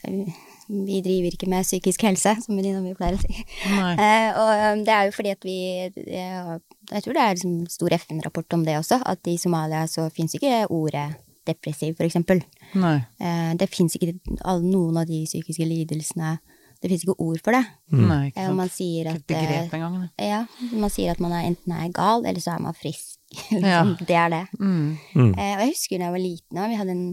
vi 0.69 0.99
driver 1.01 1.33
ikke 1.33 1.47
med 1.49 1.65
psykisk 1.65 2.03
helse, 2.05 2.35
som 2.43 2.53
venninna 2.57 2.81
mi 2.83 2.93
pleier 2.97 3.17
å 3.17 3.21
si. 3.23 3.33
Eh, 3.69 4.29
og 4.37 4.49
um, 4.77 4.83
det 4.85 4.93
er 4.93 5.07
jo 5.07 5.15
fordi 5.15 5.31
at 5.33 5.43
vi 5.47 5.55
eh, 5.89 6.51
Jeg 6.91 7.03
tror 7.05 7.13
det 7.17 7.23
er 7.23 7.33
liksom 7.35 7.55
stor 7.73 7.95
FN-rapport 7.97 8.53
om 8.57 8.63
det 8.67 8.75
også, 8.77 8.99
at 9.05 9.27
i 9.31 9.37
Somalia 9.41 9.87
så 9.89 10.05
fins 10.13 10.35
ikke 10.37 10.67
ordet 10.69 11.07
depressiv, 11.49 11.95
for 11.97 12.05
eksempel. 12.05 12.43
Eh, 12.77 13.51
det 13.57 13.69
fins 13.73 13.95
ikke 13.97 14.13
all, 14.45 14.61
noen 14.61 14.97
av 15.01 15.09
de 15.09 15.23
psykiske 15.25 15.65
lidelsene 15.65 16.35
Det 16.79 16.87
fins 16.93 17.01
ikke 17.03 17.17
ord 17.19 17.41
for 17.43 17.51
det. 17.57 17.63
Nei, 17.91 18.29
ikke 18.29 18.39
Eh, 18.39 18.45
sant. 18.47 18.55
man 18.61 18.69
sier 18.71 19.09
at 19.11 19.17
ikke 19.19 19.33
begrep 19.33 19.73
eh, 19.73 19.79
engang. 19.79 20.05
Ja, 20.21 20.43
man 20.71 20.93
sier 20.93 21.11
at 21.11 21.19
man 21.19 21.33
er 21.35 21.47
enten 21.49 21.73
er 21.75 21.89
gal, 21.91 22.23
eller 22.29 22.39
så 22.45 22.53
er 22.55 22.61
man 22.63 22.77
frisk. 22.77 23.17
Ja. 23.51 23.81
det 23.99 24.15
er 24.15 24.29
det. 24.29 24.45
Mm. 24.61 24.95
Mm. 25.17 25.33
Eh, 25.33 25.51
og 25.57 25.65
jeg 25.65 25.73
husker 25.73 25.97
da 25.99 26.05
jeg 26.07 26.15
var 26.15 26.23
liten, 26.23 26.61
og 26.61 26.69
vi 26.71 26.77
hadde 26.79 26.93
en, 26.95 27.03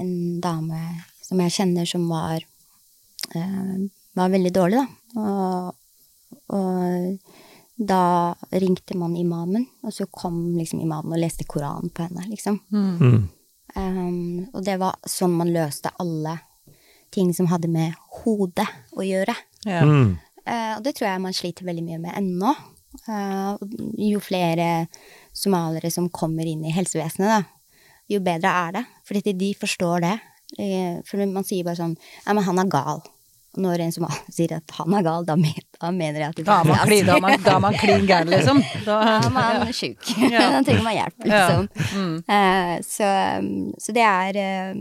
en 0.00 0.10
dame 0.40 0.80
som 1.22 1.40
jeg 1.44 1.54
kjenner 1.60 1.86
som 1.88 2.08
var, 2.10 2.40
var 4.16 4.32
veldig 4.32 4.52
dårlig, 4.54 4.80
da. 4.80 5.22
Og, 5.22 5.74
og 6.56 7.18
da 7.76 8.34
ringte 8.56 8.96
man 8.96 9.16
imamen, 9.16 9.66
og 9.84 9.92
så 9.92 10.06
kom 10.08 10.56
liksom 10.56 10.80
imamen 10.80 11.12
og 11.12 11.20
leste 11.20 11.44
Koranen 11.48 11.92
på 11.92 12.06
henne, 12.06 12.24
liksom. 12.30 12.60
Mm. 12.72 12.94
Mm. 13.00 13.24
Um, 13.76 14.46
og 14.54 14.62
det 14.64 14.78
var 14.80 14.96
sånn 15.04 15.34
man 15.36 15.52
løste 15.52 15.92
alle 16.00 16.38
ting 17.12 17.34
som 17.36 17.50
hadde 17.50 17.68
med 17.68 17.92
hodet 18.22 18.66
å 18.96 19.04
gjøre. 19.04 19.34
Ja. 19.68 19.82
Mm. 19.84 20.16
Uh, 20.46 20.72
og 20.78 20.86
det 20.86 20.94
tror 20.96 21.10
jeg 21.10 21.24
man 21.26 21.36
sliter 21.36 21.68
veldig 21.68 21.84
mye 21.84 22.00
med 22.06 22.16
ennå. 22.16 22.54
Uh, 23.04 23.60
jo 24.00 24.22
flere 24.24 24.86
somaliere 25.36 25.90
som 25.92 26.08
kommer 26.08 26.48
inn 26.48 26.64
i 26.64 26.72
helsevesenet, 26.72 27.28
da, 27.28 27.76
jo 28.08 28.22
bedre 28.24 28.54
er 28.62 28.78
det. 28.78 28.84
Fordi 29.08 29.36
de 29.36 29.52
forstår 29.58 30.06
det. 30.06 30.14
Uh, 30.56 31.04
for 31.04 31.20
man 31.26 31.44
sier 31.44 31.66
bare 31.66 31.76
sånn 31.76 31.96
Ja, 31.98 32.32
men 32.32 32.44
han 32.46 32.62
er 32.62 32.72
gal. 32.72 33.04
Når 33.56 33.80
en 33.86 33.92
somalier 33.94 34.24
sier 34.36 34.52
at 34.58 34.74
han 34.78 34.94
er 34.98 35.02
gal, 35.06 35.24
da, 35.28 35.36
men, 35.40 35.54
da 35.80 35.90
mener 35.94 36.20
jeg 36.20 36.28
at 36.34 36.40
Da 36.44 36.56
er 36.60 36.68
man 36.68 36.82
klin, 36.86 37.06
da 37.08 37.14
er 37.16 37.22
man, 37.24 37.42
da 37.46 37.58
man 37.64 37.78
klin 37.80 38.06
gæren, 38.10 38.28
liksom. 38.34 38.62
Da, 38.84 38.96
er 39.16 39.30
man 39.32 39.72
sjuk. 39.80 40.10
Ja. 40.30 40.42
da 40.56 40.62
trenger 40.66 40.84
man 40.84 40.98
hjelp, 40.98 41.24
Ja. 41.24 41.40
liksom. 41.46 41.68
Mm. 41.96 42.16
Eh, 42.36 42.74
så, 42.84 43.08
så 43.86 43.94
det 43.96 44.04
er 44.04 44.40
eh, 44.42 44.74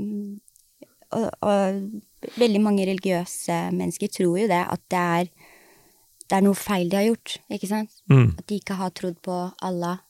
og, 1.16 1.30
og 1.46 2.38
veldig 2.42 2.62
mange 2.66 2.86
religiøse 2.90 3.60
mennesker 3.76 4.10
tror 4.12 4.40
jo 4.42 4.48
det, 4.52 4.64
at 4.74 4.82
det 4.92 5.04
er, 5.20 5.30
det 6.26 6.36
er 6.40 6.44
noe 6.44 6.58
feil 6.58 6.90
de 6.90 6.98
har 6.98 7.06
gjort, 7.08 7.36
ikke 7.54 7.70
sant? 7.70 7.92
Mm. 8.12 8.32
At 8.40 8.48
de 8.50 8.58
ikke 8.60 8.78
har 8.80 8.92
trodd 8.98 9.20
på 9.24 9.38
Allah 9.64 10.02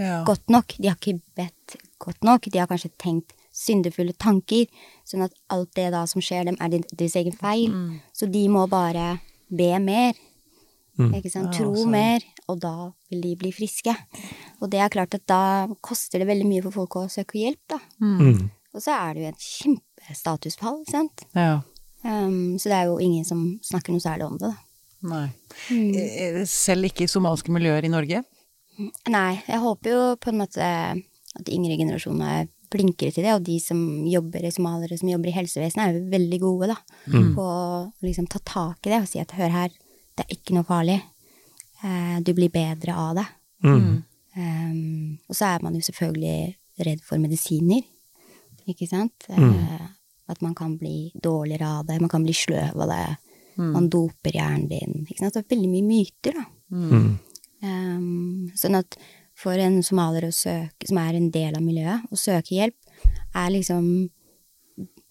Ja. 0.00 0.22
godt 0.24 0.48
nok. 0.50 0.72
De 0.80 0.88
har 0.88 0.96
ikke 0.96 1.20
bedt 1.36 1.74
godt 2.00 2.24
nok. 2.24 2.46
De 2.50 2.58
har 2.58 2.66
kanskje 2.70 2.88
tenkt 2.98 3.34
syndefulle 3.62 4.14
tanker, 4.18 4.66
sånn 5.08 5.24
at 5.26 5.34
alt 5.54 5.70
det 5.78 5.88
da 5.94 6.02
som 6.10 6.24
skjer 6.24 6.50
dem, 6.50 6.58
er 6.60 6.74
deres 6.90 7.16
egen 7.20 7.36
feil. 7.36 7.70
Mm. 7.70 8.00
Så 8.16 8.28
de 8.30 8.44
må 8.52 8.66
bare 8.70 9.16
be 9.52 9.70
mer. 9.82 10.18
Mm. 11.00 11.12
Ikke 11.18 11.32
sant? 11.32 11.52
Tro 11.56 11.72
ja, 11.72 11.86
mer, 11.88 12.24
og 12.52 12.60
da 12.62 12.74
vil 13.10 13.22
de 13.24 13.36
bli 13.40 13.52
friske. 13.54 13.94
Og 14.60 14.70
det 14.72 14.82
er 14.82 14.92
klart 14.92 15.14
at 15.16 15.24
da 15.30 15.42
koster 15.84 16.20
det 16.20 16.28
veldig 16.28 16.48
mye 16.48 16.64
for 16.66 16.82
folk 16.82 16.98
å 17.00 17.06
søke 17.12 17.40
hjelp, 17.40 17.62
da. 17.72 17.80
Mm. 18.02 18.18
Mm. 18.18 18.42
Og 18.72 18.84
så 18.84 18.96
er 18.96 19.14
det 19.14 19.22
jo 19.22 19.30
et 19.32 19.46
kjempestatusfall, 19.46 20.82
ikke 20.82 20.96
sant. 20.96 21.24
Ja. 21.36 21.62
Um, 22.02 22.58
så 22.58 22.72
det 22.72 22.76
er 22.76 22.90
jo 22.90 22.98
ingen 23.02 23.24
som 23.26 23.44
snakker 23.62 23.94
noe 23.94 24.02
særlig 24.02 24.28
om 24.28 24.38
det, 24.40 24.50
da. 24.50 24.68
Nei. 25.02 25.26
Mm. 25.74 26.44
Selv 26.48 26.86
ikke 26.88 27.06
i 27.06 27.10
somaliske 27.10 27.52
miljøer 27.54 27.84
i 27.86 27.90
Norge? 27.90 28.22
Nei, 29.10 29.32
jeg 29.48 29.60
håper 29.62 29.92
jo 29.92 30.02
på 30.22 30.30
en 30.30 30.40
måte 30.40 30.66
at 31.32 31.44
de 31.46 31.54
yngre 31.56 31.76
generasjonene 31.80 32.34
er 32.40 32.50
flinkere 32.72 33.14
til 33.14 33.26
det, 33.26 33.34
og 33.36 33.44
de 33.46 33.58
som 33.62 33.78
jobber 34.08 34.44
i 34.44 34.52
somaliere 34.54 34.98
som 34.98 35.10
jobber 35.10 35.30
i 35.30 35.36
helsevesenet, 35.36 35.82
er 35.84 35.96
jo 35.98 36.12
veldig 36.12 36.40
gode 36.42 36.70
da, 36.72 36.78
på 37.36 37.46
å 37.46 38.06
liksom 38.06 38.28
ta 38.32 38.40
tak 38.44 38.88
i 38.88 38.94
det 38.94 39.02
og 39.02 39.08
si 39.10 39.22
at 39.22 39.34
hør 39.38 39.54
her, 39.54 39.74
det 40.16 40.26
er 40.26 40.36
ikke 40.36 40.56
noe 40.56 40.68
farlig, 40.68 40.98
eh, 41.84 42.18
du 42.24 42.32
blir 42.36 42.52
bedre 42.52 42.96
av 42.98 43.16
det. 43.20 43.26
Mm. 43.62 43.90
Um, 44.32 45.18
og 45.28 45.36
så 45.36 45.50
er 45.52 45.64
man 45.64 45.74
jo 45.76 45.84
selvfølgelig 45.84 46.86
redd 46.88 47.02
for 47.04 47.20
medisiner, 47.22 47.84
ikke 48.68 48.88
sant? 48.88 49.28
Eh, 49.28 49.88
at 50.32 50.40
man 50.44 50.54
kan 50.56 50.78
bli 50.80 51.10
dårligere 51.12 51.68
av 51.78 51.88
det, 51.88 52.00
man 52.00 52.12
kan 52.12 52.24
bli 52.24 52.34
sløv 52.36 52.80
av 52.84 52.92
det, 52.94 53.04
man 53.60 53.90
doper 53.92 54.32
hjernen 54.32 54.68
din, 54.70 55.02
ikke 55.04 55.20
sant? 55.20 55.36
Det 55.36 55.42
er 55.44 55.52
veldig 55.52 55.72
mye 55.74 55.84
myter 55.84 56.38
da. 56.38 56.44
Mm. 56.72 57.10
Um, 57.62 58.48
sånn 58.58 58.78
at 58.78 58.96
for 59.42 59.58
en 59.58 59.80
somalier 59.82 60.28
å 60.28 60.34
søke, 60.34 60.86
som 60.88 60.98
er 61.02 61.18
en 61.18 61.30
del 61.34 61.56
av 61.58 61.62
miljøet, 61.64 62.04
å 62.14 62.18
søke 62.18 62.54
hjelp, 62.54 62.76
er 63.34 63.50
liksom 63.50 63.86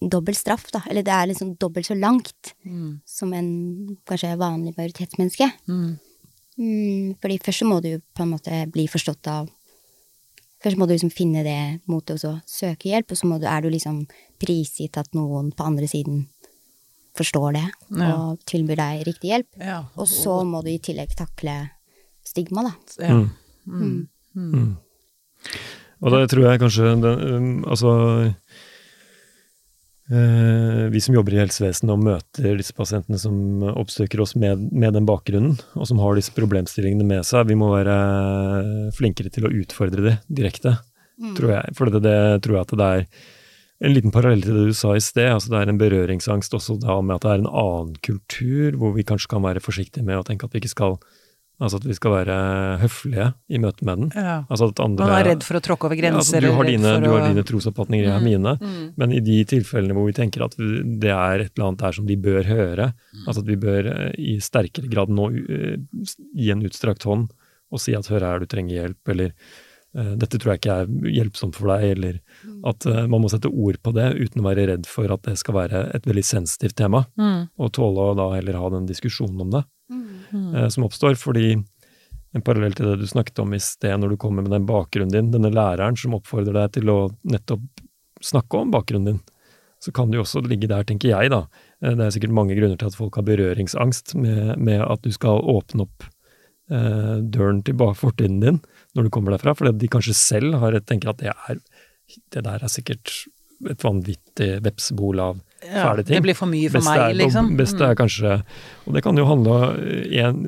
dobbelt 0.02 0.38
straff, 0.38 0.64
da. 0.74 0.80
Eller 0.90 1.04
det 1.06 1.12
er 1.14 1.28
liksom 1.30 1.52
dobbelt 1.62 1.86
så 1.86 1.94
langt 1.94 2.54
som 3.06 3.32
en 3.36 3.50
kanskje 4.08 4.32
vanlig 4.40 4.72
majoritetsmenneske. 4.78 5.46
Mm, 5.68 7.14
fordi 7.22 7.38
først 7.44 7.62
så 7.62 7.68
må 7.68 7.78
du 7.84 7.92
på 8.16 8.24
en 8.24 8.32
måte 8.34 8.62
bli 8.72 8.86
forstått 8.90 9.28
av 9.32 9.50
Først 10.62 10.78
må 10.78 10.86
du 10.86 10.92
liksom 10.94 11.10
finne 11.10 11.40
det 11.42 11.80
motet 11.90 12.12
og 12.14 12.20
så 12.22 12.28
søke 12.46 12.86
hjelp, 12.92 13.10
og 13.10 13.18
så 13.18 13.26
må 13.26 13.40
du, 13.42 13.48
er 13.50 13.64
du 13.64 13.66
liksom 13.72 14.04
prisgitt 14.38 14.94
at 15.00 15.08
noen 15.18 15.48
på 15.50 15.64
andre 15.66 15.88
siden 15.90 16.28
forstår 17.18 17.56
det 17.56 17.64
Ja. 17.98 18.12
og 18.14 18.44
tilbyr 18.46 18.78
deg 18.78 19.02
riktig 19.08 19.32
hjelp. 19.32 19.48
Ja. 19.58 19.80
Og 19.98 20.06
så 20.06 20.36
må 20.46 20.62
du 20.62 20.70
i 20.70 20.78
tillegg 20.78 21.16
takle 21.18 21.56
stigma, 22.22 22.62
da. 22.62 22.72
Ja. 23.02 23.18
Mm. 23.66 24.06
Mm. 24.36 24.76
Og 26.02 26.14
da 26.14 26.22
tror 26.30 26.46
jeg 26.46 26.60
kanskje 26.62 26.94
det, 27.02 27.12
um, 27.36 27.50
Altså 27.68 27.90
eh, 30.10 30.86
Vi 30.92 31.02
som 31.04 31.16
jobber 31.16 31.36
i 31.36 31.42
helsevesenet 31.42 31.92
og 31.94 32.06
møter 32.06 32.56
disse 32.58 32.74
pasientene 32.76 33.20
som 33.20 33.62
oppsøker 33.70 34.22
oss 34.24 34.34
med, 34.36 34.70
med 34.72 34.96
den 34.98 35.06
bakgrunnen, 35.08 35.60
og 35.78 35.88
som 35.88 36.00
har 36.02 36.18
disse 36.18 36.34
problemstillingene 36.36 37.06
med 37.06 37.28
seg, 37.28 37.46
vi 37.50 37.58
må 37.58 37.70
være 37.74 38.90
flinkere 38.96 39.32
til 39.32 39.46
å 39.48 39.54
utfordre 39.62 40.08
det 40.08 40.16
direkte, 40.26 40.76
tror 41.38 41.54
jeg. 41.56 41.76
For 41.78 41.92
det, 41.92 42.02
det 42.04 42.18
tror 42.44 42.58
jeg 42.58 42.66
at 42.66 42.76
det 42.80 42.90
er 42.90 43.06
en 43.82 43.94
liten 43.96 44.14
parallell 44.14 44.44
til 44.44 44.54
det 44.54 44.68
du 44.70 44.76
sa 44.76 44.94
i 44.94 45.02
sted. 45.02 45.32
altså 45.32 45.50
Det 45.50 45.60
er 45.60 45.72
en 45.72 45.80
berøringsangst 45.80 46.54
også 46.54 46.78
da 46.82 47.00
med 47.02 47.16
at 47.16 47.24
det 47.24 47.32
er 47.32 47.42
en 47.42 47.50
annen 47.50 47.96
kultur, 48.04 48.78
hvor 48.78 48.94
vi 48.94 49.06
kanskje 49.06 49.32
kan 49.32 49.42
være 49.42 49.64
forsiktige 49.64 50.06
med 50.06 50.20
å 50.20 50.26
tenke 50.26 50.46
at 50.46 50.54
vi 50.54 50.62
ikke 50.62 50.74
skal 50.74 50.98
Altså 51.62 51.78
at 51.78 51.84
vi 51.86 51.94
skal 51.94 52.10
være 52.16 52.36
høflige 52.82 53.26
i 53.54 53.60
møte 53.62 53.86
med 53.86 54.00
den. 54.02 54.08
Ja. 54.18 54.34
Altså 54.50 54.68
at 54.72 54.80
andre, 54.82 55.06
Man 55.06 55.14
er 55.20 55.28
redd 55.30 55.44
for 55.46 55.58
å 55.60 55.62
tråkke 55.62 55.86
over 55.88 55.94
Ja, 56.00 56.10
altså, 56.10 56.34
grenser. 56.34 56.46
du, 56.48 56.56
har 56.58 56.68
dine, 56.68 56.94
du 57.04 57.08
har 57.12 57.26
dine 57.28 57.44
trosoppfatninger, 57.46 58.08
jeg 58.08 58.16
har 58.16 58.24
mine. 58.26 58.56
Men 58.98 59.14
i 59.14 59.20
de 59.22 59.38
tilfellene 59.46 59.94
hvor 59.94 60.08
vi 60.10 60.16
tenker 60.18 60.42
at 60.48 60.56
det 60.58 61.12
er 61.14 61.44
et 61.46 61.52
eller 61.54 61.68
annet 61.70 61.84
der 61.86 61.92
som 62.00 62.08
de 62.10 62.16
bør 62.28 62.42
høre, 62.50 62.90
altså 63.26 63.44
at 63.44 63.50
vi 63.52 63.56
bør 63.62 63.90
eh, 63.94 64.08
i 64.18 64.36
sterkere 64.42 64.90
grad 64.90 65.12
nå 65.14 65.28
eh, 65.38 65.76
gi 66.34 66.50
en 66.50 66.64
utstrakt 66.66 67.06
hånd 67.08 67.28
og 67.72 67.80
si 67.80 67.94
at 67.96 68.10
hør 68.12 68.20
her, 68.26 68.42
du 68.42 68.50
trenger 68.50 68.74
hjelp, 68.82 69.08
eller 69.14 69.30
eh, 69.96 70.10
dette 70.20 70.36
tror 70.42 70.52
jeg 70.52 70.60
ikke 70.60 70.74
er 70.82 71.12
hjelpsomt 71.14 71.56
for 71.56 71.70
deg, 71.72 71.86
eller 71.94 72.18
at 72.68 72.84
eh, 72.90 73.06
man 73.08 73.22
må 73.24 73.30
sette 73.32 73.48
ord 73.48 73.78
på 73.80 73.94
det 73.96 74.10
uten 74.18 74.42
å 74.42 74.48
være 74.50 74.66
redd 74.74 74.84
for 74.90 75.08
at 75.14 75.22
det 75.24 75.38
skal 75.40 75.56
være 75.56 75.86
et 75.96 76.04
veldig 76.10 76.24
sensitivt 76.34 76.76
tema, 76.82 77.06
Mm. 77.16 77.46
og 77.56 77.70
tåle 77.72 78.10
å 78.10 78.16
da 78.18 78.26
heller 78.34 78.58
ha 78.60 78.68
den 78.74 78.84
diskusjonen 78.90 79.40
om 79.46 79.54
det 79.54 79.62
eh, 80.32 80.68
som 80.72 80.86
oppstår. 80.86 81.16
Fordi 81.20 81.52
en 82.32 82.44
parallell 82.44 82.76
til 82.76 82.88
det 82.88 83.02
du 83.02 83.08
snakket 83.08 83.42
om 83.44 83.52
i 83.54 83.60
sted, 83.62 83.94
når 84.00 84.14
du 84.14 84.20
kommer 84.20 84.44
med 84.44 84.54
den 84.54 84.68
bakgrunnen 84.68 85.12
din, 85.12 85.30
denne 85.34 85.52
læreren 85.52 85.98
som 85.98 86.16
oppfordrer 86.16 86.56
deg 86.56 86.78
til 86.78 86.92
å 86.92 86.98
nettopp 87.28 87.84
snakke 88.22 88.62
om 88.62 88.72
bakgrunnen 88.72 89.12
din, 89.12 89.20
så 89.82 89.90
kan 89.94 90.10
det 90.10 90.20
jo 90.20 90.24
også 90.24 90.44
ligge 90.46 90.70
der, 90.70 90.86
tenker 90.86 91.10
jeg, 91.10 91.32
da. 91.32 91.44
Eh, 91.82 91.94
Det 91.98 92.06
er 92.06 92.16
sikkert 92.16 92.36
mange 92.38 92.56
grunner 92.58 92.78
til 92.78 92.90
at 92.90 92.98
folk 92.98 93.18
har 93.18 93.28
berøringsangst 93.28 94.14
med, 94.14 94.56
med 94.58 94.82
at 94.86 95.02
du 95.02 95.12
skal 95.12 95.42
åpne 95.42 95.88
opp 95.88 96.06
eh, 96.70 97.16
døren 97.22 97.62
til 97.66 97.76
fortiden 97.98 98.40
din 98.40 98.60
når 98.94 99.08
du 99.08 99.10
kommer 99.10 99.34
derfra, 99.34 99.56
fordi 99.56 99.78
de 99.80 99.88
kanskje 99.88 100.14
selv 100.14 100.60
har 100.62 100.78
tenker 100.80 101.10
at 101.10 101.18
det 101.22 101.32
er 101.32 101.60
det 102.32 102.42
der 102.44 102.60
er 102.60 102.68
sikkert 102.68 103.08
et 103.70 103.84
vanvittig 103.84 104.50
vepsebol 104.64 105.20
av 105.22 105.40
Ja, 105.62 105.92
fæle 105.92 106.04
ting. 106.04 106.16
det 106.16 106.22
blir 106.24 106.34
for 106.34 106.50
mye 106.50 106.70
for 106.70 106.80
Beste 106.80 106.96
meg, 106.98 107.16
liksom. 107.20 107.50
Og 107.52 107.60
beste 107.60 107.86
er 107.86 107.94
kanskje 107.94 108.42
Og 108.86 108.94
det 108.96 109.02
kan 109.04 109.16
jo 109.16 109.26
handle 109.28 109.58
en 110.24 110.40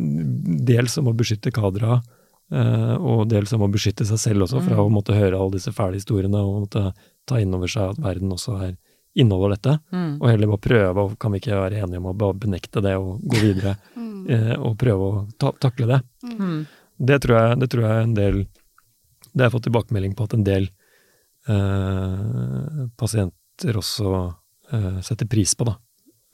dels 0.67 0.99
om 0.99 1.11
å 1.13 1.15
beskytte 1.15 1.53
kadra, 1.55 2.01
eh, 2.53 2.95
og 2.99 3.29
dels 3.31 3.53
om 3.53 3.63
å 3.63 3.71
beskytte 3.71 4.07
seg 4.09 4.19
selv 4.19 4.47
også, 4.49 4.63
fra 4.65 4.77
å 4.83 4.91
måtte 4.91 5.15
høre 5.15 5.39
alle 5.39 5.59
disse 5.59 5.73
fæle 5.73 6.01
historiene 6.01 6.43
og 6.43 6.67
måtte 6.67 6.93
ta 7.27 7.39
inn 7.41 7.55
over 7.55 7.69
seg 7.71 7.95
at 7.95 8.03
verden 8.03 8.33
også 8.35 8.59
er, 8.69 8.77
inneholder 9.15 9.55
dette. 9.55 9.79
Mm. 9.95 10.21
Og 10.21 10.29
heller 10.29 10.51
bare 10.51 10.65
prøve, 10.67 11.03
og 11.05 11.19
kan 11.23 11.31
vi 11.31 11.39
ikke 11.39 11.55
være 11.55 11.83
enige 11.85 12.01
om 12.01 12.09
å 12.11 12.17
bare 12.19 12.35
benekte 12.35 12.83
det 12.83 12.97
og 12.99 13.21
gå 13.23 13.39
videre, 13.39 13.77
eh, 14.29 14.55
og 14.59 14.75
prøve 14.81 15.11
å 15.11 15.27
ta, 15.39 15.53
takle 15.63 15.87
det. 15.87 16.01
Mm. 16.27 16.65
Det 16.99 17.21
tror 17.23 17.39
jeg, 17.39 17.61
det 17.61 17.71
tror 17.71 17.85
jeg 17.87 18.03
en 18.03 18.15
del 18.15 18.47
Det 19.35 19.41
har 19.41 19.49
jeg 19.49 19.55
fått 19.57 19.65
tilbakemelding 19.67 20.13
på 20.15 20.27
at 20.29 20.35
en 20.35 20.45
del 20.47 20.69
eh, 21.49 22.87
pasienter 22.97 23.79
også 23.81 24.13
eh, 24.73 25.01
setter 25.07 25.27
pris 25.31 25.55
på, 25.55 25.65
da. 25.69 25.75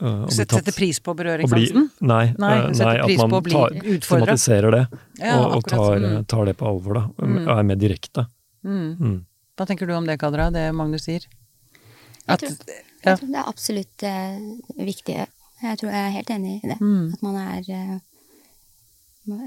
Eh, 0.00 0.26
sette 0.32 0.46
tatt- 0.54 0.64
Setter 0.64 0.76
pris 0.76 1.00
på 1.00 1.12
å 1.12 1.16
berøre 1.18 1.44
berøringsangsten? 1.44 1.90
Nei, 2.00 2.34
Nei, 2.38 2.52
eh, 2.58 2.70
nei, 2.78 2.94
at 3.04 3.16
man 3.18 3.34
på 3.42 3.50
tar, 3.50 3.74
tematiserer 4.06 4.70
det, 4.76 4.84
Ja, 5.20 5.34
og, 5.40 5.56
og 5.58 5.64
tar, 5.68 5.98
Mm. 6.00 6.24
tar 6.26 6.44
det 6.46 6.56
på 6.56 6.66
alvor, 6.70 6.94
da. 6.94 7.02
Mm. 7.20 7.36
Og 7.48 7.58
er 7.58 7.62
mer 7.68 7.76
direkte. 7.76 8.26
Mm. 8.64 8.96
Mm. 8.98 9.18
Hva 9.56 9.66
tenker 9.68 9.86
du 9.86 9.92
om 9.94 10.06
det, 10.06 10.18
Kadra, 10.18 10.50
det 10.52 10.72
Magnus 10.74 11.04
sier? 11.04 11.20
Jeg 11.20 12.28
At, 12.28 12.40
tror, 12.40 12.56
ja. 12.68 12.80
jeg 13.04 13.18
tror 13.18 13.28
det 13.28 13.36
er 13.40 13.48
absolutt 13.48 14.02
uh, 14.04 14.84
viktig. 14.84 15.16
Jeg 15.60 15.78
tror 15.80 15.90
jeg 15.92 16.00
er 16.06 16.14
helt 16.16 16.30
enig 16.30 16.54
i 16.64 16.68
det. 16.68 16.78
Mm. 16.80 17.12
At 17.12 17.22
man 17.22 17.36
er 17.36 17.60
uh, 17.68 17.98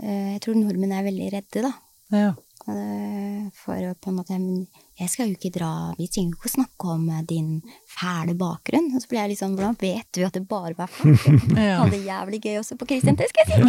eh, 0.03 0.34
Jeg 0.36 0.41
tror 0.45 0.55
nordmenn 0.59 0.91
er 0.93 1.05
veldig 1.07 1.32
redde, 1.34 1.61
da. 1.66 1.74
ja. 2.14 2.34
Eh, 2.70 3.49
For 3.57 3.76
å 3.76 3.95
på 3.99 4.11
en 4.11 4.16
måte 4.22 4.38
jeg 5.04 5.12
skal 5.12 5.30
jo 5.30 5.38
ikke 5.38 5.54
dra 5.54 5.70
Vi 5.97 6.08
trenger 6.12 6.34
jo 6.34 6.39
ikke 6.39 6.49
å 6.49 6.54
snakke 6.56 6.89
om 6.95 7.04
eh, 7.12 7.24
din 7.30 7.49
fæle 7.89 8.36
bakgrunn. 8.39 8.89
Og 8.93 9.04
så 9.04 9.12
blir 9.12 9.22
jeg 9.22 9.34
litt 9.34 9.41
sånn 9.41 9.56
Hvordan 9.58 9.78
vet 9.82 10.10
du 10.16 10.24
at 10.28 10.36
det 10.38 10.43
bare 10.49 10.76
var 10.78 10.91
fælt? 10.91 11.28
Ja. 11.64 11.80
Hadde 11.82 11.95
det 11.97 12.04
jævlig 12.08 12.39
gøy 12.43 12.60
også 12.62 12.78
på 12.80 12.88
Kristian 12.89 13.20
skal 13.20 13.43
jeg 13.43 13.49
si. 13.54 13.64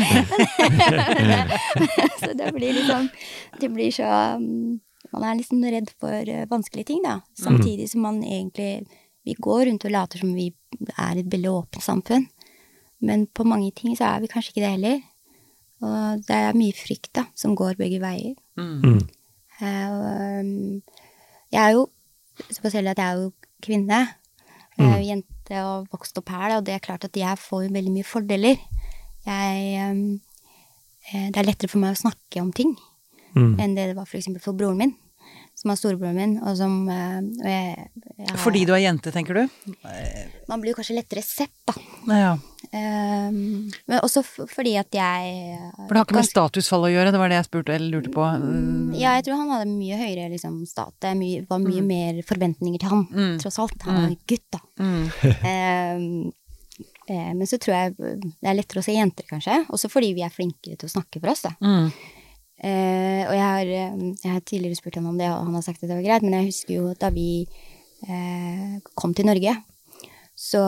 så 2.22 2.32
det 2.38 2.50
blir 2.56 2.76
liksom 2.78 3.08
Det 3.60 3.70
blir 3.74 3.94
så 3.94 4.10
um, 4.38 4.78
Man 5.12 5.26
er 5.28 5.40
liksom 5.40 5.64
redd 5.76 5.90
for 6.00 6.34
eh, 6.36 6.46
vanskelige 6.50 6.92
ting, 6.92 7.02
da. 7.04 7.20
Samtidig 7.38 7.90
som 7.92 8.06
man 8.06 8.22
egentlig 8.24 8.86
Vi 9.24 9.36
går 9.38 9.66
rundt 9.70 9.86
og 9.88 9.94
later 9.94 10.22
som 10.22 10.34
vi 10.36 10.50
er 10.98 11.20
et 11.20 11.28
veldig 11.30 11.50
åpent 11.52 11.84
samfunn. 11.84 12.26
Men 13.04 13.26
på 13.26 13.44
mange 13.46 13.70
ting 13.76 13.94
så 13.96 14.08
er 14.10 14.24
vi 14.24 14.30
kanskje 14.32 14.52
ikke 14.52 14.64
det 14.64 14.72
heller. 14.74 14.98
Og 15.84 16.24
det 16.28 16.36
er 16.36 16.58
mye 16.58 16.74
frykt, 16.76 17.12
da, 17.16 17.24
som 17.38 17.54
går 17.56 17.78
begge 17.78 18.00
veier. 18.02 18.34
Mm. 18.58 19.00
Uh, 19.62 20.80
jeg 21.54 21.62
er 21.62 21.76
jo 21.76 21.88
spesielt 22.50 22.90
at 22.90 22.98
jeg 22.98 23.06
er 23.06 23.22
jo 23.22 23.32
kvinne. 23.64 24.00
Jeg 24.74 24.88
er 24.90 24.98
jo 24.98 25.06
jente 25.06 25.60
og 25.62 25.86
vokst 25.92 26.18
opp 26.18 26.32
her, 26.34 26.56
og 26.56 26.64
det 26.66 26.74
er 26.74 26.82
klart 26.82 27.06
at 27.06 27.16
jeg 27.16 27.38
får 27.38 27.68
jo 27.68 27.74
veldig 27.76 27.92
mye 27.94 28.06
fordeler. 28.08 28.58
Jeg 29.24 29.90
um, 29.90 30.20
eh, 31.12 31.30
Det 31.30 31.38
er 31.40 31.46
lettere 31.46 31.70
for 31.70 31.80
meg 31.80 31.94
å 31.94 32.02
snakke 32.02 32.42
om 32.42 32.50
ting 32.52 32.74
Mm. 33.34 33.56
enn 33.58 33.72
det 33.74 33.88
det 33.90 33.96
var 33.96 34.06
for 34.06 34.38
for 34.38 34.54
broren 34.54 34.78
min, 34.78 34.92
som 35.54 35.70
er 35.70 35.78
storebroren 35.78 36.16
min, 36.18 36.32
og 36.42 36.56
som 36.58 36.72
eh, 36.90 37.20
og 37.22 37.46
jeg, 37.48 37.86
jeg 38.18 38.38
Fordi 38.42 38.64
du 38.68 38.72
er 38.74 38.82
jente, 38.82 39.12
tenker 39.14 39.38
du? 39.38 39.44
Man 40.50 40.60
blir 40.60 40.72
jo 40.74 40.78
kanskje 40.80 40.96
lettere 40.98 41.22
sett, 41.24 41.54
da. 41.68 41.74
Ja. 42.10 42.32
Um, 42.74 43.70
men 43.86 44.00
også 44.02 44.24
fordi 44.24 44.72
at 44.80 44.90
jeg 44.96 45.58
For 45.84 45.92
det 45.94 46.00
har 46.00 46.06
ikke 46.08 46.16
med 46.18 46.26
statusfall 46.26 46.88
å 46.88 46.90
gjøre, 46.90 47.12
det 47.14 47.20
var 47.22 47.30
det 47.30 47.38
jeg 47.38 47.46
spurte 47.46 47.74
eller 47.76 47.92
lurte 47.92 48.10
på. 48.14 48.24
Mm. 48.42 48.94
Ja, 48.98 49.14
jeg 49.18 49.28
tror 49.28 49.38
han 49.44 49.52
hadde 49.54 49.70
mye 49.70 49.98
høyere 50.00 50.30
liksom, 50.32 50.56
stat. 50.66 50.94
Det 51.04 51.12
var 51.50 51.62
mye 51.62 51.84
mer 51.86 52.18
forventninger 52.26 52.82
til 52.82 52.90
han, 52.90 53.04
Mm. 53.14 53.36
tross 53.42 53.60
alt. 53.62 53.78
Han 53.86 54.00
var 54.00 54.08
en 54.10 54.18
gutt, 54.26 54.48
da. 54.50 54.64
Mm. 54.80 56.32
Eh, 57.04 57.34
men 57.36 57.44
så 57.46 57.58
tror 57.60 57.74
jeg 57.76 57.92
det 58.00 58.48
er 58.48 58.54
lettere 58.56 58.80
å 58.80 58.84
se 58.86 58.94
jenter, 58.96 59.26
kanskje. 59.28 59.58
Også 59.76 59.90
fordi 59.92 60.14
vi 60.16 60.22
er 60.24 60.32
flinkere 60.32 60.78
til 60.80 60.88
å 60.88 60.92
snakke 60.94 61.20
for 61.20 61.34
oss, 61.34 61.42
da. 61.44 61.50
Mm. 62.62 62.68
Eh, 62.70 63.22
og 63.28 63.34
jeg 63.34 63.44
har, 63.44 63.66
eh, 63.66 63.94
jeg 64.22 64.32
har 64.32 64.40
tidligere 64.40 64.78
spurt 64.78 64.94
ham 65.00 65.10
om 65.10 65.18
det, 65.18 65.28
og 65.30 65.44
han 65.46 65.54
har 65.54 65.62
sagt 65.62 65.82
at 65.82 65.88
det 65.88 65.96
var 65.96 66.06
greit, 66.06 66.22
men 66.22 66.36
jeg 66.38 66.50
husker 66.52 66.74
jo 66.74 66.90
at 66.92 67.00
da 67.02 67.10
vi 67.10 67.46
eh, 68.08 68.78
kom 68.94 69.14
til 69.14 69.26
Norge, 69.26 69.56
så 70.34 70.62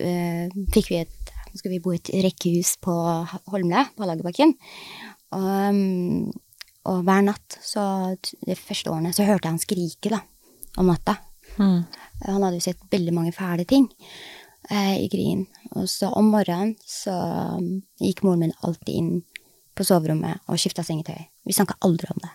eh, 0.00 0.48
fikk 0.74 0.90
vi 0.90 1.02
et 1.04 1.20
Nå 1.54 1.60
skal 1.60 1.70
vi 1.70 1.78
bo 1.78 1.92
i 1.94 2.00
et 2.00 2.08
rekkehus 2.24 2.72
på 2.82 2.90
Holmlia, 3.46 3.84
på 3.94 4.02
Hallagerbakken. 4.02 4.56
Og, 5.38 5.44
um, 5.70 6.32
og 6.90 7.04
hver 7.06 7.20
natt, 7.28 7.58
så 7.62 7.84
de 8.18 8.56
første 8.58 8.90
årene, 8.90 9.12
så 9.14 9.22
hørte 9.22 9.46
jeg 9.46 9.52
han 9.52 9.62
skrike, 9.62 10.10
da, 10.10 10.18
om 10.82 10.90
natta. 10.90 11.14
Mm. 11.54 11.84
Han 12.24 12.42
hadde 12.42 12.58
jo 12.58 12.64
sett 12.66 12.82
veldig 12.90 13.14
mange 13.14 13.30
fæle 13.36 13.62
ting. 13.70 13.86
eh, 14.70 15.04
i 15.04 15.08
krigen. 15.08 15.46
Og 15.76 15.88
så 15.88 16.10
om 16.14 16.30
morgenen 16.32 16.74
så 16.86 17.14
um, 17.58 17.82
gikk 18.00 18.24
moren 18.24 18.46
min 18.46 18.56
alltid 18.64 18.94
inn 18.94 19.12
på 19.74 19.84
soverommet 19.86 20.40
og 20.48 20.58
skifta 20.60 20.84
sengetøy. 20.86 21.18
Vi 21.46 21.52
snakka 21.56 21.76
aldri 21.86 22.08
om 22.14 22.20
det. 22.22 22.30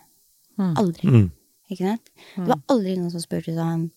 Mm. 0.59 0.73
Aldri. 0.81 1.07
Mm. 1.07 1.27
Ikke 1.71 1.85
sant? 1.93 2.09
Det 2.35 2.47
var 2.49 2.61
aldri 2.73 2.95
noen 2.97 3.11
som 3.13 3.21
spurte 3.23 3.53
sånn 3.55 3.89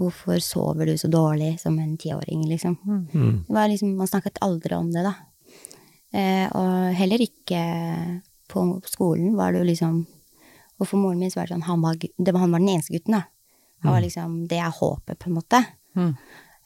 Hvorfor 0.00 0.38
sover 0.40 0.86
du 0.86 0.94
så 0.96 1.08
dårlig 1.12 1.58
som 1.60 1.74
en 1.82 1.96
tiåring, 2.00 2.44
liksom? 2.48 2.76
Mm. 2.86 3.44
Det 3.48 3.52
var 3.52 3.68
liksom, 3.68 3.96
man 3.98 4.06
snakket 4.08 4.38
aldri 4.40 4.72
om 4.78 4.86
det, 4.94 5.02
da. 5.04 5.12
Eh, 6.16 6.46
og 6.56 6.94
heller 6.96 7.20
ikke 7.20 7.58
på 8.48 8.62
skolen 8.88 9.34
var 9.36 9.52
det 9.52 9.60
jo 9.60 9.66
liksom 9.68 9.98
Og 10.80 10.88
for 10.88 10.96
moren 10.98 11.20
min 11.20 11.30
så 11.30 11.38
var 11.38 11.46
det 11.46 11.54
sånn 11.54 11.66
Han 11.68 11.82
var, 11.84 11.94
det 12.00 12.32
var, 12.32 12.40
han 12.40 12.50
var 12.54 12.58
den 12.64 12.72
eneste 12.72 12.94
gutten, 12.96 13.18
da. 13.18 13.20
Han 13.84 13.92
var 13.92 14.00
liksom 14.06 14.38
Det 14.48 14.58
er 14.58 14.72
håpet, 14.78 15.18
på 15.18 15.28
en 15.28 15.36
måte. 15.36 15.60
Mm. 15.98 16.14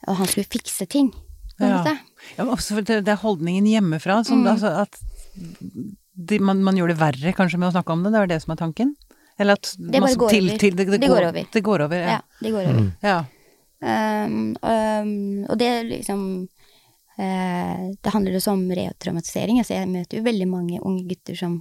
Og 0.07 0.15
han 0.21 0.27
skulle 0.31 0.47
fikse 0.55 0.85
ting, 0.87 1.11
Ja. 1.59 1.83
Ja, 2.37 2.43
men 2.43 2.53
også 2.55 2.75
for 2.77 2.81
det, 2.87 3.01
det 3.05 3.11
er 3.13 3.21
holdningen 3.21 3.65
hjemmefra. 3.69 4.23
Som, 4.25 4.41
Mm. 4.43 4.47
altså, 4.53 4.71
at 4.85 4.97
de, 6.29 6.39
man, 6.43 6.63
man 6.65 6.77
gjør 6.79 6.93
det 6.93 6.99
verre 6.99 7.33
kanskje 7.37 7.59
med 7.61 7.69
å 7.69 7.75
snakke 7.75 7.93
om 7.95 8.03
det. 8.05 8.11
Det 8.15 8.21
er 8.23 8.31
det 8.33 8.41
som 8.43 8.53
er 8.55 8.59
tanken? 8.61 8.95
Eller 9.37 9.59
at 9.59 9.71
Det 9.77 9.99
bare 10.01 10.15
går, 10.15 10.19
går 10.19 10.35
over. 10.35 10.57
det, 10.59 10.73
det, 10.75 10.99
Det 10.99 11.09
går 11.11 11.29
over. 11.29 11.47
Det 11.53 11.63
går 11.63 11.85
over, 11.87 12.03
Ja, 12.03 12.17
ja. 12.17 12.21
det 12.41 12.51
går 12.55 12.69
over. 12.71 12.91
ja. 13.03 13.23
Um, 13.85 14.55
um, 14.63 15.43
og 15.51 15.57
det 15.59 15.69
liksom 15.85 16.21
uh, 17.19 17.81
Det 18.01 18.13
handler 18.13 18.37
også 18.39 18.53
om 18.55 18.63
retraumatisering. 18.71 19.59
Altså, 19.59 19.75
jeg 19.75 19.89
møter 19.91 20.17
jo 20.17 20.25
veldig 20.25 20.47
mange 20.49 20.79
unge 20.81 21.03
gutter 21.09 21.35
som 21.37 21.59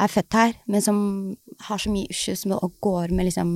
er 0.00 0.10
født 0.10 0.34
her, 0.38 0.54
men 0.66 0.82
som 0.82 1.00
har 1.68 1.78
så 1.82 1.90
mye 1.92 2.08
issues 2.10 2.46
med 2.46 2.58
å 2.62 2.70
gå 2.82 2.94
med 3.10 3.28
liksom 3.30 3.50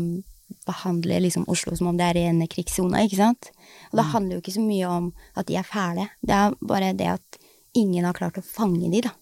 Behandler 0.64 1.20
liksom 1.20 1.44
Oslo 1.52 1.74
som 1.76 1.90
om 1.90 1.96
det 1.98 2.06
er 2.06 2.16
rene 2.16 2.46
krigssona, 2.48 3.02
ikke 3.04 3.18
sant? 3.20 3.50
Og 3.90 3.98
det 4.00 4.04
handler 4.14 4.36
jo 4.36 4.40
ikke 4.40 4.54
så 4.54 4.62
mye 4.64 4.88
om 4.88 5.10
at 5.36 5.48
de 5.48 5.58
er 5.60 5.66
fæle. 5.66 6.06
Det 6.24 6.32
er 6.32 6.54
bare 6.64 6.94
det 6.96 7.08
at 7.18 7.38
ingen 7.76 8.06
har 8.08 8.16
klart 8.16 8.38
å 8.40 8.44
fange 8.44 8.88
de, 8.88 9.02
da. 9.04 9.12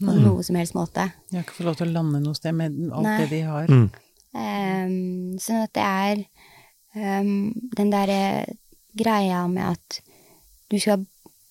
På 0.00 0.12
noe 0.18 0.42
som 0.42 0.56
helst 0.58 0.74
måte. 0.74 1.04
De 1.30 1.36
har 1.38 1.44
ikke 1.44 1.54
fått 1.60 1.66
lov 1.68 1.76
til 1.78 1.88
å 1.88 1.94
lande 1.94 2.18
noe 2.24 2.34
sted 2.34 2.54
med 2.58 2.74
alt 2.90 3.06
Nei. 3.06 3.18
det 3.22 3.28
de 3.30 3.40
har. 3.46 3.70
Mm. 3.70 3.84
Um, 4.34 5.38
sånn 5.38 5.60
at 5.62 5.72
det 5.76 5.84
er 5.86 6.22
um, 7.22 7.52
den 7.78 7.92
derre 7.92 8.22
greia 8.98 9.44
med 9.50 9.76
at 9.76 10.00
du 10.72 10.76
skal 10.82 11.04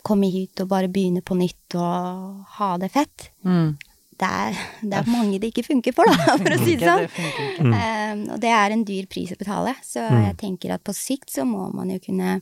komme 0.04 0.28
hit 0.28 0.60
og 0.60 0.68
bare 0.74 0.90
begynne 0.92 1.22
på 1.24 1.38
nytt 1.40 1.78
og 1.80 2.42
ha 2.58 2.74
det 2.82 2.90
fett. 2.92 3.30
Mm. 3.48 3.78
Det 4.20 4.28
er, 4.30 4.58
det 4.84 4.98
er 5.00 5.08
mange 5.10 5.40
det 5.42 5.50
ikke 5.54 5.64
funker 5.70 5.96
for, 5.96 6.08
da, 6.12 6.36
for 6.44 6.54
å 6.54 6.60
si 6.66 6.76
det 6.80 6.90
sånn. 6.92 7.08
det. 7.08 7.80
Um, 7.80 8.26
og 8.36 8.42
det 8.44 8.52
er 8.52 8.76
en 8.76 8.84
dyr 8.88 9.08
pris 9.12 9.32
å 9.34 9.40
betale, 9.40 9.74
så 9.88 10.04
jeg 10.04 10.36
tenker 10.44 10.76
at 10.76 10.84
på 10.86 10.94
sikt 10.96 11.32
så 11.34 11.48
må 11.48 11.70
man 11.74 11.90
jo 11.96 12.02
kunne 12.04 12.42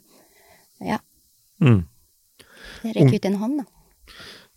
ja, 0.81 0.97
Mm. 1.61 1.83
rekke 2.81 3.19
ut 3.19 3.25
en 3.29 3.35
hånd, 3.37 3.59
da. 3.61 3.65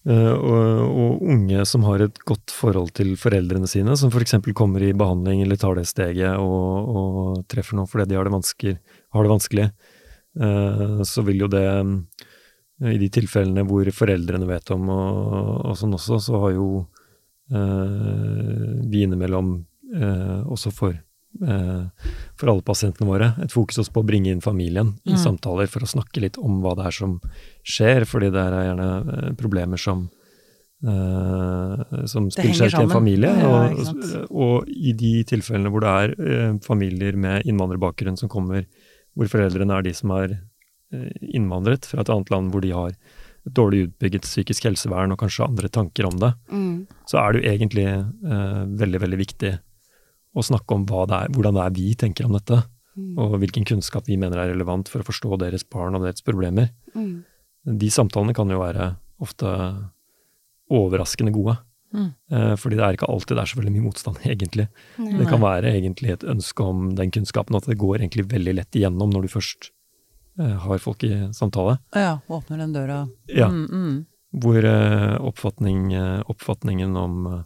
Eh, 0.04 0.32
og, 0.36 1.22
unge 1.24 1.64
som 1.64 1.84
har 1.88 2.02
et 2.04 2.18
godt 2.28 2.52
forhold 2.52 2.90
til 2.98 3.14
foreldrene 3.16 3.68
sine, 3.70 3.94
som 3.96 4.10
f.eks. 4.12 4.36
kommer 4.52 4.82
i 4.84 4.92
behandling 4.92 5.40
eller 5.40 5.56
tar 5.56 5.78
det 5.78 5.86
steget 5.88 6.36
og, 6.36 6.90
og 6.92 7.38
treffer 7.48 7.78
noen 7.78 7.88
fordi 7.88 8.10
de 8.10 8.18
har 8.18 8.28
det, 8.28 8.74
har 9.16 9.24
det 9.24 9.32
vanskelig, 9.32 9.64
eh, 10.44 11.00
så 11.08 11.24
vil 11.24 11.46
jo 11.46 11.48
det 11.48 11.64
eh, 11.64 12.90
I 12.92 12.98
de 13.00 13.08
tilfellene 13.16 13.64
hvor 13.64 13.88
foreldrene 13.96 14.48
vet 14.50 14.74
om 14.76 14.92
og, 14.92 15.70
og 15.70 15.78
sånn 15.80 15.96
også, 15.96 16.20
så 16.26 16.42
har 16.44 16.52
jo 16.58 16.68
eh, 17.48 18.84
vi 18.84 19.06
innimellom 19.06 19.56
også 19.94 20.72
for 20.74 20.96
for 21.40 22.48
alle 22.52 22.62
pasientene 22.62 23.08
våre, 23.08 23.32
et 23.42 23.50
fokus 23.52 23.78
også 23.82 23.92
på 23.92 24.02
å 24.04 24.06
bringe 24.06 24.30
inn 24.30 24.40
familien 24.44 24.94
i 25.04 25.12
Mm. 25.16 25.18
samtaler 25.18 25.66
for 25.68 25.80
å 25.82 25.90
snakke 25.90 26.20
litt 26.22 26.38
om 26.38 26.60
hva 26.62 26.76
det 26.76 26.86
er 26.86 26.90
som 26.92 27.20
skjer, 27.66 28.04
fordi 28.06 28.30
det 28.30 28.40
er 28.44 28.68
gjerne 28.68 28.88
eh, 29.28 29.32
problemer 29.34 29.76
som 29.78 30.08
eh, 30.84 32.06
som 32.10 32.30
spiller 32.32 32.54
seg 32.54 32.72
ut 32.74 32.80
i 32.80 32.84
en 32.86 32.92
familie. 32.92 33.30
Ja, 33.30 33.50
og, 33.50 33.82
ikke 33.82 34.24
og 34.30 34.68
i 34.68 34.92
de 34.92 35.12
tilfellene 35.28 35.72
hvor 35.72 35.84
det 35.84 35.92
er 35.92 36.14
eh, 36.18 36.56
familier 36.64 37.16
med 37.16 37.46
innvandrerbakgrunn 37.48 38.18
som 38.20 38.28
kommer, 38.32 38.66
hvor 39.16 39.30
foreldrene 39.30 39.78
er 39.78 39.86
de 39.86 39.94
som 39.96 40.10
er 40.16 40.36
eh, 40.92 41.12
innvandret 41.34 41.86
fra 41.88 42.02
et 42.04 42.10
annet 42.12 42.30
land 42.34 42.52
hvor 42.54 42.64
de 42.64 42.72
har 42.74 42.94
et 43.44 43.52
dårlig 43.58 43.88
utbygget 43.90 44.24
psykisk 44.24 44.64
helsevern 44.70 45.12
og 45.12 45.18
kanskje 45.20 45.44
andre 45.44 45.68
tanker 45.68 46.06
om 46.08 46.16
det, 46.22 46.32
Mm. 46.50 46.86
så 47.10 47.18
er 47.20 47.32
det 47.32 47.42
jo 47.42 47.50
egentlig 47.52 47.86
eh, 47.92 48.62
veldig, 48.80 49.00
veldig 49.04 49.18
viktig 49.20 49.50
å 50.34 50.42
snakke 50.42 50.74
om 50.74 50.86
hva 50.86 51.04
det 51.06 51.18
er, 51.22 51.34
hvordan 51.34 51.54
det 51.54 51.64
er 51.64 51.76
vi 51.76 51.94
tenker 51.94 52.26
om 52.28 52.38
dette, 52.38 52.62
Mm. 52.94 53.16
og 53.18 53.32
hvilken 53.42 53.64
kunnskap 53.66 54.06
vi 54.06 54.14
mener 54.14 54.38
er 54.38 54.52
relevant 54.52 54.86
for 54.86 55.02
å 55.02 55.06
forstå 55.08 55.36
deres 55.40 55.64
barn 55.66 55.96
og 55.96 56.04
deres 56.06 56.22
problemer. 56.22 56.68
Mm. 56.94 57.24
De 57.66 57.88
samtalene 57.90 58.32
kan 58.36 58.46
jo 58.48 58.60
være 58.60 58.92
ofte 59.18 59.50
overraskende 60.70 61.32
gode. 61.34 61.56
Mm. 61.94 62.08
Eh, 62.30 62.54
fordi 62.58 62.78
det 62.78 62.84
er 62.86 62.96
ikke 62.96 63.08
alltid 63.10 63.36
det 63.36 63.42
er 63.42 63.50
så 63.50 63.58
veldig 63.58 63.72
mye 63.74 63.86
motstand, 63.88 64.16
egentlig. 64.32 64.68
Nei. 64.98 65.12
Det 65.18 65.26
kan 65.30 65.42
være 65.42 65.74
egentlig 65.74 66.14
et 66.14 66.26
ønske 66.26 66.66
om 66.66 66.94
den 66.98 67.10
kunnskapen, 67.14 67.56
at 67.58 67.66
det 67.70 67.78
går 67.82 67.98
egentlig 68.00 68.26
veldig 68.30 68.54
lett 68.60 68.78
igjennom 68.78 69.10
når 69.14 69.26
du 69.26 69.32
først 69.34 69.70
eh, 70.38 70.56
har 70.64 70.82
folk 70.82 71.02
i 71.06 71.12
samtale. 71.34 71.78
Ja, 71.94 72.20
åpner 72.28 72.62
den 72.62 72.74
døra. 72.74 73.00
Ja. 73.30 73.50
Mm, 73.50 73.66
mm. 73.70 74.06
Hvor 74.42 74.66
eh, 74.66 75.14
oppfatning, 75.22 75.92
oppfatningen 76.30 76.96
om 76.98 77.44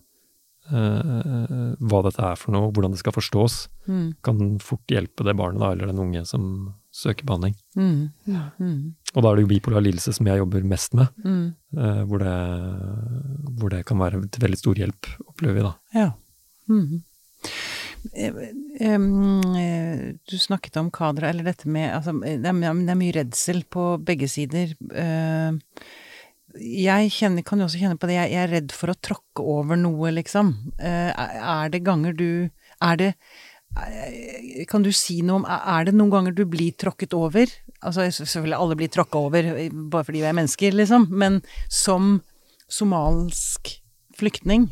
eh, 0.73 1.75
hva 1.81 2.03
dette 2.05 2.23
er 2.23 2.37
for 2.37 2.53
noe, 2.55 2.71
hvordan 2.73 2.91
det 2.95 2.99
skal 3.03 3.13
forstås, 3.17 3.69
Mm, 3.89 4.11
kan 4.23 4.59
fort 4.61 4.85
hjelpe 4.93 5.25
det 5.25 5.33
barnet 5.39 5.61
da, 5.63 5.71
eller 5.73 5.87
den 5.89 5.99
unge 6.03 6.21
som 6.29 6.75
søker 6.93 7.25
behandling. 7.25 7.55
mm, 7.75 8.11
Ja. 8.27 8.51
mm, 8.61 8.95
Og 9.17 9.23
da 9.23 9.29
er 9.31 9.37
det 9.37 9.43
jo 9.47 9.55
bipolar 9.55 9.81
lidelse 9.81 10.13
som 10.13 10.27
jeg 10.27 10.39
jobber 10.43 10.63
mest 10.69 10.93
med, 10.95 11.09
mm. 11.25 11.55
eh, 11.79 12.03
hvor, 12.05 12.19
det, 12.19 12.37
hvor 13.59 13.71
det 13.73 13.87
kan 13.87 13.99
være 13.99 14.29
til 14.29 14.43
veldig 14.45 14.59
stor 14.61 14.75
hjelp, 14.75 15.07
opplever 15.27 15.55
vi 15.55 15.63
da. 15.63 15.75
Ja. 15.95 16.11
Mhm. 16.69 17.03
Eh, 18.15 18.31
Du 20.31 20.39
snakket 20.39 20.77
om 20.77 20.91
kadra, 20.91 21.29
eller 21.31 21.45
dette 21.45 21.67
med 21.69 21.91
altså, 21.95 22.13
det, 22.21 22.45
er, 22.45 22.53
det 22.63 22.91
er 22.93 23.01
mye 23.01 23.15
redsel 23.17 23.63
på 23.71 23.97
begge 24.05 24.29
sider. 24.31 24.75
Jeg 26.59 27.13
kjenner, 27.15 27.45
kan 27.47 27.61
jo 27.61 27.69
også 27.69 27.81
kjenne 27.81 27.99
på 28.01 28.09
det, 28.11 28.17
jeg, 28.17 28.33
jeg 28.35 28.43
er 28.45 28.53
redd 28.57 28.75
for 28.75 28.93
å 28.93 28.99
tråkke 28.99 29.45
over 29.45 29.79
noe, 29.79 30.11
liksom. 30.17 30.55
Eh, 30.81 31.11
er 31.13 31.71
det 31.73 31.85
ganger 31.87 32.17
du 32.19 32.31
Er 32.85 32.99
det 32.99 33.09
eh, 33.79 34.65
Kan 34.71 34.87
du 34.87 34.91
si 34.95 35.21
noe 35.27 35.43
om 35.43 35.47
Er 35.49 35.89
det 35.89 35.95
noen 35.97 36.13
ganger 36.13 36.35
du 36.37 36.45
blir 36.51 36.75
tråkket 36.79 37.15
over? 37.19 37.53
Altså 37.79 38.09
selvfølgelig 38.11 38.59
alle 38.59 38.79
blir 38.81 38.93
tråkka 38.95 39.23
over 39.29 39.53
eh, 39.55 39.71
bare 39.71 40.09
fordi 40.09 40.25
vi 40.25 40.31
er 40.31 40.37
mennesker, 40.39 40.75
liksom, 40.75 41.07
men 41.15 41.41
som 41.71 42.19
somalsk 42.69 43.71
flyktning, 44.19 44.67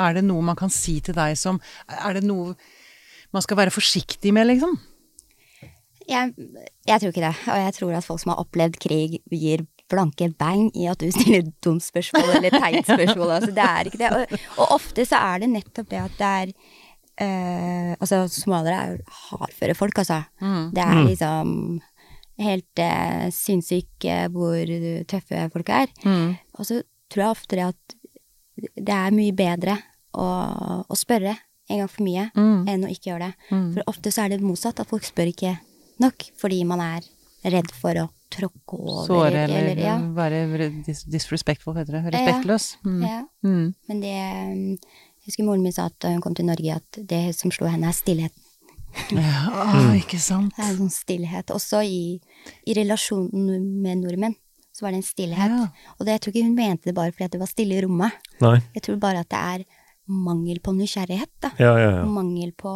er 0.00 0.16
det 0.16 0.24
noe 0.24 0.42
man 0.44 0.56
kan 0.58 0.72
si 0.72 0.98
til 1.04 1.14
deg 1.16 1.36
som 1.38 1.60
Er 1.86 2.16
det 2.16 2.24
noe 2.26 2.56
man 3.34 3.44
skal 3.44 3.58
være 3.58 3.74
forsiktig 3.74 4.32
med, 4.32 4.48
liksom? 4.48 4.76
Jeg, 6.06 6.32
jeg 6.86 7.02
tror 7.02 7.10
ikke 7.10 7.24
det, 7.24 7.34
og 7.50 7.58
jeg 7.58 7.74
tror 7.76 7.96
at 7.98 8.06
folk 8.06 8.22
som 8.22 8.32
har 8.32 8.42
opplevd 8.44 8.78
krig, 8.80 9.18
gir 9.34 9.64
blanke 9.90 10.28
bein 10.38 10.70
i 10.74 10.86
at 10.90 10.98
du 11.02 11.10
stiller 11.14 11.46
dumt 11.64 11.84
spørsmål 11.84 12.36
eller 12.38 12.56
teit 12.56 12.88
spørsmål. 12.88 13.30
Altså, 13.38 13.52
det 13.54 13.66
er 13.66 13.90
ikke 13.90 14.00
det. 14.02 14.10
Og, 14.16 14.38
og 14.58 14.74
ofte 14.80 15.06
så 15.06 15.20
er 15.32 15.44
det 15.44 15.50
nettopp 15.52 15.90
det 15.92 16.00
at 16.02 16.16
det 16.18 16.30
er 16.40 16.52
eh, 17.26 17.92
Altså, 18.00 18.24
somaliere 18.28 18.76
er 18.80 18.94
jo 18.96 19.18
hardføre 19.40 19.74
folk, 19.78 19.98
altså. 20.02 20.22
Det 20.74 20.82
er 20.82 20.98
liksom 21.06 21.80
helt 22.44 22.82
eh, 22.84 23.28
sinnssykt 23.32 24.04
eh, 24.04 24.26
hvor 24.34 24.72
tøffe 25.08 25.46
folk 25.54 25.68
er. 25.72 25.86
Og 26.58 26.66
så 26.68 26.82
tror 27.12 27.22
jeg 27.22 27.30
ofte 27.36 27.56
det 27.56 27.68
at 27.70 27.96
det 28.76 28.94
er 28.96 29.14
mye 29.14 29.32
bedre 29.36 29.78
å, 30.16 30.26
å 30.88 30.96
spørre 30.96 31.36
en 31.68 31.80
gang 31.82 31.88
for 31.90 32.02
mye 32.06 32.28
enn 32.70 32.84
å 32.86 32.90
ikke 32.92 33.10
gjøre 33.10 33.26
det. 33.30 33.34
For 33.74 33.82
ofte 33.90 34.10
så 34.14 34.22
er 34.24 34.28
det 34.34 34.40
motsatt, 34.44 34.80
at 34.80 34.88
folk 34.88 35.04
spør 35.04 35.28
ikke 35.32 35.56
nok 36.00 36.26
fordi 36.40 36.60
man 36.64 36.80
er 36.80 37.04
redd 37.44 37.70
for 37.72 37.96
å 38.00 38.06
tråkke 38.32 38.78
over. 38.78 39.04
Såre 39.06 39.44
eller, 39.46 39.80
ja. 39.80 39.96
være 40.16 40.70
disrespectful, 40.84 41.76
heter 41.78 41.98
det. 41.98 42.14
Respektløs. 42.14 42.70
Mm. 42.86 43.02
Ja. 43.04 43.20
Mm. 43.46 43.68
Men 43.88 44.02
det 44.02 44.14
Jeg 44.16 45.32
husker 45.32 45.46
moren 45.46 45.62
min 45.64 45.74
sa 45.74 45.88
at 45.90 45.96
da 46.02 46.12
hun 46.12 46.22
kom 46.22 46.34
til 46.38 46.46
Norge, 46.46 46.76
at 46.78 46.98
det 47.10 47.34
som 47.34 47.50
slo 47.50 47.66
henne, 47.70 47.90
er 47.90 47.96
stillheten. 47.96 48.42
Ja, 49.12 49.50
ah, 49.52 49.90
ikke 49.92 50.18
sant. 50.22 50.54
Det 50.56 50.62
er 50.62 50.70
en 50.72 50.78
sånn 50.86 50.94
stillhet. 50.94 51.50
Også 51.52 51.82
i, 51.84 52.16
i 52.64 52.76
relasjonen 52.78 53.66
med 53.82 54.04
nordmenn 54.04 54.36
så 54.76 54.84
var 54.84 54.92
det 54.92 55.00
en 55.00 55.08
stillhet. 55.08 55.52
Ja. 55.52 55.90
Og 55.96 56.04
det, 56.04 56.14
jeg 56.14 56.22
tror 56.22 56.34
ikke 56.34 56.46
hun 56.46 56.56
mente 56.56 56.90
det 56.90 56.96
bare 56.96 57.12
fordi 57.12 57.26
at 57.26 57.34
det 57.34 57.40
var 57.40 57.50
stille 57.50 57.76
i 57.76 57.82
rommet. 57.84 58.16
Nei. 58.44 58.58
Jeg 58.76 58.86
tror 58.86 58.98
bare 59.00 59.22
at 59.24 59.30
det 59.32 59.40
er 59.40 59.66
mangel 60.06 60.60
på 60.62 60.74
nysgjerrighet, 60.76 61.32
da. 61.42 61.50
Ja, 61.58 61.72
ja, 61.80 61.90
ja. 61.98 62.02
Mangel 62.08 62.52
på 62.56 62.72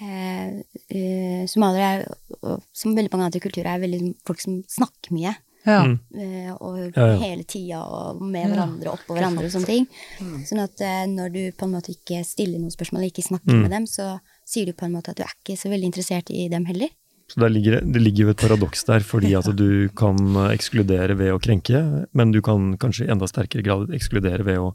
eh, 0.00 0.62
eh, 0.90 1.44
Somaliere 1.50 1.90
er, 1.98 2.16
og, 2.42 2.62
som 2.72 2.94
veldig 2.96 3.12
mange 3.12 3.28
andre 3.30 3.40
kulturer, 3.44 3.74
er 3.74 3.84
veldig 3.84 4.14
folk 4.26 4.40
som 4.44 4.60
snakker 4.68 5.14
mye. 5.16 5.34
Ja. 5.68 5.82
Mm. 5.84 5.96
eh, 6.16 6.52
og 6.64 6.76
Ja, 6.96 7.06
ja. 7.12 7.16
hele 7.20 7.44
tida 7.44 7.80
og 7.84 8.22
med 8.22 8.46
hverandre, 8.48 8.92
oppå 8.94 9.16
hverandre 9.18 9.48
og 9.48 9.52
sånne 9.52 9.68
ting. 9.68 9.88
Mm. 10.22 10.38
Sånn 10.48 10.62
at 10.62 10.80
eh, 10.80 11.02
når 11.10 11.32
du 11.34 11.40
på 11.58 11.66
en 11.66 11.74
måte 11.74 11.92
ikke 11.92 12.22
stiller 12.24 12.62
noen 12.62 12.72
spørsmål, 12.72 13.02
eller 13.02 13.12
ikke 13.12 13.26
snakker 13.26 13.52
Mm. 13.52 13.62
med 13.66 13.70
dem, 13.74 13.86
så 13.86 14.20
sier 14.46 14.66
du 14.66 14.72
på 14.72 14.86
en 14.86 14.94
måte 14.94 15.10
at 15.12 15.16
du 15.18 15.24
er 15.26 15.34
ikke 15.42 15.58
så 15.60 15.68
veldig 15.68 15.90
interessert 15.90 16.30
i 16.30 16.48
dem 16.48 16.64
heller. 16.64 16.88
Så 17.28 17.42
der 17.42 17.50
ligger, 17.52 17.82
det 17.84 18.00
ligger 18.00 18.24
jo 18.24 18.30
et 18.30 18.40
paradoks 18.40 18.84
der, 18.88 19.00
fordi 19.04 19.34
at 19.36 19.44
du 19.54 19.90
kan 19.94 20.16
ekskludere 20.48 21.12
ved 21.18 21.34
å 21.34 21.38
krenke, 21.42 22.06
men 22.16 22.30
du 22.32 22.40
kan 22.40 22.78
kanskje 22.80 23.04
i 23.04 23.10
enda 23.12 23.28
sterkere 23.28 23.60
grad 23.66 23.90
ekskludere 23.92 24.46
ved 24.46 24.56
å 24.62 24.70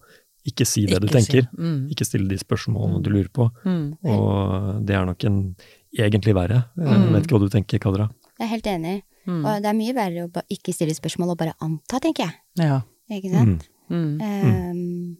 ikke 0.46 0.66
si 0.68 0.86
det 0.86 1.00
du 1.02 1.08
tenker. 1.08 1.46
si. 1.48 1.56
Mm. 1.58 1.88
Ikke 1.94 2.06
stille 2.06 2.28
de 2.30 2.38
spørsmålene 2.42 3.02
du 3.04 3.10
lurer 3.14 3.30
på. 3.32 3.50
Mm. 3.66 3.86
Og 4.04 4.86
det 4.86 4.96
er 4.96 5.06
nok 5.08 5.24
en 5.30 5.40
egentlig 5.98 6.34
verre. 6.36 6.66
Jeg 6.78 6.88
Mm. 7.00 7.14
vet 7.14 7.24
ikke 7.28 7.38
hva 7.38 7.44
du 7.46 7.50
tenker, 7.50 7.80
Kadra? 7.80 8.10
Jeg 8.40 8.46
er 8.48 8.52
helt 8.56 8.66
enig. 8.68 9.04
Mm. 9.26 9.46
Og 9.46 9.62
det 9.64 9.70
er 9.70 9.74
mye 9.78 9.94
verre 9.96 10.26
å 10.28 10.44
ikke 10.52 10.74
stille 10.76 10.94
spørsmål 10.98 11.32
og 11.32 11.38
bare 11.38 11.54
anta, 11.62 12.00
tenker 12.00 12.26
jeg. 12.26 12.34
Ja. 12.60 12.82
Ikke 13.10 13.32
sant? 13.32 13.70
Mm. 13.90 14.20
Ehm, 14.22 15.18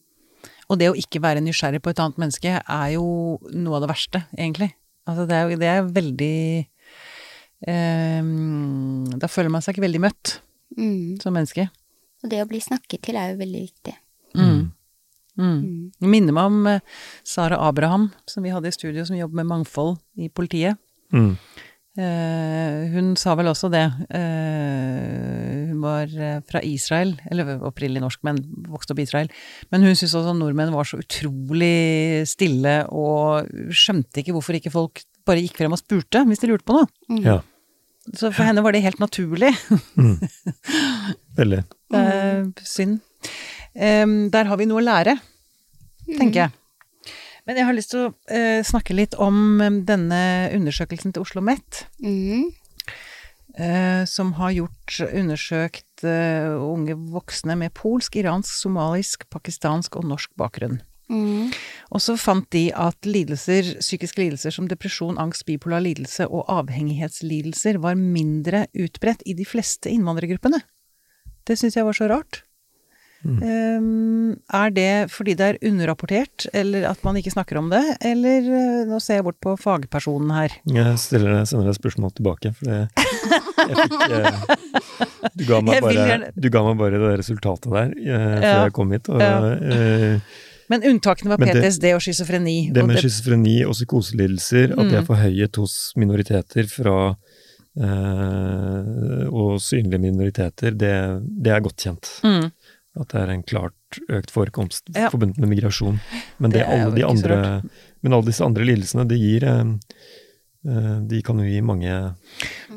Og 0.70 0.80
det 0.80 0.90
å 0.90 0.96
ikke 0.96 1.22
være 1.22 1.42
nysgjerrig 1.44 1.82
på 1.84 1.90
et 1.92 2.00
annet 2.00 2.18
menneske 2.18 2.50
er 2.68 2.90
jo 2.96 3.38
noe 3.54 3.76
av 3.76 3.82
det 3.84 3.90
verste, 3.92 4.24
egentlig. 4.38 4.74
Altså 5.06 5.28
det 5.28 5.36
er 5.36 5.50
jo 5.50 5.58
det 5.60 5.68
er 5.68 5.84
veldig 5.84 6.68
um, 7.68 9.04
Da 9.20 9.28
føler 9.32 9.52
man 9.54 9.62
seg 9.64 9.76
ikke 9.76 9.86
veldig 9.88 10.02
møtt 10.04 10.38
mm. 10.78 11.20
som 11.22 11.36
menneske. 11.36 11.68
Og 12.24 12.32
det 12.32 12.42
å 12.44 12.48
bli 12.50 12.62
snakket 12.64 13.04
til 13.04 13.20
er 13.20 13.34
jo 13.34 13.42
veldig 13.42 13.62
viktig. 13.68 13.96
Mm. 14.40 14.72
Mm. 15.40 15.60
Mm. 15.60 15.92
Det 16.00 16.10
minner 16.10 16.36
meg 16.36 16.50
om 16.52 16.66
eh, 16.70 17.04
Sara 17.26 17.60
Abraham, 17.68 18.10
som 18.30 18.46
vi 18.46 18.54
hadde 18.54 18.70
i 18.70 18.76
studio, 18.76 19.06
som 19.08 19.18
jobber 19.18 19.42
med 19.42 19.50
mangfold 19.50 19.98
i 20.20 20.30
politiet. 20.30 20.80
Mm. 21.14 21.36
Eh, 21.94 22.94
hun 22.94 23.14
sa 23.20 23.36
vel 23.38 23.52
også 23.52 23.70
det. 23.74 23.86
Eh, 24.14 25.72
hun 25.72 25.80
var 25.84 26.12
fra 26.50 26.62
Israel, 26.66 27.16
eller 27.32 27.56
opprinnelig 27.66 28.04
norsk, 28.04 28.22
men 28.28 28.42
vokste 28.70 28.94
opp 28.94 29.02
i 29.02 29.08
Israel. 29.08 29.32
Men 29.74 29.86
hun 29.86 29.98
syntes 29.98 30.18
også 30.20 30.36
nordmenn 30.38 30.74
var 30.74 30.90
så 30.90 31.02
utrolig 31.02 32.28
stille, 32.30 32.82
og 32.94 33.50
skjønte 33.74 34.22
ikke 34.22 34.38
hvorfor 34.38 34.60
ikke 34.60 34.74
folk 34.74 35.04
bare 35.28 35.44
gikk 35.44 35.58
frem 35.62 35.74
og 35.76 35.80
spurte 35.80 36.24
hvis 36.28 36.42
de 36.44 36.52
lurte 36.52 36.68
på 36.68 36.78
noe. 36.78 36.90
Mm. 37.12 37.24
Ja. 37.26 37.40
Så 38.12 38.34
for 38.34 38.44
henne 38.44 38.64
var 38.66 38.76
det 38.76 38.84
helt 38.84 39.00
naturlig. 39.00 39.54
Mm. 39.96 40.18
Veldig. 41.40 41.64
Er 41.96 42.44
synd. 42.68 43.00
Der 43.74 44.50
har 44.50 44.60
vi 44.60 44.68
noe 44.70 44.82
å 44.82 44.86
lære, 44.86 45.16
tenker 46.06 46.44
jeg. 46.44 46.52
Men 47.48 47.58
jeg 47.60 47.68
har 47.68 47.76
lyst 47.76 47.92
til 47.92 48.06
å 48.06 48.12
eh, 48.32 48.62
snakke 48.64 48.96
litt 48.96 49.18
om 49.20 49.60
denne 49.84 50.20
undersøkelsen 50.56 51.12
til 51.16 51.26
Oslo 51.26 51.42
Met. 51.44 51.88
Mm. 52.00 52.54
eh, 53.58 54.06
som 54.10 54.34
har 54.40 54.54
gjort 54.56 55.00
undersøkt 55.10 56.06
eh, 56.08 56.54
unge 56.56 56.96
voksne 57.14 57.58
med 57.60 57.74
polsk, 57.78 58.18
iransk, 58.22 58.54
somalisk, 58.56 59.28
pakistansk 59.34 59.98
og 60.00 60.08
norsk 60.10 60.32
bakgrunn. 60.40 60.80
Mm. 61.12 61.52
Og 61.94 62.02
så 62.02 62.16
fant 62.18 62.48
de 62.56 62.70
at 62.72 63.06
lidelser, 63.06 63.76
psykiske 63.84 64.22
lidelser 64.22 64.56
som 64.56 64.70
depresjon, 64.72 65.20
angst, 65.22 65.46
bipolar 65.46 65.84
lidelse 65.84 66.30
og 66.30 66.48
avhengighetslidelser 66.52 67.82
var 67.84 68.00
mindre 68.00 68.66
utbredt 68.72 69.26
i 69.28 69.36
de 69.38 69.46
fleste 69.46 69.92
innvandrergruppene. 69.92 70.64
Det 71.44 71.60
syns 71.60 71.76
jeg 71.78 71.86
var 71.86 71.98
så 71.98 72.08
rart. 72.10 72.46
Um, 73.24 74.36
er 74.52 74.70
det 74.76 74.88
fordi 75.14 75.34
det 75.40 75.46
er 75.54 75.60
underrapportert, 75.70 76.48
eller 76.54 76.90
at 76.90 77.00
man 77.06 77.16
ikke 77.16 77.32
snakker 77.32 77.58
om 77.62 77.70
det, 77.72 77.80
eller 78.04 78.44
eh, 78.44 78.82
Nå 78.90 79.00
ser 79.00 79.22
jeg 79.22 79.24
bort 79.30 79.40
på 79.40 79.54
fagpersonen 79.62 80.32
her. 80.36 80.52
Jeg 80.68 80.98
stiller, 81.00 81.46
sender 81.48 81.70
deg 81.72 81.78
spørsmål 81.80 82.12
tilbake, 82.18 82.52
for 82.58 82.68
det, 82.68 82.80
jeg 83.64 83.78
fikk 83.80 84.04
eh, 84.12 84.42
du, 85.40 85.44
ga 85.48 85.62
bare, 85.68 86.32
du 86.36 86.50
ga 86.52 86.64
meg 86.68 86.82
bare 86.84 87.00
det 87.00 87.14
resultatet 87.24 87.70
der 87.72 87.94
før 87.96 88.44
Ja. 88.44 88.56
jeg 88.66 88.74
kom 88.76 88.92
hit. 88.92 89.08
Og, 89.10 89.22
Ja. 89.24 90.20
Men 90.72 90.84
unntakene 90.88 91.30
var 91.30 91.38
det- 91.44 91.54
PTSD 91.60 91.90
og 91.94 92.02
schizofreni. 92.02 92.72
det 92.74 92.86
med 92.88 92.98
schizofreni 93.00 93.64
og 93.68 93.74
psykoselidelser, 93.76 94.72
at 94.72 94.78
det 94.80 94.92
Mm. 94.94 95.00
er 95.02 95.08
forhøyet 95.08 95.56
hos 95.60 95.94
minoriteter 96.00 96.68
fra 96.72 97.16
eh, 97.78 99.28
og 99.34 99.60
synlige 99.64 100.00
minoriteter, 100.02 100.72
det, 100.78 100.94
det 101.44 101.52
er 101.56 101.64
godt 101.66 101.78
kjent. 101.84 102.10
Mm. 102.24 102.52
At 102.94 103.10
det 103.10 103.24
er 103.24 103.32
en 103.34 103.42
klart 103.42 104.02
økt 104.06 104.30
forekomst 104.34 104.92
Ja. 104.94 105.10
forbundet 105.10 105.40
med 105.42 105.50
migrasjon. 105.50 106.00
Men, 106.38 106.52
det 106.52 106.62
Det 106.62 106.68
alle 106.68 106.96
de 106.96 107.06
andre, 107.06 107.64
men 108.02 108.14
alle 108.14 108.26
disse 108.26 108.46
andre 108.46 108.66
lidelsene, 108.66 109.08
de 109.08 109.18
gir 109.18 109.44
eh, 109.44 109.66
eh, 110.70 111.00
De 111.02 111.22
kan 111.22 111.40
jo 111.40 111.46
gi 111.46 111.62
mange 111.62 112.16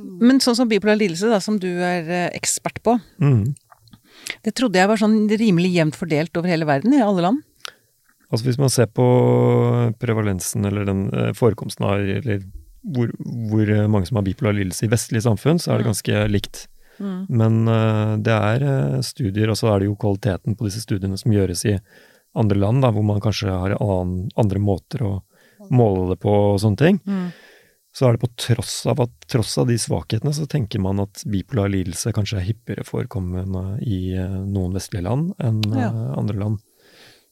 Men 0.01 0.41
sånn 0.41 0.57
som 0.57 0.69
bipolar 0.69 0.97
lidelse, 0.97 1.29
da, 1.29 1.41
som 1.41 1.59
du 1.59 1.69
er 1.69 2.09
eh, 2.09 2.31
ekspert 2.33 2.81
på, 2.83 2.99
mm. 3.21 3.55
det 4.45 4.55
trodde 4.55 4.79
jeg 4.81 4.89
var 4.89 4.97
sånn 4.97 5.29
rimelig 5.29 5.75
jevnt 5.75 5.97
fordelt 5.97 6.37
over 6.37 6.49
hele 6.49 6.65
verden, 6.65 6.95
i 6.95 7.03
alle 7.05 7.21
land. 7.21 7.43
Altså 8.31 8.47
Hvis 8.49 8.59
man 8.59 8.71
ser 8.71 8.87
på 8.87 9.07
prevalensen, 10.01 10.65
eller 10.65 10.85
den 10.89 11.11
forekomsten 11.37 11.85
av 11.87 12.01
eller 12.01 12.41
hvor, 12.83 13.11
hvor 13.21 13.71
mange 13.91 14.07
som 14.09 14.17
har 14.17 14.25
bipolar 14.27 14.57
lidelse 14.57 14.87
i 14.87 14.91
vestlige 14.91 15.27
samfunn, 15.27 15.61
så 15.61 15.75
er 15.75 15.83
det 15.83 15.91
ganske 15.91 16.25
likt. 16.31 16.67
Men 17.01 17.65
uh, 17.69 18.17
det 18.23 18.35
er 18.35 18.67
eh, 18.67 19.01
studier, 19.05 19.51
og 19.53 19.59
så 19.61 19.73
er 19.73 19.83
det 19.83 19.91
jo 19.91 19.97
kvaliteten 20.01 20.57
på 20.57 20.69
disse 20.69 20.83
studiene 20.85 21.19
som 21.21 21.35
gjøres 21.35 21.65
i 21.69 21.77
andre 22.37 22.59
land, 22.61 22.85
da, 22.85 22.93
hvor 22.93 23.05
man 23.07 23.21
kanskje 23.25 23.51
har 23.53 23.77
annen, 23.81 24.29
andre 24.37 24.61
måter 24.61 25.05
å 25.07 25.13
måle 25.73 26.11
det 26.13 26.21
på 26.23 26.33
og 26.53 26.61
sånne 26.61 26.81
ting. 26.81 27.01
Mm. 27.09 27.29
Så 27.97 28.05
er 28.05 28.17
det 28.17 28.27
på 28.27 28.33
tross 28.37 28.75
av 28.93 29.01
at 29.07 29.13
tross 29.33 29.55
av 29.57 29.71
de 29.71 29.79
svakhetene, 29.81 30.35
så 30.37 30.45
tenker 30.53 30.83
man 30.85 31.01
at 31.01 31.23
bipolar 31.33 31.71
lidelse 31.73 32.13
kanskje 32.13 32.43
er 32.43 32.49
hyppigere 32.51 32.85
forekommende 32.85 33.79
i 33.81 34.01
eh, 34.13 34.41
noen 34.45 34.77
vestlige 34.77 35.07
land 35.07 35.33
enn 35.41 35.63
Ja. 35.73 35.89
andre 36.17 36.37
land. 36.43 36.61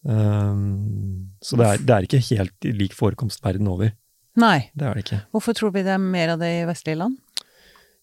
Um, 0.05 1.37
så 1.41 1.57
det 1.57 1.67
er, 1.67 1.85
det 1.85 1.95
er 1.95 2.07
ikke 2.09 2.25
helt 2.29 2.67
lik 2.77 2.97
forekomst 2.97 3.45
verden 3.45 3.69
over. 3.73 3.93
Nei. 4.41 4.71
Det 4.75 4.89
er 4.89 4.97
det 4.97 5.05
ikke. 5.05 5.21
Hvorfor 5.33 5.57
tror 5.57 5.73
vi 5.77 5.85
det 5.87 5.95
er 5.95 6.03
mer 6.03 6.35
av 6.35 6.43
det 6.43 6.51
i 6.59 6.65
vestlige 6.69 7.01
land? 7.01 7.21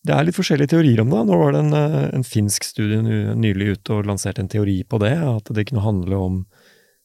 Det 0.03 0.13
er 0.15 0.23
litt 0.25 0.35
forskjellige 0.37 0.71
teorier 0.73 1.01
om 1.03 1.09
det. 1.13 1.19
Nå 1.29 1.37
var 1.37 1.51
det 1.53 1.59
en, 1.61 1.73
eh, 1.77 2.09
en 2.17 2.23
finsk 2.25 2.63
studie 2.65 3.01
nylig 3.37 3.75
ute 3.77 3.93
og 3.99 4.05
lanserte 4.09 4.39
en 4.41 4.47
teori 4.49 4.79
på 4.83 4.97
det, 5.03 5.13
at 5.17 5.51
det 5.53 5.67
kunne 5.69 5.83
handle 5.85 6.15
om 6.17 6.39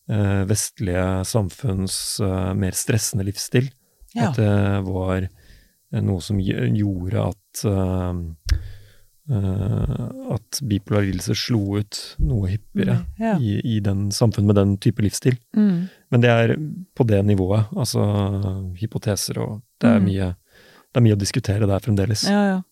eh, 0.08 0.44
vestlige 0.48 1.24
samfunns 1.28 2.20
eh, 2.24 2.54
mer 2.54 2.72
stressende 2.72 3.26
livsstil. 3.28 3.68
Ja. 4.14 4.30
At 4.30 4.36
det 4.40 4.84
var 4.86 5.26
eh, 5.28 6.00
noe 6.00 6.20
som 6.24 6.38
gjorde 6.40 7.26
at 7.26 7.64
eh, 7.68 8.14
eh, 9.30 10.06
at 10.36 10.60
bipolar 10.68 11.04
lidelse 11.06 11.34
slo 11.36 11.76
ut 11.80 11.98
noe 12.22 12.48
hyppigere 12.54 12.96
Mm, 13.02 13.20
ja. 13.20 13.34
i, 13.40 13.58
i 13.76 13.80
den 13.84 14.08
samfunn 14.14 14.46
med 14.46 14.56
den 14.56 14.76
type 14.78 15.02
livsstil. 15.04 15.36
Mm. 15.56 15.88
Men 16.10 16.20
det 16.24 16.30
er 16.30 16.54
på 16.96 17.06
det 17.08 17.20
nivået, 17.26 17.66
altså 17.76 18.06
hypoteser 18.80 19.38
og 19.42 19.62
Det 19.80 19.90
er 19.90 19.98
Mm. 20.00 20.04
mye, 20.08 20.28
det 20.94 20.96
er 20.96 21.04
mye 21.04 21.16
å 21.16 21.20
diskutere 21.20 21.66
der 21.68 21.80
fremdeles. 21.84 22.22
Ja, 22.24 22.44
ja. 22.54 22.62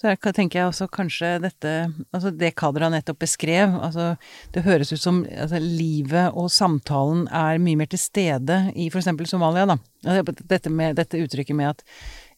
Så 0.00 0.10
her 0.10 0.34
tenker 0.34 0.60
jeg 0.60 0.70
også 0.70 0.88
kanskje 0.92 1.36
dette 1.42 1.72
Altså 2.12 2.32
det 2.34 2.52
Kadra 2.58 2.88
nettopp 2.92 3.20
beskrev, 3.22 3.76
altså 3.78 4.12
det 4.54 4.64
høres 4.66 4.92
ut 4.92 5.00
som 5.00 5.22
altså, 5.30 5.60
livet 5.62 6.34
og 6.38 6.50
samtalen 6.52 7.26
er 7.28 7.60
mye 7.62 7.78
mer 7.80 7.90
til 7.92 8.02
stede 8.02 8.58
i 8.74 8.88
for 8.92 9.02
eksempel 9.02 9.28
Somalia, 9.30 9.66
da. 9.70 9.78
Altså, 10.04 10.36
Dette, 10.42 10.72
med, 10.72 10.96
dette 10.98 11.20
uttrykket 11.22 11.56
med 11.56 11.72
at 11.72 11.84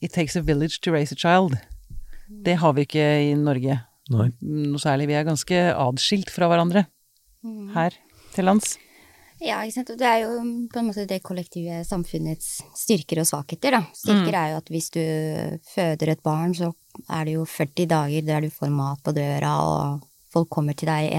it 0.01 0.13
takes 0.13 0.37
a 0.37 0.45
village 0.45 0.81
to 0.81 0.93
raise 0.93 1.15
a 1.15 1.19
child. 1.19 1.57
Det 2.29 2.59
har 2.61 2.75
vi 2.77 2.87
ikke 2.87 3.05
i 3.31 3.35
Norge 3.39 3.81
Nei. 4.13 4.31
noe 4.41 4.81
særlig. 4.81 5.09
Vi 5.11 5.19
er 5.19 5.27
ganske 5.27 5.61
adskilt 5.73 6.33
fra 6.33 6.49
hverandre 6.51 6.87
her 7.75 7.97
til 8.35 8.49
lands. 8.49 8.77
Ja, 9.45 9.59
ikke 9.67 9.75
sant. 9.77 9.91
Og 9.93 9.99
det 10.01 10.09
er 10.09 10.23
jo 10.25 10.31
på 10.73 10.81
en 10.81 10.87
måte 10.89 11.05
det 11.09 11.21
kollektive 11.27 11.83
samfunnets 11.85 12.63
styrker 12.81 13.21
og 13.21 13.29
svakheter, 13.29 13.77
da. 13.77 13.83
Styrker 13.97 14.39
er 14.41 14.55
jo 14.55 14.61
at 14.63 14.73
hvis 14.73 14.89
du 14.95 15.03
føder 15.75 16.15
et 16.15 16.23
barn, 16.25 16.55
så 16.57 16.71
er 17.11 17.29
det 17.29 17.37
jo 17.37 17.45
40 17.45 17.87
dager 17.91 18.25
der 18.25 18.47
du 18.47 18.51
får 18.55 18.73
mat 18.73 19.03
på 19.05 19.13
døra, 19.17 19.53
og 19.61 20.09
folk 20.35 20.49
kommer 20.51 20.75
til 20.79 20.89
deg 20.91 21.13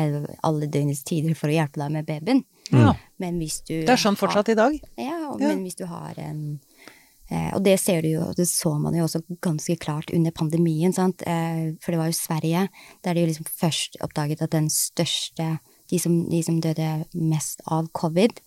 alle 0.44 0.68
døgnets 0.72 1.04
tider 1.08 1.36
for 1.38 1.52
å 1.52 1.56
hjelpe 1.56 1.80
deg 1.84 1.94
med 1.94 2.08
babyen. 2.10 2.44
Ja. 2.74 2.96
Men 3.22 3.38
hvis 3.40 3.60
du 3.68 3.76
Det 3.86 3.94
er 3.94 4.02
sånn 4.02 4.18
fortsatt 4.18 4.50
i 4.50 4.58
dag. 4.58 4.74
Ja, 4.98 5.30
og, 5.30 5.40
Ja. 5.40 5.52
men 5.54 5.62
hvis 5.64 5.78
du 5.78 5.86
har 5.86 6.18
en 6.18 6.60
eh, 7.30 7.52
Og 7.54 7.64
det 7.64 7.80
ser 7.80 8.02
du 8.02 8.08
jo, 8.10 8.22
og 8.22 8.36
det 8.36 8.48
så 8.48 8.74
man 8.82 8.94
jo 8.96 9.04
også 9.06 9.22
ganske 9.42 9.78
klart 9.80 10.12
under 10.14 10.32
pandemien, 10.32 10.92
sant. 10.94 11.22
Eh, 11.28 11.74
for 11.80 11.92
det 11.92 12.00
var 12.00 12.10
jo 12.10 12.18
Sverige 12.18 12.70
der 13.04 13.14
de 13.14 13.26
liksom 13.28 13.46
først 13.46 13.98
oppdaget 14.02 14.42
at 14.42 14.50
den 14.52 14.68
største 14.70 15.60
De 15.92 16.00
som, 16.02 16.14
de 16.30 16.42
som 16.46 16.60
døde 16.64 16.90
mest 17.14 17.62
av 17.72 17.90
covid 17.94 18.40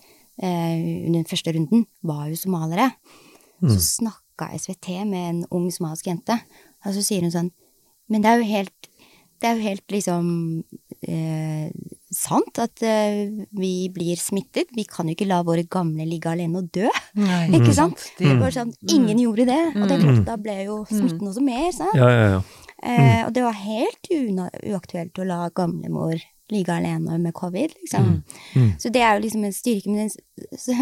eh, 0.42 1.06
under 1.06 1.20
den 1.20 1.28
første 1.28 1.54
runden, 1.54 1.86
var 2.02 2.26
jo 2.30 2.38
somaliere. 2.38 2.90
Så 3.62 3.78
snakka 3.82 4.52
SVT 4.54 5.00
med 5.08 5.24
en 5.28 5.40
ung 5.50 5.66
somalisk 5.74 6.06
jente, 6.06 6.36
og 6.86 6.94
så 6.94 7.02
sier 7.02 7.24
hun 7.26 7.34
sånn 7.34 7.48
Men 8.08 8.22
det 8.22 8.30
er 8.30 8.38
jo 8.40 8.46
helt 8.48 8.88
det 9.38 9.46
er 9.46 9.58
jo 9.58 9.66
helt 9.68 9.92
liksom 9.94 10.30
eh, 11.06 11.68
sant 12.10 12.58
at 12.58 12.82
eh, 12.82 13.28
vi 13.54 13.72
blir 13.94 14.18
smittet. 14.18 14.72
Vi 14.74 14.82
kan 14.88 15.06
jo 15.06 15.14
ikke 15.14 15.28
la 15.30 15.44
våre 15.46 15.62
gamle 15.70 16.06
ligge 16.10 16.32
alene 16.32 16.58
og 16.58 16.72
dø. 16.74 16.88
Nei, 17.20 17.44
Ikke 17.60 17.74
sant? 17.76 18.02
De, 18.18 18.26
Det 18.26 18.38
var 18.40 18.56
sånn, 18.56 18.72
ingen 18.90 19.20
gjorde 19.22 19.46
det. 19.46 19.60
Og 19.76 19.84
det 19.84 19.94
er 19.94 20.02
klart, 20.02 20.24
da 20.26 20.38
ble 20.42 20.56
jo 20.64 20.80
smitten 20.90 21.30
også 21.30 21.44
mer. 21.46 21.68
Sant? 21.76 21.94
Ja, 21.98 22.08
ja, 22.10 22.26
ja. 22.34 22.40
Eh, 22.78 23.20
og 23.28 23.30
det 23.34 23.46
var 23.46 23.56
helt 23.58 24.10
una 24.14 24.48
uaktuelt 24.72 25.22
å 25.22 25.26
la 25.26 25.38
gamlemor 25.54 26.18
ligge 26.50 26.72
alene 26.72 27.18
med 27.20 27.34
covid, 27.36 27.74
liksom. 27.82 28.22
Så 28.80 28.88
det 28.94 29.02
er 29.04 29.14
jo 29.16 29.22
liksom 29.24 29.44
en 29.44 29.52
styrke, 29.52 29.90
men 29.92 30.08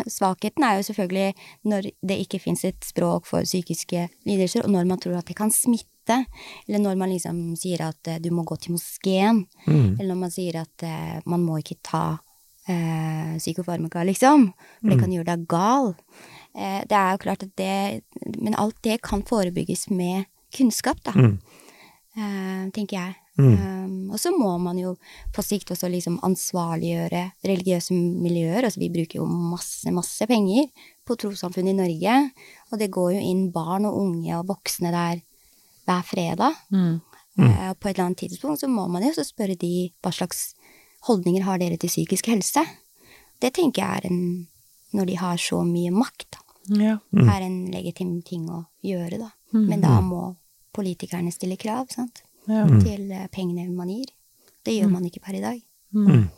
svakheten 0.07 0.62
er 0.62 0.77
jo 0.79 0.87
selvfølgelig 0.87 1.35
når 1.67 1.91
det 2.07 2.19
ikke 2.23 2.39
fins 2.43 2.64
et 2.64 2.85
språk 2.87 3.27
for 3.27 3.43
psykiske 3.43 4.09
lidelser, 4.29 4.62
og 4.62 4.71
når 4.71 4.87
man 4.87 5.01
tror 5.03 5.19
at 5.19 5.27
det 5.27 5.37
kan 5.37 5.51
smitte, 5.51 6.21
eller 6.69 6.79
når 6.79 6.97
man 6.97 7.11
liksom 7.11 7.41
sier 7.59 7.83
at 7.89 7.99
uh, 8.12 8.21
du 8.23 8.31
må 8.31 8.45
gå 8.47 8.57
til 8.62 8.77
moskeen, 8.77 9.47
Mm. 9.67 9.97
eller 9.99 10.14
når 10.14 10.21
man 10.21 10.31
sier 10.31 10.61
at 10.61 10.87
uh, 10.87 11.19
man 11.27 11.43
må 11.43 11.59
ikke 11.59 11.81
ta 11.83 12.05
uh, 12.69 13.35
psykofarmaka, 13.39 14.05
liksom, 14.07 14.53
for 14.81 14.91
det 14.93 15.01
kan 15.03 15.12
gjøre 15.12 15.33
deg 15.35 15.47
gal. 15.51 15.95
Det 16.57 16.97
er 16.97 17.11
jo 17.12 17.19
klart 17.21 17.43
at 17.43 17.51
det 17.59 18.03
Men 18.41 18.55
alt 18.57 18.79
det 18.83 19.03
kan 19.03 19.21
forebygges 19.23 19.91
med 19.91 20.25
kunnskap, 20.57 21.03
da. 21.05 21.12
Mm. 21.12 22.71
Tenker 22.73 22.97
jeg. 22.97 23.14
Mm. 23.37 23.57
Um, 23.61 24.11
og 24.14 24.20
så 24.20 24.30
må 24.32 24.55
man 24.62 24.78
jo 24.80 24.95
på 25.34 25.43
sikt 25.45 25.70
også 25.74 25.91
liksom 25.93 26.18
ansvarliggjøre 26.24 27.22
religiøse 27.45 27.95
miljøer. 27.97 28.64
Altså 28.64 28.80
vi 28.80 28.89
bruker 28.95 29.20
jo 29.20 29.26
masse, 29.28 29.91
masse 29.93 30.26
penger 30.30 30.70
på 31.07 31.18
trossamfunn 31.20 31.68
i 31.68 31.76
Norge, 31.76 32.14
og 32.72 32.80
det 32.80 32.91
går 32.95 33.12
jo 33.18 33.20
inn 33.20 33.51
barn 33.55 33.84
og 33.89 33.99
unge 34.01 34.32
og 34.39 34.49
voksne 34.49 34.93
der 34.95 35.20
hver 35.87 36.03
fredag. 36.09 36.57
Mm. 36.72 36.97
Eh, 37.39 37.68
og 37.70 37.78
på 37.78 37.91
et 37.91 37.95
eller 37.99 38.07
annet 38.09 38.24
tidspunkt 38.24 38.62
så 38.62 38.70
må 38.72 38.87
man 38.89 39.05
jo 39.05 39.12
også 39.12 39.26
spørre 39.28 39.59
de 39.61 39.91
hva 40.03 40.12
slags 40.14 40.55
holdninger 41.07 41.45
har 41.45 41.61
dere 41.61 41.76
til 41.76 41.93
psykisk 41.93 42.32
helse. 42.32 42.64
Det 43.43 43.53
tenker 43.55 43.82
jeg 43.82 44.05
er 44.05 44.12
en 44.12 44.20
Når 44.95 45.07
de 45.07 45.14
har 45.18 45.37
så 45.37 45.59
mye 45.66 45.91
makt, 45.91 46.30
da, 46.30 46.39
Ja. 46.78 46.99
er 47.12 47.43
en 47.43 47.66
legitim 47.70 48.22
ting 48.24 48.49
å 48.49 48.66
gjøre, 48.82 49.18
da. 49.18 49.30
Men 49.53 49.80
da 49.82 50.01
må 50.01 50.37
politikerne 50.72 51.32
stille 51.34 51.57
krav, 51.59 51.91
sant 51.91 52.22
Ja. 52.47 52.67
til 52.83 53.11
eh, 53.11 53.27
pengene 53.35 53.69
man 53.75 53.91
gir. 53.91 54.13
Det 54.67 54.75
gjør 54.77 54.91
man 54.93 55.07
ikke 55.09 55.23
per 55.25 55.39
i 55.39 55.43
dag. 55.43 55.59
Mm. 55.95 56.29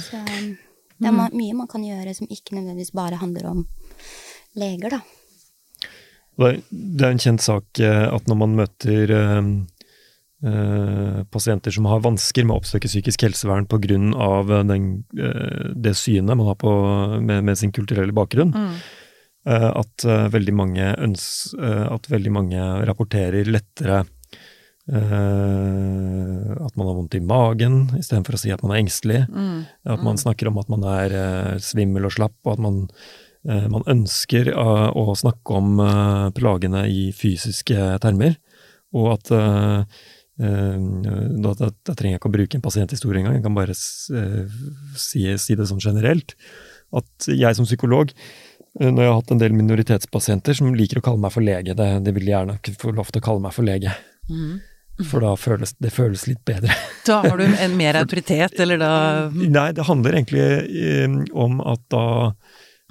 Så 0.00 0.20
um, 0.20 0.50
det 0.96 1.10
er 1.10 1.36
mye 1.36 1.56
man 1.56 1.68
kan 1.68 1.84
gjøre 1.84 2.14
som 2.16 2.28
ikke 2.30 2.56
nødvendigvis 2.56 2.94
bare 2.96 3.20
handler 3.20 3.50
om 3.50 3.64
leger, 4.56 4.96
da. 4.96 5.00
Det 6.36 7.04
er, 7.04 7.10
en 7.10 7.22
kjent 7.22 7.44
sak 7.44 7.80
eh, 7.80 8.06
at 8.12 8.28
når 8.28 8.38
man 8.42 8.56
møter 8.58 9.12
eh, 9.16 9.46
eh, 10.44 11.20
pasienter 11.32 11.72
som 11.72 11.88
har 11.88 12.04
vansker 12.04 12.44
med 12.44 12.56
å 12.56 12.60
oppsøke 12.60 12.90
psykisk 12.90 13.24
helsevern 13.24 13.68
pga. 13.70 13.96
Uh, 13.96 14.52
det 15.72 15.96
synet 15.96 16.36
man 16.36 16.46
har 16.50 16.58
på, 16.60 16.72
med, 17.20 17.44
med 17.48 17.58
sin 17.60 17.72
kulturelle 17.72 18.16
bakgrunn, 18.16 18.52
eh, 19.46 19.70
at, 19.70 20.04
eh, 20.04 20.26
veldig 20.32 20.56
mange 20.56 20.92
øns, 21.06 21.54
at 21.56 22.10
veldig 22.10 22.32
mange 22.34 22.68
rapporterer 22.88 23.48
lettere 23.48 24.04
eh, 24.92 26.50
at 26.62 26.76
man 26.78 26.88
har 26.88 26.96
vondt 26.96 27.16
i 27.18 27.22
magen, 27.24 27.78
istedenfor 27.98 28.36
å 28.36 28.40
si 28.40 28.52
at 28.54 28.62
man 28.64 28.74
er 28.74 28.82
engstelig. 28.84 29.20
At 29.86 30.02
man 30.06 30.20
snakker 30.20 30.50
om 30.50 30.58
at 30.62 30.70
man 30.72 30.84
er 30.90 31.14
uh, 31.14 31.54
svimmel 31.62 32.08
og 32.08 32.14
slapp, 32.16 32.36
og 32.44 32.56
at 32.56 32.62
man, 32.62 32.82
uh, 33.48 33.66
man 33.72 33.86
ønsker 33.90 34.52
å 34.54 35.06
snakke 35.18 35.60
om 35.60 35.80
plagene 36.36 36.86
i 36.90 37.08
fysiske 37.16 37.96
termer. 38.04 38.38
Og 38.96 39.16
at 39.16 39.32
da, 40.36 41.50
da, 41.56 41.68
da 41.68 41.94
trenger 41.96 42.14
jeg 42.14 42.20
ikke 42.20 42.28
å 42.28 42.34
bruke 42.34 42.56
en 42.58 42.64
pasienthistorie 42.64 43.22
engang, 43.22 43.38
jeg 43.38 43.44
kan 43.44 43.56
bare 43.56 43.74
si, 43.76 45.22
si 45.40 45.56
det 45.56 45.66
sånn 45.68 45.82
generelt. 45.82 46.36
At 46.96 47.28
jeg 47.28 47.56
som 47.56 47.66
psykolog, 47.68 48.12
når 48.78 49.00
jeg 49.02 49.10
har 49.10 49.18
hatt 49.18 49.32
en 49.32 49.40
del 49.40 49.56
minoritetspasienter 49.56 50.56
som 50.56 50.74
liker 50.76 51.00
å 51.00 51.04
kalle 51.08 51.22
meg 51.24 51.32
for 51.34 51.44
lege, 51.44 51.76
det, 51.76 51.88
det 52.04 52.14
vil 52.16 52.28
de 52.28 52.34
gjerne 52.34 52.56
ikke 52.60 52.76
få 52.84 52.92
lov 52.96 53.10
til 53.10 53.24
å 53.24 53.26
kalle 53.26 53.44
meg 53.48 53.56
for 53.56 53.68
lege. 53.68 53.92
For 55.04 55.20
da 55.20 55.34
føles 55.36 55.74
det 55.78 55.90
føles 55.92 56.26
litt 56.30 56.44
bedre. 56.48 56.72
Da 57.06 57.20
har 57.22 57.36
du 57.38 57.44
en 57.46 57.76
mer 57.78 57.94
autoritet, 58.00 58.56
eller 58.60 58.78
da 58.80 58.92
Nei, 59.30 59.68
det 59.76 59.84
handler 59.86 60.16
egentlig 60.16 60.40
eh, 60.42 61.12
om 61.38 61.60
at 61.62 61.82
da, 61.92 62.32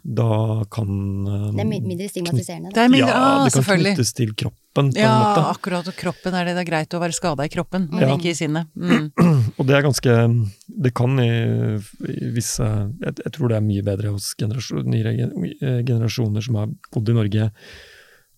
da 0.06 0.28
kan 0.72 0.88
um, 0.88 1.56
Det 1.58 1.66
er 1.66 1.68
mi- 1.68 1.82
mindre 1.84 2.08
stigmatiserende. 2.08 2.70
Det 2.72 2.78
Da. 2.78 2.86
er 2.86 2.96
Ja, 2.96 3.08
ja, 3.10 3.44
det 3.44 3.52
kan 3.52 3.64
selvfølgelig. 3.64 3.96
knyttes 3.98 4.14
til 4.16 4.32
kroppen, 4.38 4.92
på 4.94 5.02
Ja, 5.02 5.10
en 5.10 5.24
måte. 5.26 5.44
akkurat. 5.58 5.88
Og 5.92 5.96
kroppen 6.00 6.34
er 6.40 6.46
det. 6.46 6.56
Det 6.56 6.64
er 6.64 6.70
greit 6.72 6.94
å 6.96 7.02
være 7.04 7.18
skada 7.18 7.44
i 7.44 7.50
kroppen, 7.52 7.90
men 7.92 8.02
Ja. 8.08 8.16
ikke 8.16 8.32
i 8.32 8.38
sinnet. 8.40 8.68
Mm. 8.78 9.12
Og 9.60 9.66
det 9.68 9.76
er 9.76 9.84
ganske 9.90 10.16
Det 10.86 10.94
kan 10.96 11.20
i, 11.20 11.30
i 12.08 12.32
visse 12.36 12.64
jeg, 13.02 13.16
jeg 13.26 13.32
tror 13.36 13.50
det 13.50 13.58
er 13.58 13.66
mye 13.68 13.84
bedre 13.84 14.12
hos 14.16 14.34
generasjon, 14.40 14.86
nyere 14.86 15.16
eh, 15.20 15.82
generasjoner 15.84 16.42
som 16.44 16.56
har 16.56 16.68
bodd 16.94 17.10
i 17.10 17.14
Norge 17.20 17.52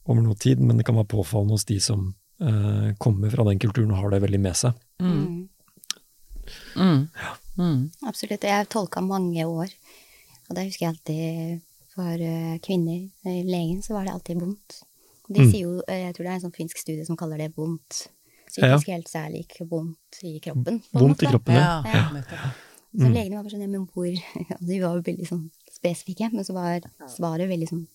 over 0.08 0.22
noe 0.24 0.36
tid, 0.40 0.58
men 0.64 0.78
det 0.78 0.86
kan 0.88 0.96
være 0.96 1.12
påfallende 1.14 1.52
hos 1.58 1.66
de 1.68 1.78
som 1.84 2.14
eh, 2.42 2.96
kommer 3.00 3.30
fra 3.34 3.44
den 3.50 3.60
kulturen 3.60 3.92
og 3.92 4.02
har 4.04 4.10
det 4.16 4.22
veldig 4.26 4.40
med 4.44 4.56
seg. 4.56 4.74
Mm. 5.02 5.50
Mm. 6.78 7.08
Mm. 7.58 7.80
Absolutt. 8.08 8.44
Jeg 8.44 8.54
har 8.62 8.66
tolka 8.72 9.02
mange 9.04 9.44
år, 9.46 9.72
og 10.48 10.56
da 10.56 10.64
husker 10.64 10.86
jeg 10.86 10.94
alltid 10.94 11.64
for 11.96 12.22
eh, 12.22 12.58
kvinner 12.64 13.08
i 13.28 13.42
legen 13.48 13.82
så 13.86 13.96
var 13.98 14.06
det 14.08 14.14
alltid 14.14 14.42
vondt. 14.44 14.82
De 15.28 15.42
Mm. 15.42 15.50
sier 15.52 15.64
jo, 15.66 15.82
eh, 15.90 16.06
jeg 16.06 16.14
tror 16.16 16.24
det 16.24 16.30
er 16.32 16.36
en 16.38 16.46
sånn 16.46 16.56
finsk 16.56 16.78
studie 16.80 17.06
som 17.06 17.18
kaller 17.20 17.38
det 17.42 17.50
vondt. 17.58 18.08
Psykisk 18.48 18.88
helse 18.88 19.20
er 19.20 19.30
lik 19.34 19.58
vondt 19.70 20.22
i 20.24 20.38
kroppen. 20.40 20.82
Vondt 20.94 21.24
i 21.24 21.28
kroppen, 21.28 21.54
ja. 21.58 21.82
Ja, 21.84 21.92
Ja. 21.94 22.10
nettopp. 22.14 22.64
Så 22.98 23.10
legene 23.14 23.36
var 23.36 23.44
bare 23.44 23.52
sånn, 23.52 23.62
ja, 23.62 23.68
men 23.68 23.88
hvor 23.92 24.08
De 24.68 24.80
var 24.80 24.96
jo 24.96 25.02
veldig 25.04 25.28
sånn 25.28 25.50
spesifikke, 25.70 26.32
men 26.34 26.46
så 26.46 26.54
var 26.56 26.80
svaret 27.12 27.50
veldig 27.50 27.68
sånn 27.70 27.88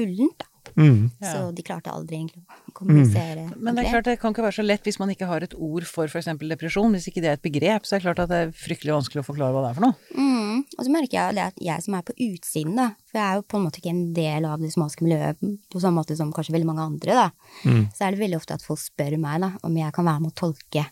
ullent, 0.00 0.38
da. 0.38 0.46
Mm. 0.76 1.10
Så 1.20 1.54
de 1.54 1.62
klarte 1.62 1.92
aldri 1.92 2.16
egentlig 2.16 2.42
å 2.44 2.72
kommunisere. 2.74 3.44
Men 3.56 3.74
det 3.76 3.84
er 3.84 3.90
klart 3.92 4.04
det 4.08 4.18
kan 4.20 4.32
ikke 4.34 4.42
være 4.46 4.56
så 4.58 4.64
lett 4.66 4.82
hvis 4.88 4.98
man 4.98 5.10
ikke 5.12 5.26
har 5.28 5.42
et 5.46 5.54
ord 5.54 5.84
for 5.84 6.04
f.eks. 6.08 6.26
depresjon. 6.40 6.92
Hvis 6.96 7.08
ikke 7.10 7.22
det 7.22 7.30
er 7.30 7.38
et 7.38 7.44
begrep, 7.44 7.84
så 7.86 7.94
er 7.96 8.00
det 8.02 8.06
klart 8.08 8.22
at 8.24 8.32
det 8.32 8.40
er 8.46 8.54
fryktelig 8.56 8.94
vanskelig 8.96 9.22
å 9.22 9.28
forklare 9.28 9.52
hva 9.54 9.62
det 9.66 9.70
er 9.70 9.78
for 9.78 9.86
noe. 9.86 9.94
Mm. 10.16 10.64
Og 10.78 10.82
så 10.86 10.90
merker 10.94 11.18
jeg 11.18 11.34
det 11.38 11.44
at 11.44 11.62
jeg 11.68 11.82
som 11.84 11.94
er 11.98 12.02
på 12.08 12.14
utsiden, 12.16 12.74
da, 12.78 12.88
for 13.10 13.18
jeg 13.20 13.26
er 13.28 13.38
jo 13.40 13.46
på 13.52 13.58
en 13.60 13.64
måte 13.68 13.80
ikke 13.82 13.92
en 13.94 14.04
del 14.16 14.44
av 14.48 14.60
det 14.62 14.72
somaliske 14.74 15.04
miljøet 15.06 15.40
på 15.70 15.80
samme 15.82 16.00
måte 16.00 16.16
som 16.18 16.32
kanskje 16.34 16.54
veldig 16.56 16.70
mange 16.72 16.86
andre, 16.88 17.14
da, 17.14 17.30
Mm. 17.64 17.88
så 17.94 18.06
er 18.06 18.10
det 18.12 18.20
veldig 18.20 18.36
ofte 18.36 18.54
at 18.54 18.62
folk 18.62 18.80
spør 18.80 19.18
meg 19.18 19.40
da, 19.40 19.52
om 19.62 19.74
jeg 19.76 19.92
kan 19.92 20.04
være 20.04 20.20
med 20.20 20.32
å 20.32 20.34
tolke 20.34 20.86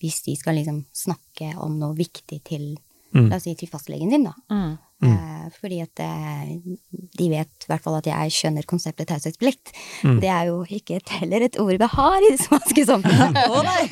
hvis 0.00 0.22
de 0.24 0.34
skal 0.36 0.54
liksom 0.56 0.84
snakke 0.96 1.54
om 1.60 1.78
noe 1.78 1.94
viktig 1.94 2.42
til, 2.44 2.76
Mm. 3.12 3.28
la 3.28 3.36
oss 3.36 3.42
si, 3.42 3.54
til 3.58 3.68
fastlegen 3.68 4.08
din, 4.10 4.24
da. 4.24 4.32
Mm. 5.00 5.12
Eh, 5.12 5.46
fordi 5.60 5.80
at 5.80 6.00
eh, 6.04 6.48
de 7.18 7.26
vet 7.32 7.48
i 7.64 7.68
hvert 7.70 7.84
fall 7.84 7.96
at 7.98 8.08
jeg 8.10 8.34
skjønner 8.36 8.64
konseptet 8.68 9.08
taushetsplikt. 9.08 9.72
Mm. 10.04 10.18
Det 10.20 10.30
er 10.32 10.44
jo 10.50 10.56
ikke 10.68 10.96
et, 11.00 11.08
heller 11.20 11.40
et 11.46 11.56
ord 11.62 11.76
vi 11.80 11.88
har 11.94 12.18
i 12.20 12.32
det 12.34 12.40
somaliske 12.44 12.84
samfunnet. 12.90 13.36
Å 13.48 13.62
nei! 13.64 13.84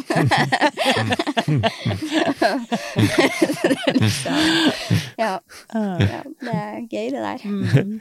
ja. 5.23 5.35
ja, 5.39 6.21
det 6.45 6.55
er 6.55 6.77
gøy 6.85 7.09
det 7.15 7.23
der. 7.23 7.41
Mm. 7.49 8.01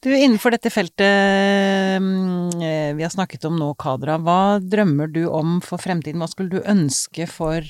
Du, 0.00 0.08
innenfor 0.16 0.54
dette 0.54 0.70
feltet 0.72 2.00
mm, 2.00 2.62
eh, 2.64 2.90
vi 2.96 3.04
har 3.04 3.12
snakket 3.12 3.44
om 3.44 3.58
nå, 3.60 3.74
Kadra, 3.76 4.16
hva 4.16 4.56
drømmer 4.64 5.10
du 5.12 5.26
om 5.28 5.58
for 5.60 5.76
fremtiden? 5.82 6.22
Hva 6.22 6.30
skulle 6.32 6.56
du 6.56 6.64
ønske 6.64 7.26
for 7.28 7.60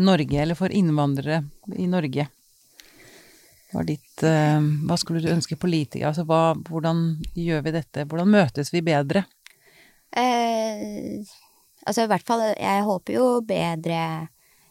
Norge, 0.00 0.38
eller 0.40 0.56
for 0.58 0.72
innvandrere 0.72 1.44
i 1.76 1.86
Norge? 1.92 2.26
Hva, 3.74 3.82
er 3.82 3.88
ditt, 3.88 4.22
eh, 4.22 4.66
hva 4.86 4.96
skulle 5.00 5.18
du 5.18 5.32
ønske 5.32 5.58
politikere 5.58 6.12
Altså, 6.12 6.22
hva, 6.28 6.54
hvordan 6.68 7.18
gjør 7.34 7.64
vi 7.66 7.74
dette? 7.74 8.04
Hvordan 8.06 8.30
møtes 8.30 8.70
vi 8.70 8.84
bedre? 8.86 9.24
Eh, 10.14 11.24
altså 11.82 12.04
i 12.04 12.10
hvert 12.12 12.26
fall, 12.28 12.44
jeg 12.54 12.86
håper 12.86 13.18
jo 13.18 13.26
bedre 13.48 14.28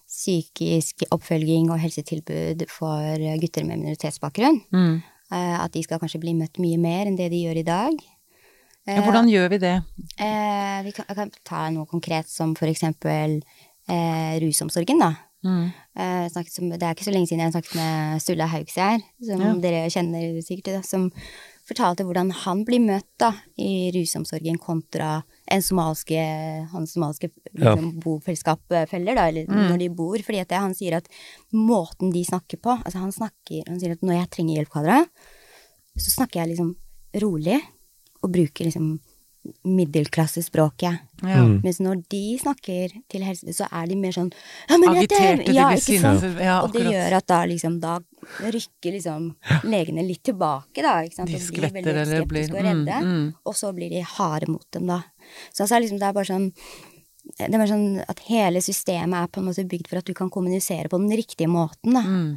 psykisk 0.07 1.03
oppfølging 1.11 1.71
og 1.73 1.81
helsetilbud 1.81 2.63
for 2.71 3.23
gutter 3.41 3.65
med 3.67 3.81
minoritetsbakgrunn. 3.81 4.61
Mm. 4.71 5.01
Eh, 5.33 5.55
at 5.59 5.73
de 5.73 5.83
skal 5.83 6.01
kanskje 6.01 6.21
bli 6.21 6.35
møtt 6.37 6.59
mye 6.61 6.79
mer 6.81 7.09
enn 7.09 7.17
det 7.19 7.31
de 7.33 7.43
gjør 7.45 7.61
i 7.63 7.67
dag. 7.67 8.03
Ja, 8.83 8.99
hvordan 9.05 9.29
gjør 9.31 9.47
vi 9.53 9.61
det? 9.63 9.77
Eh, 10.19 10.79
vi 10.83 10.91
kan, 10.91 11.07
jeg 11.07 11.15
kan 11.15 11.29
ta 11.47 11.67
noe 11.71 11.87
konkret 11.87 12.27
som 12.27 12.51
for 12.57 12.67
eksempel 12.67 13.37
eh, 13.87 14.33
rusomsorgen, 14.43 14.99
da. 14.99 15.13
Mm. 15.43 15.71
Eh, 15.99 16.27
som, 16.49 16.69
det 16.71 16.81
er 16.81 16.93
ikke 16.95 17.05
så 17.07 17.13
lenge 17.13 17.27
siden 17.29 17.43
jeg 17.43 17.53
snakket 17.53 17.75
med 17.75 18.21
Sturla 18.23 18.47
Haugsgjerd, 18.47 19.03
som 19.27 19.41
Ja. 19.41 19.53
dere 19.59 19.89
kjenner 19.91 20.37
sikkert, 20.41 20.85
som 20.87 21.09
fortalte 21.67 22.03
hvordan 22.03 22.31
han 22.31 22.65
blir 22.65 22.79
møtt 22.83 23.07
da, 23.19 23.29
i 23.57 23.91
rusomsorgen 23.95 24.57
kontra 24.59 25.23
en 25.51 25.61
somalske, 25.61 26.19
hans 26.71 26.93
somalske 26.95 27.29
Ja. 27.53 27.75
liksom, 27.75 27.99
bofellesskapfeller, 28.03 29.15
da, 29.15 29.27
eller 29.27 29.45
når 29.47 29.77
de 29.79 29.89
bor. 29.89 30.17
Fordi 30.17 30.43
det, 30.47 30.57
han 30.59 30.73
sier 30.75 30.97
at 30.97 31.07
måten 31.53 32.11
de 32.11 32.23
snakker 32.25 32.57
på 32.59 32.75
altså 32.83 32.99
Han 32.99 33.11
snakker, 33.11 33.63
han 33.67 33.79
sier 33.79 33.91
at 33.91 34.01
når 34.01 34.19
jeg 34.19 34.29
trenger 34.29 34.55
hjelp, 34.57 34.69
Kadra, 34.73 35.05
så 35.97 36.09
snakker 36.17 36.41
jeg 36.41 36.55
liksom 36.57 36.75
rolig 37.21 37.61
og 38.23 38.31
bruker 38.31 38.65
liksom 38.65 38.99
middelklassespråket. 39.63 40.99
Ja. 41.23 41.41
Mm. 41.43 41.57
Mens 41.63 41.79
når 41.83 42.01
de 42.11 42.21
snakker 42.39 42.93
til 43.11 43.25
helse, 43.25 43.55
så 43.55 43.67
er 43.71 43.89
de 43.91 43.97
mer 43.99 44.15
sånn 44.15 44.29
ja, 44.31 44.77
men 44.77 44.93
Agiterte 44.93 45.47
det! 45.47 45.55
ja, 45.55 45.67
de 45.71 45.81
ikke 45.81 45.99
sant? 46.01 46.23
sinne. 46.23 46.45
Ja, 46.45 46.61
Og 46.63 46.71
det 46.75 46.85
gjør 46.87 47.17
at 47.19 47.27
da 47.31 47.41
liksom 47.49 47.77
da 47.83 47.97
rykker 48.39 48.95
liksom 48.97 49.27
legene 49.67 50.05
litt 50.07 50.23
tilbake, 50.29 50.79
da. 50.83 50.95
Ikke 51.03 51.19
sant? 51.19 51.31
De 51.31 51.37
blir 51.37 51.43
skvetter 51.43 51.91
veldig 51.91 52.05
eller 52.05 52.25
blir- 52.29 52.49
og 52.53 52.63
redde. 52.63 53.01
mm, 53.03 53.13
mm. 53.19 53.29
Og 53.49 53.59
så 53.59 53.73
blir 53.75 53.91
de 53.91 54.03
harde 54.15 54.51
mot 54.51 54.65
dem, 54.71 54.87
da. 54.87 55.01
Så 55.51 55.65
altså, 55.65 55.79
liksom, 55.83 55.99
det 55.99 56.09
er 56.09 56.17
bare 56.19 56.31
sånn 56.31 56.49
det 57.23 57.47
er 57.47 57.55
bare 57.55 57.71
sånn 57.71 58.01
at 58.03 58.19
hele 58.27 58.59
systemet 58.59 59.15
er 59.15 59.29
på 59.31 59.39
en 59.39 59.45
måte 59.47 59.63
bygd 59.63 59.87
for 59.87 60.01
at 60.01 60.07
du 60.07 60.11
kan 60.17 60.29
kommunisere 60.31 60.89
på 60.91 60.99
den 60.99 61.13
riktige 61.15 61.47
måten. 61.47 61.95
Da. 61.95 62.03
Mm. 62.03 62.33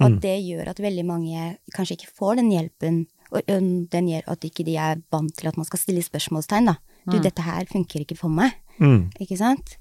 Og 0.00 0.04
at 0.06 0.20
det 0.24 0.36
gjør 0.40 0.70
at 0.72 0.80
veldig 0.80 1.04
mange 1.04 1.42
kanskje 1.76 1.98
ikke 1.98 2.14
får 2.16 2.40
den 2.40 2.48
hjelpen, 2.54 3.02
og 3.32 3.42
den 3.46 4.08
gjør 4.08 4.22
at 4.32 4.40
ikke 4.44 4.64
de 4.66 4.76
er 4.76 5.00
vant 5.12 5.34
til 5.36 5.48
at 5.48 5.56
man 5.56 5.64
skal 5.68 5.78
stille 5.78 6.02
spørsmålstegn, 6.02 6.66
da. 6.66 6.76
Du, 7.06 7.16
Mm. 7.16 7.22
dette 7.22 7.42
her 7.42 7.64
funker 7.64 8.00
ikke 8.04 8.16
for 8.18 8.28
meg. 8.28 8.52
Mm. 8.78 9.10
Ikke 9.20 9.36
sant? 9.38 9.76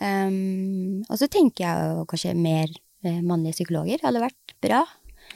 Um, 0.00 1.02
og 1.08 1.16
så 1.20 1.28
tenker 1.30 1.64
jeg 1.64 1.94
jo 1.96 2.04
kanskje 2.10 2.34
mer 2.36 2.68
eh, 3.06 3.20
mannlige 3.22 3.56
psykologer 3.60 4.02
hadde 4.02 4.20
vært 4.24 4.54
bra. 4.64 4.82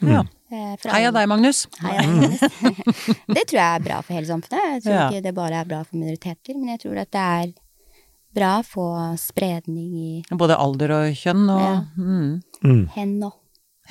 Ja. 0.03 0.21
Eh, 0.51 0.75
Heia 0.91 1.11
deg, 1.15 1.27
Magnus. 1.31 1.65
Heia 1.81 2.03
Magnus. 2.07 2.39
det 3.35 3.45
tror 3.47 3.59
jeg 3.59 3.79
er 3.79 3.85
bra 3.85 4.01
for 4.03 4.13
hele 4.17 4.27
samfunnet. 4.29 4.67
Jeg 4.75 4.83
tror 4.85 4.93
Ja. 4.97 5.07
ikke 5.09 5.23
det 5.23 5.33
bare 5.35 5.61
er 5.61 5.65
bra 5.69 5.81
for 5.83 5.97
minoriteter, 5.97 6.55
men 6.59 6.73
jeg 6.75 6.81
tror 6.83 7.01
at 7.01 7.11
det 7.11 7.25
er 7.25 7.53
bra 8.35 8.51
å 8.61 8.67
få 8.67 8.85
spredning 9.19 9.91
i 9.99 10.23
Både 10.31 10.55
alder 10.59 10.93
og 10.99 11.15
kjønn 11.19 11.47
og 11.51 11.61
Ja. 11.63 11.73
mm. 11.97 12.41
Mm. 12.63 12.83
hen 12.95 13.15
og 13.23 13.33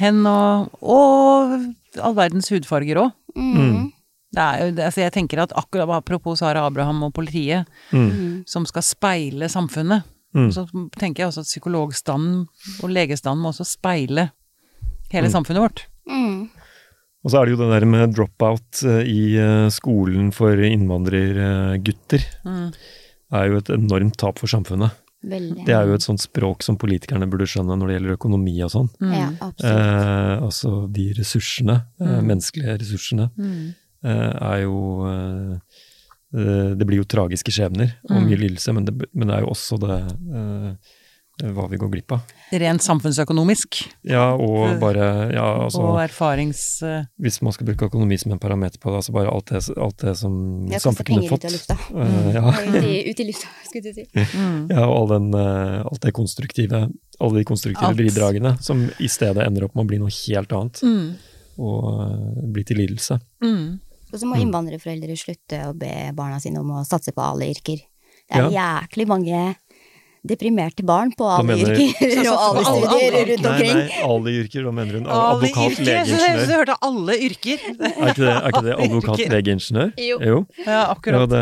hen 0.01 0.23
og, 0.27 0.71
og 0.81 1.75
all 1.99 2.14
verdens 2.14 2.49
hudfarger 2.51 2.97
òg. 2.97 3.12
mm. 3.36 3.93
Det 4.32 4.38
er 4.38 4.70
altså 4.86 5.01
jeg 5.03 5.12
tenker 5.12 5.41
at 5.43 5.51
akkurat 5.59 5.88
Apropos 5.91 6.38
Sara 6.38 6.61
Abraham 6.66 7.03
og 7.03 7.12
politiet, 7.14 7.66
Mm. 7.93 8.45
som 8.47 8.64
skal 8.66 8.82
speile 8.82 9.49
samfunnet, 9.51 10.05
Mm. 10.34 10.51
så 10.53 10.66
tenker 10.99 11.24
jeg 11.24 11.28
også 11.32 11.41
at 11.41 11.47
psykologstanden 11.51 12.47
og 12.84 12.91
legestanden 12.91 13.43
må 13.43 13.49
også 13.51 13.66
speile 13.66 14.30
hele 15.11 15.26
Mm. 15.26 15.32
samfunnet 15.32 15.61
vårt. 15.62 15.86
Mm. 16.09 16.49
Og 17.24 17.30
så 17.30 17.41
er 17.41 17.45
det 17.47 17.59
jo 17.59 17.64
det 17.68 17.80
der 17.80 17.86
med 17.86 18.14
dropout 18.14 18.84
eh, 18.84 19.03
i 19.05 19.36
eh, 19.36 19.68
skolen 19.68 20.32
for 20.32 20.55
innvandrergutter. 20.55 22.22
Mm. 22.45 22.72
er 23.32 23.45
jo 23.47 23.57
et 23.59 23.68
enormt 23.70 24.16
tap 24.16 24.38
for 24.38 24.47
samfunnet. 24.47 24.91
Veldig. 25.23 25.66
Det 25.66 25.75
er 25.77 25.85
jo 25.87 25.95
et 25.99 26.01
sånt 26.07 26.23
språk 26.23 26.62
som 26.64 26.79
politikerne 26.81 27.29
burde 27.29 27.45
skjønne 27.45 27.77
når 27.77 27.87
det 27.91 27.97
gjelder 27.99 28.16
økonomi 28.16 28.55
og 28.64 28.71
sånn. 28.73 28.89
Mm. 29.03 29.12
Ja. 29.12 29.29
Eh, 29.68 30.37
altså 30.47 30.91
de 30.93 31.12
ressursene, 31.18 31.77
eh, 32.01 32.07
Mm. 32.07 32.27
menneskelige 32.31 32.79
ressursene, 32.81 33.31
Mm. 33.37 33.75
eh, 34.05 34.33
er 34.41 34.62
jo 34.62 35.07
eh, 35.07 35.59
eh, 36.33 36.75
Det 36.75 36.87
blir 36.87 36.97
jo 37.03 37.05
tragiske 37.05 37.51
skjebner 37.53 37.93
og 38.09 38.16
Mm. 38.23 38.27
mye 38.31 38.39
lidelse, 38.39 38.73
men 38.73 38.85
det, 38.87 38.95
men 39.14 39.29
det 39.29 39.37
er 39.37 39.41
jo 39.43 39.51
også 39.51 39.79
det 39.81 40.01
eh, 40.35 40.75
hva 41.43 41.64
vi 41.70 41.78
går 41.80 41.91
glipp 41.93 42.12
av. 42.12 42.20
Rent 42.53 42.82
samfunnsøkonomisk 42.82 43.78
Ja, 44.07 44.34
og 44.34 44.78
bare 44.82 45.30
ja, 45.32 45.45
altså, 45.64 45.82
og 45.82 46.01
erfarings... 46.03 46.82
eh, 46.82 47.05
Hvis 47.20 47.41
man 47.43 47.53
skal 47.57 47.66
bruke 47.70 47.88
økonomi 47.91 48.18
som 48.20 48.32
en 48.34 48.38
parameter 48.43 48.78
på 48.82 48.91
det, 48.91 49.01
altså 49.03 49.12
bare 49.16 49.30
alt 49.32 49.47
det, 49.53 49.62
alt 49.76 49.99
det 50.05 50.16
som 50.18 50.34
samfunnet 50.70 51.07
kunne 51.07 51.20
penger 51.20 51.24
ut 51.24 51.34
fått. 51.34 51.45
av 51.45 51.53
lufta. 51.57 51.76
eh, 51.95 52.30
ja. 52.38 52.55
Ut 52.66 52.84
i, 52.84 53.11
ut 53.11 53.20
i 53.20 53.28
lufta, 53.30 53.49
skulle 53.68 53.82
du 53.88 53.93
si. 54.01 54.07
mm. 54.14 54.61
Ja, 54.76 54.86
og 54.86 54.97
all 55.01 55.09
den, 55.16 55.28
eh, 55.34 55.80
alt 55.86 56.01
det 56.07 56.12
konstruktive, 56.16 56.82
alle 57.20 57.38
de 57.38 57.45
konstruktive 57.49 57.93
Alt. 57.93 58.01
bidragene 58.01 58.57
som 58.62 58.86
i 58.99 59.09
stedet 59.09 59.47
ender 59.47 59.64
opp 59.68 59.74
med 59.76 59.84
å 59.84 59.91
bli 59.93 59.99
noe 60.03 60.11
helt 60.26 60.53
annet, 60.57 60.82
Mm. 60.82 61.14
og 61.61 61.84
uh, 61.84 62.51
bli 62.55 62.62
til 62.64 62.78
lidelse. 62.80 63.18
Mm. 63.45 63.78
Og 64.12 64.18
så 64.18 64.26
må 64.26 64.34
Mm. 64.38 64.47
innvandrerforeldre 64.49 65.14
slutte 65.16 65.59
å 65.68 65.74
be 65.76 66.11
barna 66.16 66.41
sine 66.41 66.59
om 66.59 66.70
å 66.80 66.84
satse 66.88 67.12
på 67.14 67.20
alle 67.22 67.51
yrker. 67.53 67.78
Det 68.30 68.38
er 68.38 68.51
jæklig 68.55 69.07
mange 69.11 69.41
deprimerte 70.27 70.85
barn 70.85 71.12
på 71.16 71.25
alle 71.25 71.47
mener- 71.49 71.79
yrker 71.81 72.27
og 72.33 72.41
alle 72.45 72.64
studier 72.68 73.14
rundt 73.31 73.47
omkring. 73.51 73.73
nei, 73.79 74.01
alle 74.05 74.35
yrker, 74.43 74.64
da 74.66 74.73
mener 74.77 74.99
hun 74.99 75.07
advokat, 75.07 75.79
legeingeniør. 75.81 76.43
Du 76.45 76.53
hørte 76.59 76.77
alle 76.91 77.16
yrker. 77.25 77.62
Er 77.81 78.11
ikke 78.11 78.21
det, 78.21 78.35
er 78.35 78.49
ikke 78.51 78.64
det 78.66 78.75
advokat, 78.85 79.23
legeingeniør? 79.35 79.93
Jo. 79.97 80.18
Jo. 80.31 80.39
Ja, 80.66 80.71
Ja, 80.71 80.83
akkurat. 80.93 81.31
det, 81.33 81.41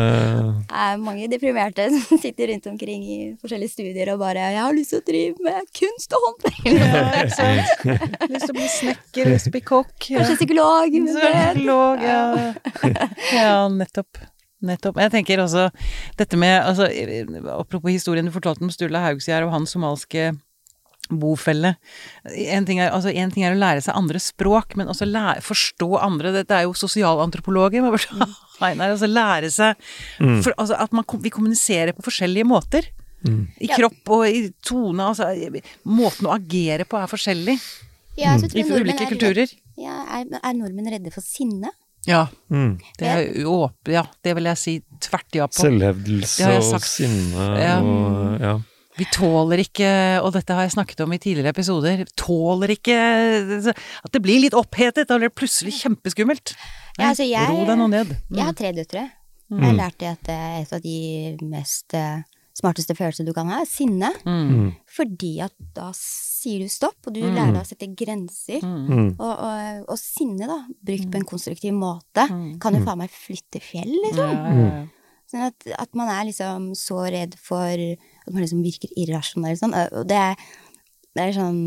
Det 0.69 0.79
er 0.85 0.97
mange 1.03 1.27
deprimerte 1.31 1.89
som 2.07 2.17
sitter 2.23 2.53
rundt 2.53 2.67
omkring 2.71 3.03
i 3.03 3.19
forskjellige 3.41 3.73
studier 3.75 4.13
og 4.13 4.19
bare 4.23 4.47
'Jeg 4.49 4.61
har 4.63 4.73
lyst 4.73 4.89
til 4.95 4.99
å 5.01 5.05
drive 5.11 5.35
med 5.43 5.69
kunst 5.75 6.13
og 6.15 6.19
håndverk'. 6.25 6.65
Ja. 6.79 7.99
Lyst 8.29 8.45
til 8.47 8.55
å 8.55 8.57
bli 8.57 8.67
snekker, 8.79 9.29
lyst 9.33 9.43
til 9.47 9.51
å 9.51 9.57
bli 9.57 9.61
kokk. 9.61 9.95
Kanskje 10.07 10.35
psykolog. 10.39 10.87
Psykolog, 10.89 12.03
ja. 12.03 12.53
ja, 13.35 13.67
nettopp. 13.69 14.17
Nettopp. 14.61 14.97
Jeg 14.99 15.11
tenker 15.13 15.39
også 15.39 15.69
dette 16.19 16.35
med 16.39 16.57
altså, 16.67 16.89
Apropos 17.55 17.91
historien 17.93 18.27
du 18.27 18.31
fortalte 18.35 18.65
om 18.65 18.71
Sturla 18.73 18.99
Haugsgjerd 19.05 19.45
og 19.47 19.53
hans 19.55 19.71
somalske 19.71 20.33
bofelle. 21.09 21.71
En 22.53 22.65
ting, 22.67 22.77
er, 22.83 22.91
altså, 22.93 23.09
en 23.09 23.31
ting 23.33 23.45
er 23.47 23.55
å 23.55 23.57
lære 23.57 23.81
seg 23.81 23.95
andre 23.97 24.19
språk, 24.21 24.75
men 24.77 24.91
også 24.91 25.07
lære, 25.09 25.41
forstå 25.41 25.87
andre. 26.05 26.33
Dette 26.35 26.53
er 26.59 26.67
jo 26.67 26.75
sosialantropologer. 26.77 27.81
Inn 27.81 28.83
altså 28.85 29.09
lære 29.09 29.49
seg 29.55 29.79
for, 30.19 30.53
altså, 30.59 30.77
At 30.77 30.93
man, 30.93 31.07
vi 31.23 31.31
kommuniserer 31.33 31.95
på 31.97 32.05
forskjellige 32.05 32.45
måter. 32.45 32.91
mm. 33.25 33.41
I 33.65 33.71
kropp 33.73 34.13
og 34.19 34.27
i 34.29 34.49
tone. 34.61 35.07
Altså, 35.09 35.31
måten 35.87 36.29
å 36.29 36.35
agere 36.37 36.85
på 36.85 36.99
er 36.99 37.09
forskjellig 37.09 37.57
Ja, 38.19 38.35
så 38.37 38.45
i 38.45 38.61
tror 38.61 38.77
jeg 38.77 38.85
ulike 38.85 39.07
er- 39.07 39.13
kulturer. 39.15 39.57
Ja, 39.79 39.97
er, 40.19 40.25
er 40.43 40.53
nordmenn 40.59 40.91
redde 40.91 41.11
for 41.15 41.23
sinne? 41.23 41.71
Ja, 42.07 42.27
Mm. 42.49 42.79
det 42.97 43.07
er 43.07 43.43
åp- 43.45 43.87
Ja, 43.91 44.03
det 44.23 44.33
vil 44.35 44.43
jeg 44.45 44.57
si 44.57 44.83
tvert 45.01 45.35
ja 45.35 45.45
på. 45.47 45.53
Selvhevdelse 45.61 46.39
jeg 46.39 46.73
og 46.73 46.81
sinne 46.81 47.59
Ja. 47.59 47.79
og 47.81 48.39
ja. 48.41 48.59
Vi 48.97 49.05
tåler 49.05 49.59
ikke, 49.63 50.21
og 50.23 50.33
dette 50.33 50.49
har 50.53 50.63
jeg 50.67 50.71
snakket 50.71 50.99
om 51.05 51.13
i 51.13 51.17
tidligere 51.17 51.53
episoder, 51.53 52.05
tåler 52.17 52.67
ikke 52.75 52.95
at 54.03 54.11
det 54.11 54.21
blir 54.21 54.41
litt 54.41 54.53
opphetet, 54.53 55.07
da 55.07 55.17
blir 55.17 55.29
det 55.29 55.35
plutselig 55.35 55.71
kjempeskummelt. 55.83 56.55
Ja, 56.97 57.09
altså, 57.11 57.23
jeg- 57.29 57.47
Ro 57.49 57.63
deg 57.65 57.77
nå 57.77 57.87
ned. 57.89 58.17
Jeg 58.31 58.43
har 58.43 58.53
tre 58.53 58.71
døtre. 58.73 59.11
Jeg 59.51 59.61
har 59.63 59.73
lært 59.73 60.03
at 60.03 60.29
eh, 60.29 60.61
et 60.61 60.73
av 60.73 60.81
de 60.81 61.37
mest 61.41 61.93
eh, 61.93 62.21
smarteste 62.59 62.95
følelse 62.97 63.25
du 63.25 63.31
kan 63.33 63.47
ha, 63.51 63.61
er 63.63 63.69
sinne. 63.69 64.11
Mm. 64.25 64.51
Mm. 64.51 64.69
Fordi 64.95 65.31
at 65.47 65.55
da 65.75 65.89
sier 65.95 66.59
du 66.63 66.69
stopp, 66.71 66.99
og 67.07 67.13
du 67.15 67.21
Mm. 67.23 67.33
lærer 67.35 67.53
deg 67.55 67.63
å 67.63 67.67
sette 67.67 67.89
grenser. 67.95 68.61
Mm. 68.63 68.85
Mm. 68.87 69.09
Og, 69.17 69.33
og, 69.33 69.89
og 69.95 69.97
sinne, 69.99 70.47
da, 70.47 70.59
brukt 70.85 71.09
på 71.11 71.19
en 71.19 71.27
konstruktiv 71.27 71.73
måte, 71.75 72.27
Mm. 72.29 72.59
kan 72.59 72.75
jo 72.75 72.83
faen 72.85 72.97
meg 73.01 73.09
flytte 73.11 73.59
fjell, 73.63 73.91
liksom. 74.05 74.31
Ja, 74.31 74.53
ja, 74.53 74.69
ja. 74.79 74.85
Sånn 75.29 75.43
at, 75.45 75.67
at 75.77 75.93
man 75.93 76.07
er 76.09 76.23
liksom 76.25 76.71
så 76.73 77.03
redd 77.05 77.35
for 77.37 77.69
at 77.69 78.33
man 78.33 78.41
liksom 78.41 78.63
virker 78.65 78.89
irrasjonell 78.97 79.59
sånn. 79.59 79.75
Og 79.93 80.07
det 80.09 80.17
er, 80.17 80.35
det 81.15 81.27
er 81.27 81.35
sånn 81.37 81.61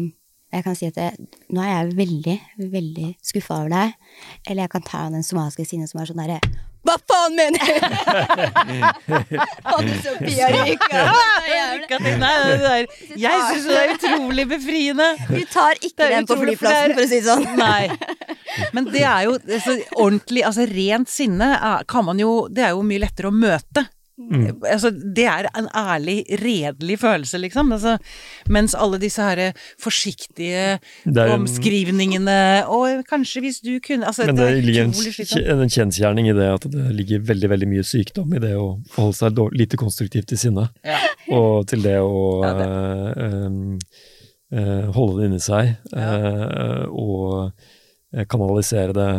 Jeg 0.53 0.65
kan 0.67 0.75
si 0.77 0.85
at 0.85 0.97
jeg, 1.01 1.15
nå 1.49 1.63
er 1.65 1.71
jeg 1.87 1.95
veldig, 1.97 2.35
veldig 2.75 3.07
skuffa 3.25 3.61
over 3.63 3.71
deg. 3.73 3.95
Eller 4.47 4.65
jeg 4.67 4.71
kan 4.75 4.83
ta 4.85 5.09
den 5.09 5.23
somaliske 5.25 5.65
sinnet 5.65 5.89
som 5.89 6.03
er 6.03 6.11
sånn 6.11 6.21
derre 6.21 6.41
Hva 6.83 6.97
faen 7.07 7.37
mener 7.39 7.63
du?! 7.63 7.75
Hadde 9.69 9.95
Sofia 10.03 10.49
der. 12.23 12.89
Jeg 13.23 13.45
syns 13.47 13.69
det 13.69 13.79
er 13.79 13.93
utrolig 13.97 14.47
befriende. 14.51 15.09
Du 15.29 15.43
tar 15.53 15.79
ikke 15.79 16.11
den 16.11 16.27
på 16.27 16.39
flyplassen, 16.43 16.97
for 16.97 17.05
å 17.05 17.09
si 17.09 17.21
det 17.21 17.29
sånn. 17.29 17.47
Nei. 17.59 17.87
Men 18.75 18.91
det 18.91 19.05
er 19.07 19.29
jo 19.29 19.39
altså, 19.39 19.79
ordentlig 19.97 20.43
Altså 20.45 20.67
rent 20.69 21.09
sinne 21.09 21.49
kan 21.89 22.05
man 22.05 22.19
jo 22.21 22.49
Det 22.53 22.67
er 22.67 22.75
jo 22.75 22.83
mye 22.85 23.01
lettere 23.07 23.31
å 23.31 23.35
møte. 23.35 23.87
Mm. 24.31 24.63
Altså, 24.71 24.91
det 24.91 25.25
er 25.29 25.49
en 25.59 25.67
ærlig, 25.77 26.25
redelig 26.43 26.99
følelse, 27.03 27.39
liksom. 27.43 27.73
Altså, 27.73 27.97
mens 28.49 28.75
alle 28.75 28.99
disse 29.03 29.23
her 29.23 29.53
forsiktige 29.81 30.79
en- 31.07 31.19
omskrivningene 31.35 32.65
Og 32.69 33.05
kanskje 33.09 33.41
hvis 33.45 33.61
du 33.65 33.79
kunne 33.87 34.07
altså, 34.07 34.27
Men 34.27 34.37
det 34.37 34.49
det 34.55 34.65
ligger 34.65 34.85
en, 34.85 35.61
en 35.61 35.69
kjensgjerning 35.69 36.29
i 36.31 36.37
det 36.37 36.49
at 36.55 36.67
det 36.73 36.95
ligger 36.97 37.21
veldig 37.29 37.51
veldig 37.51 37.69
mye 37.69 37.85
sykdom 37.87 38.33
i 38.37 38.41
det 38.43 38.55
å 38.57 38.79
forholde 38.95 39.17
seg 39.19 39.43
lite 39.59 39.77
konstruktivt 39.81 40.29
til 40.29 40.39
sinne. 40.39 40.69
Ja. 40.85 40.99
Og 41.33 41.67
til 41.71 41.83
det 41.85 41.99
å 42.01 42.43
Ja, 42.45 42.55
eh, 42.63 43.37
um, 43.47 43.79
eh, 44.53 44.89
holde 44.97 45.21
det 45.21 45.29
inni 45.31 45.41
seg 45.43 45.75
eh, 45.97 46.85
og 46.89 47.53
eh, 48.15 48.25
kanalisere 48.29 48.93
det 48.97 49.11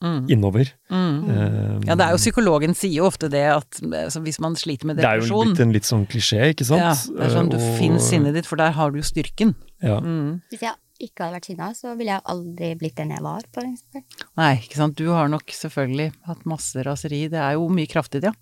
Mm, 0.00 0.28
innover. 0.30 0.68
mm. 0.90 1.30
Eh, 1.30 1.86
Ja, 1.88 1.94
det 1.98 2.04
er 2.06 2.10
jo 2.14 2.18
psykologen 2.22 2.74
sier 2.74 2.92
jo 3.00 3.06
ofte 3.08 3.28
det 3.28 3.42
at 3.50 3.80
altså, 3.82 4.20
hvis 4.22 4.38
man 4.38 4.54
sliter 4.54 4.86
med 4.86 4.96
det 4.96 5.04
er 5.04 5.18
jo 5.20 5.40
blitt 5.42 5.58
en 5.60 5.72
litt 5.74 5.82
sånn 5.88 6.06
klisjé, 6.06 6.52
ikke 6.54 6.64
sant? 6.64 6.78
ja, 6.80 6.92
det 6.94 7.24
er 7.26 7.34
sånn 7.34 7.50
du 7.50 7.56
Eh, 7.56 7.64
og- 7.72 7.78
finner 7.80 7.98
sinnet 7.98 8.34
ditt, 8.34 8.46
for 8.46 8.56
der 8.56 8.70
har 8.72 8.90
du 8.92 8.98
jo 8.98 9.02
styrken. 9.02 9.54
Ja. 9.82 9.98
Mm. 10.00 10.40
Hvis 10.52 10.60
jeg 10.62 10.74
ikke 11.00 11.24
hadde 11.24 11.34
vært 11.40 11.44
sinna, 11.46 11.70
så 11.74 11.96
ville 11.96 12.10
jeg 12.14 12.22
aldri 12.26 12.74
blitt 12.78 12.94
den 12.94 13.10
jeg 13.10 13.22
var, 13.22 13.42
for 13.52 13.62
eksempel. 13.62 14.02
Nei, 14.36 14.54
ikke 14.62 14.76
sant. 14.76 14.94
Du 14.94 15.08
har 15.10 15.28
nok 15.28 15.46
selvfølgelig 15.46 16.12
hatt 16.26 16.44
masse 16.46 16.76
raseri. 16.84 17.28
Det 17.28 17.38
er 17.38 17.52
jo 17.54 17.68
mye 17.68 17.86
kraftig, 17.90 18.22
ja. 18.22 18.32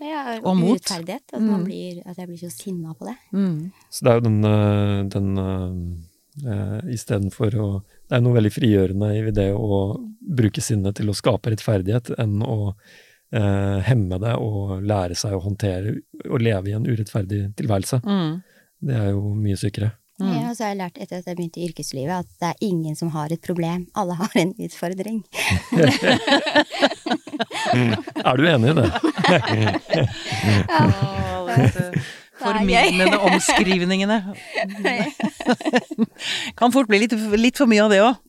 Ja, 0.00 0.38
Og 0.44 0.54
mot. 0.56 0.76
Urettferdighet. 0.78 1.22
At, 1.32 1.40
man 1.40 1.60
Mm. 1.60 1.64
blir, 1.64 2.02
at 2.06 2.16
jeg 2.18 2.28
blir 2.28 2.38
så 2.38 2.52
sinna 2.52 2.92
på 2.92 3.06
det. 3.06 3.16
Mm. 3.32 3.72
Så 3.90 4.02
det 4.04 4.10
er 4.12 4.20
jo 4.20 4.20
den, 4.20 4.44
eh, 4.44 5.02
den 5.08 5.38
uh, 6.44 6.80
Istedenfor 6.92 7.50
å 7.56 7.82
Det 8.06 8.16
er 8.16 8.22
noe 8.22 8.36
veldig 8.36 8.52
frigjørende 8.54 9.10
i 9.18 9.34
det 9.34 9.50
å 9.54 9.80
bruke 10.38 10.62
sinnet 10.62 10.98
til 10.98 11.10
å 11.10 11.16
skape 11.16 11.50
rettferdighet, 11.52 12.12
enn 12.22 12.38
å 12.46 12.58
eh, 13.34 13.78
hemme 13.88 14.18
det 14.22 14.34
og 14.38 14.82
lære 14.86 15.16
seg 15.18 15.34
å 15.34 15.42
håndtere 15.42 15.96
og 16.28 16.42
leve 16.42 16.70
i 16.70 16.76
en 16.78 16.86
urettferdig 16.86 17.40
tilværelse. 17.58 18.00
Mm. 18.06 18.42
Det 18.86 18.98
er 19.00 19.08
jo 19.10 19.34
mye 19.34 19.58
sykere. 19.58 19.90
Mm. 20.16 20.30
Ja, 20.32 20.48
og 20.48 20.56
så 20.56 20.64
har 20.64 20.70
jeg 20.72 20.80
lært 20.80 20.98
etter 21.02 21.18
at 21.18 21.26
jeg 21.28 21.36
begynte 21.36 21.60
i 21.60 21.66
yrkeslivet, 21.68 22.24
at 22.24 22.28
det 22.40 22.48
er 22.48 22.62
ingen 22.64 22.94
som 22.96 23.10
har 23.12 23.32
et 23.34 23.42
problem. 23.44 23.84
Alle 23.98 24.14
har 24.16 24.32
en 24.40 24.54
utfordring. 24.64 25.24
Er 28.26 28.38
du 28.38 28.46
enig 28.48 28.70
i 28.70 28.76
det? 28.78 28.90
Det 31.56 32.02
formildende 32.40 33.18
omskrivningene. 33.18 34.18
kan 36.58 36.74
fort 36.74 36.90
bli 36.90 37.02
litt, 37.04 37.16
litt 37.36 37.60
for 37.60 37.70
mye 37.70 37.84
av 37.86 37.92
det 37.92 38.02
òg. 38.04 38.22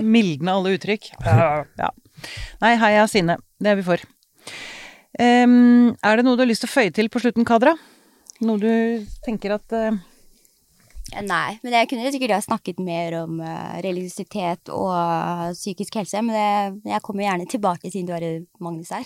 Mildne 0.00 0.56
alle 0.56 0.74
uttrykk. 0.76 1.12
Ja. 1.24 1.90
Nei, 2.60 2.74
heia 2.80 3.06
Sinne. 3.10 3.38
Det 3.60 3.72
er 3.72 3.80
vi 3.80 3.86
for. 3.86 4.02
Um, 5.20 5.96
er 6.06 6.20
det 6.20 6.24
noe 6.24 6.38
du 6.38 6.44
har 6.44 6.50
lyst 6.50 6.64
til 6.64 6.70
å 6.70 6.74
føye 6.74 6.92
til 6.94 7.10
på 7.12 7.22
slutten, 7.22 7.46
Kadra? 7.48 7.74
Noe 8.44 8.60
du 8.60 9.08
tenker 9.24 9.56
at 9.56 9.76
uh... 9.76 9.98
Nei, 11.10 11.58
men 11.64 11.74
jeg 11.74 11.88
kunne 11.90 12.10
sikkert 12.14 12.36
ha 12.36 12.40
snakket 12.44 12.78
mer 12.84 13.16
om 13.24 13.40
uh, 13.42 13.78
religiøsitet 13.82 14.70
og 14.72 15.54
psykisk 15.56 15.98
helse, 15.98 16.22
men 16.22 16.36
det, 16.36 16.92
jeg 16.92 17.02
kommer 17.04 17.26
gjerne 17.26 17.48
tilbake 17.50 17.90
siden 17.90 18.08
du 18.08 18.14
har 18.14 18.26
Magnus 18.62 18.92
her. 18.94 19.04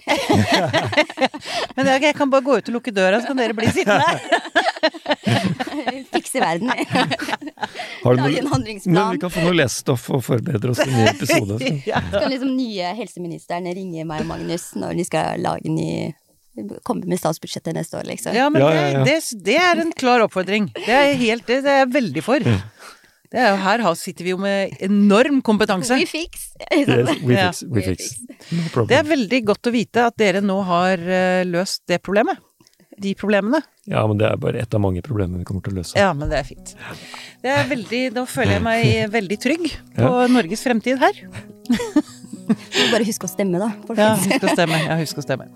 men 1.77 1.93
jeg, 1.95 2.03
jeg 2.11 2.19
kan 2.19 2.33
bare 2.33 2.45
gå 2.45 2.59
ut 2.59 2.71
og 2.71 2.77
lukke 2.79 2.95
døra, 2.95 3.23
så 3.23 3.33
kan 3.33 3.41
dere 3.41 3.57
bli 3.57 3.73
sittende 3.73 4.05
her. 4.05 4.53
Fikse 6.15 6.41
verden. 6.41 6.71
Lage 8.05 8.39
en 8.39 8.47
handlingsplan. 8.47 8.95
Men 8.95 9.13
vi 9.13 9.19
kan 9.19 9.33
få 9.33 9.45
noe 9.47 9.57
lesestoff 9.57 10.11
og 10.13 10.25
forberede 10.25 10.71
oss 10.71 10.83
til 10.83 10.93
en 10.93 11.01
ny 11.01 11.07
episode. 11.11 11.59
Så. 11.61 11.73
ja. 11.93 12.03
Skal 12.11 12.29
liksom 12.35 12.53
nye 12.57 12.93
helseministeren 13.01 13.71
ringe 13.81 14.05
meg 14.09 14.25
og 14.25 14.31
Magnus 14.35 14.71
når 14.79 14.99
de 14.99 15.09
skal 15.09 15.43
lage 15.45 15.73
ny 15.73 16.13
Komme 16.87 17.09
med 17.11 17.19
statsbudsjettet 17.19 17.75
neste 17.75 17.99
år, 17.99 18.07
liksom. 18.07 18.37
Ja, 18.37 18.47
men 18.53 18.63
ja, 18.63 18.71
ja, 18.75 19.03
det, 19.03 19.17
det, 19.19 19.41
det, 19.49 19.57
er 19.59 19.81
en 19.83 19.91
klar 19.97 20.23
oppfordring. 20.23 20.69
Det 20.77 20.87
er, 20.87 21.15
helt, 21.19 21.47
det, 21.49 21.65
det 21.67 21.73
er 21.73 21.83
jeg 21.83 21.91
veldig 21.97 22.23
for. 22.25 22.53
Er, 23.35 23.57
her 23.59 23.83
sitter 23.99 24.23
vi 24.23 24.31
jo 24.31 24.39
med 24.39 24.77
enorm 24.87 25.41
kompetanse. 25.43 25.99
We 25.99 26.07
fix. 26.07 26.53
Yes, 26.79 27.19
we 27.27 27.35
fix, 27.35 27.65
we 27.67 27.83
fix. 27.83 28.13
No 28.55 28.87
det 28.87 29.01
er 29.01 29.07
veldig 29.09 29.41
godt 29.51 29.67
å 29.67 29.75
vite 29.75 30.05
at 30.07 30.19
dere 30.21 30.43
nå 30.45 30.61
har 30.69 31.03
uh, 31.03 31.43
løst 31.49 31.83
det 31.91 31.99
problemet 32.05 32.39
de 32.97 33.15
problemene. 33.19 33.61
Ja, 33.91 34.05
men 34.07 34.19
det 34.21 34.29
er 34.29 34.39
bare 34.41 34.61
ett 34.63 34.75
av 34.75 34.83
mange 34.83 35.03
problemer 35.05 35.41
vi 35.41 35.47
kommer 35.49 35.65
til 35.65 35.75
å 35.75 35.81
løse. 35.81 35.97
Ja, 35.99 36.13
men 36.17 36.31
det 36.31 36.41
er 36.41 36.47
fint. 36.47 36.75
Det 37.43 37.53
er 37.53 37.67
veldig, 37.71 38.03
da 38.15 38.25
føler 38.31 38.59
jeg 38.59 38.65
meg 38.65 39.15
veldig 39.15 39.39
trygg 39.43 39.67
på 39.97 40.11
ja. 40.11 40.29
Norges 40.31 40.63
fremtid 40.65 41.03
her. 41.03 41.19
bare 42.95 43.07
husk 43.09 43.27
å 43.27 43.31
stemme, 43.31 43.61
da. 43.61 43.73
Ja, 43.99 44.13
husk 44.21 44.47
å 44.47 44.55
stemme. 44.55 44.81
Ja, 44.87 44.99
husk 45.01 45.21
å 45.21 45.27
stemme. 45.27 45.51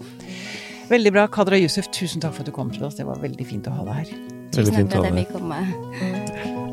Veldig 0.89 1.13
bra. 1.13 1.27
Kadra 1.29 1.59
Yusuf, 1.61 1.91
tusen 1.93 2.23
takk 2.25 2.33
for 2.33 2.47
at 2.47 2.49
du 2.49 2.55
kom 2.57 2.71
til 2.73 2.85
oss. 2.89 2.97
Det 2.97 3.07
var 3.07 3.21
veldig 3.21 3.47
fint 3.47 3.69
å 3.69 3.75
ha 3.77 3.85
deg 3.85 3.95
her. 4.01 4.09
Veldig 4.57 4.75
fint 4.75 4.97
å 4.97 5.03
ha 5.03 5.11
deg 5.13 5.19
her. 5.29 6.67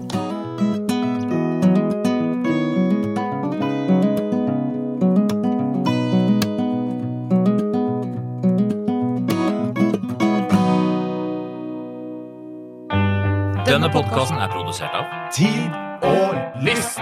Denne 13.66 13.90
podkasten 13.92 14.40
er 14.40 14.48
produsert 14.54 14.96
av 14.96 15.10
Tid 15.36 15.74
og 16.08 16.64
List. 16.64 17.02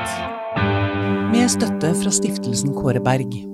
Med 1.29 1.51
støtte 1.51 1.93
fra 2.01 2.13
stiftelsen 2.17 2.73
Kåre 2.73 3.03
Berg. 3.03 3.52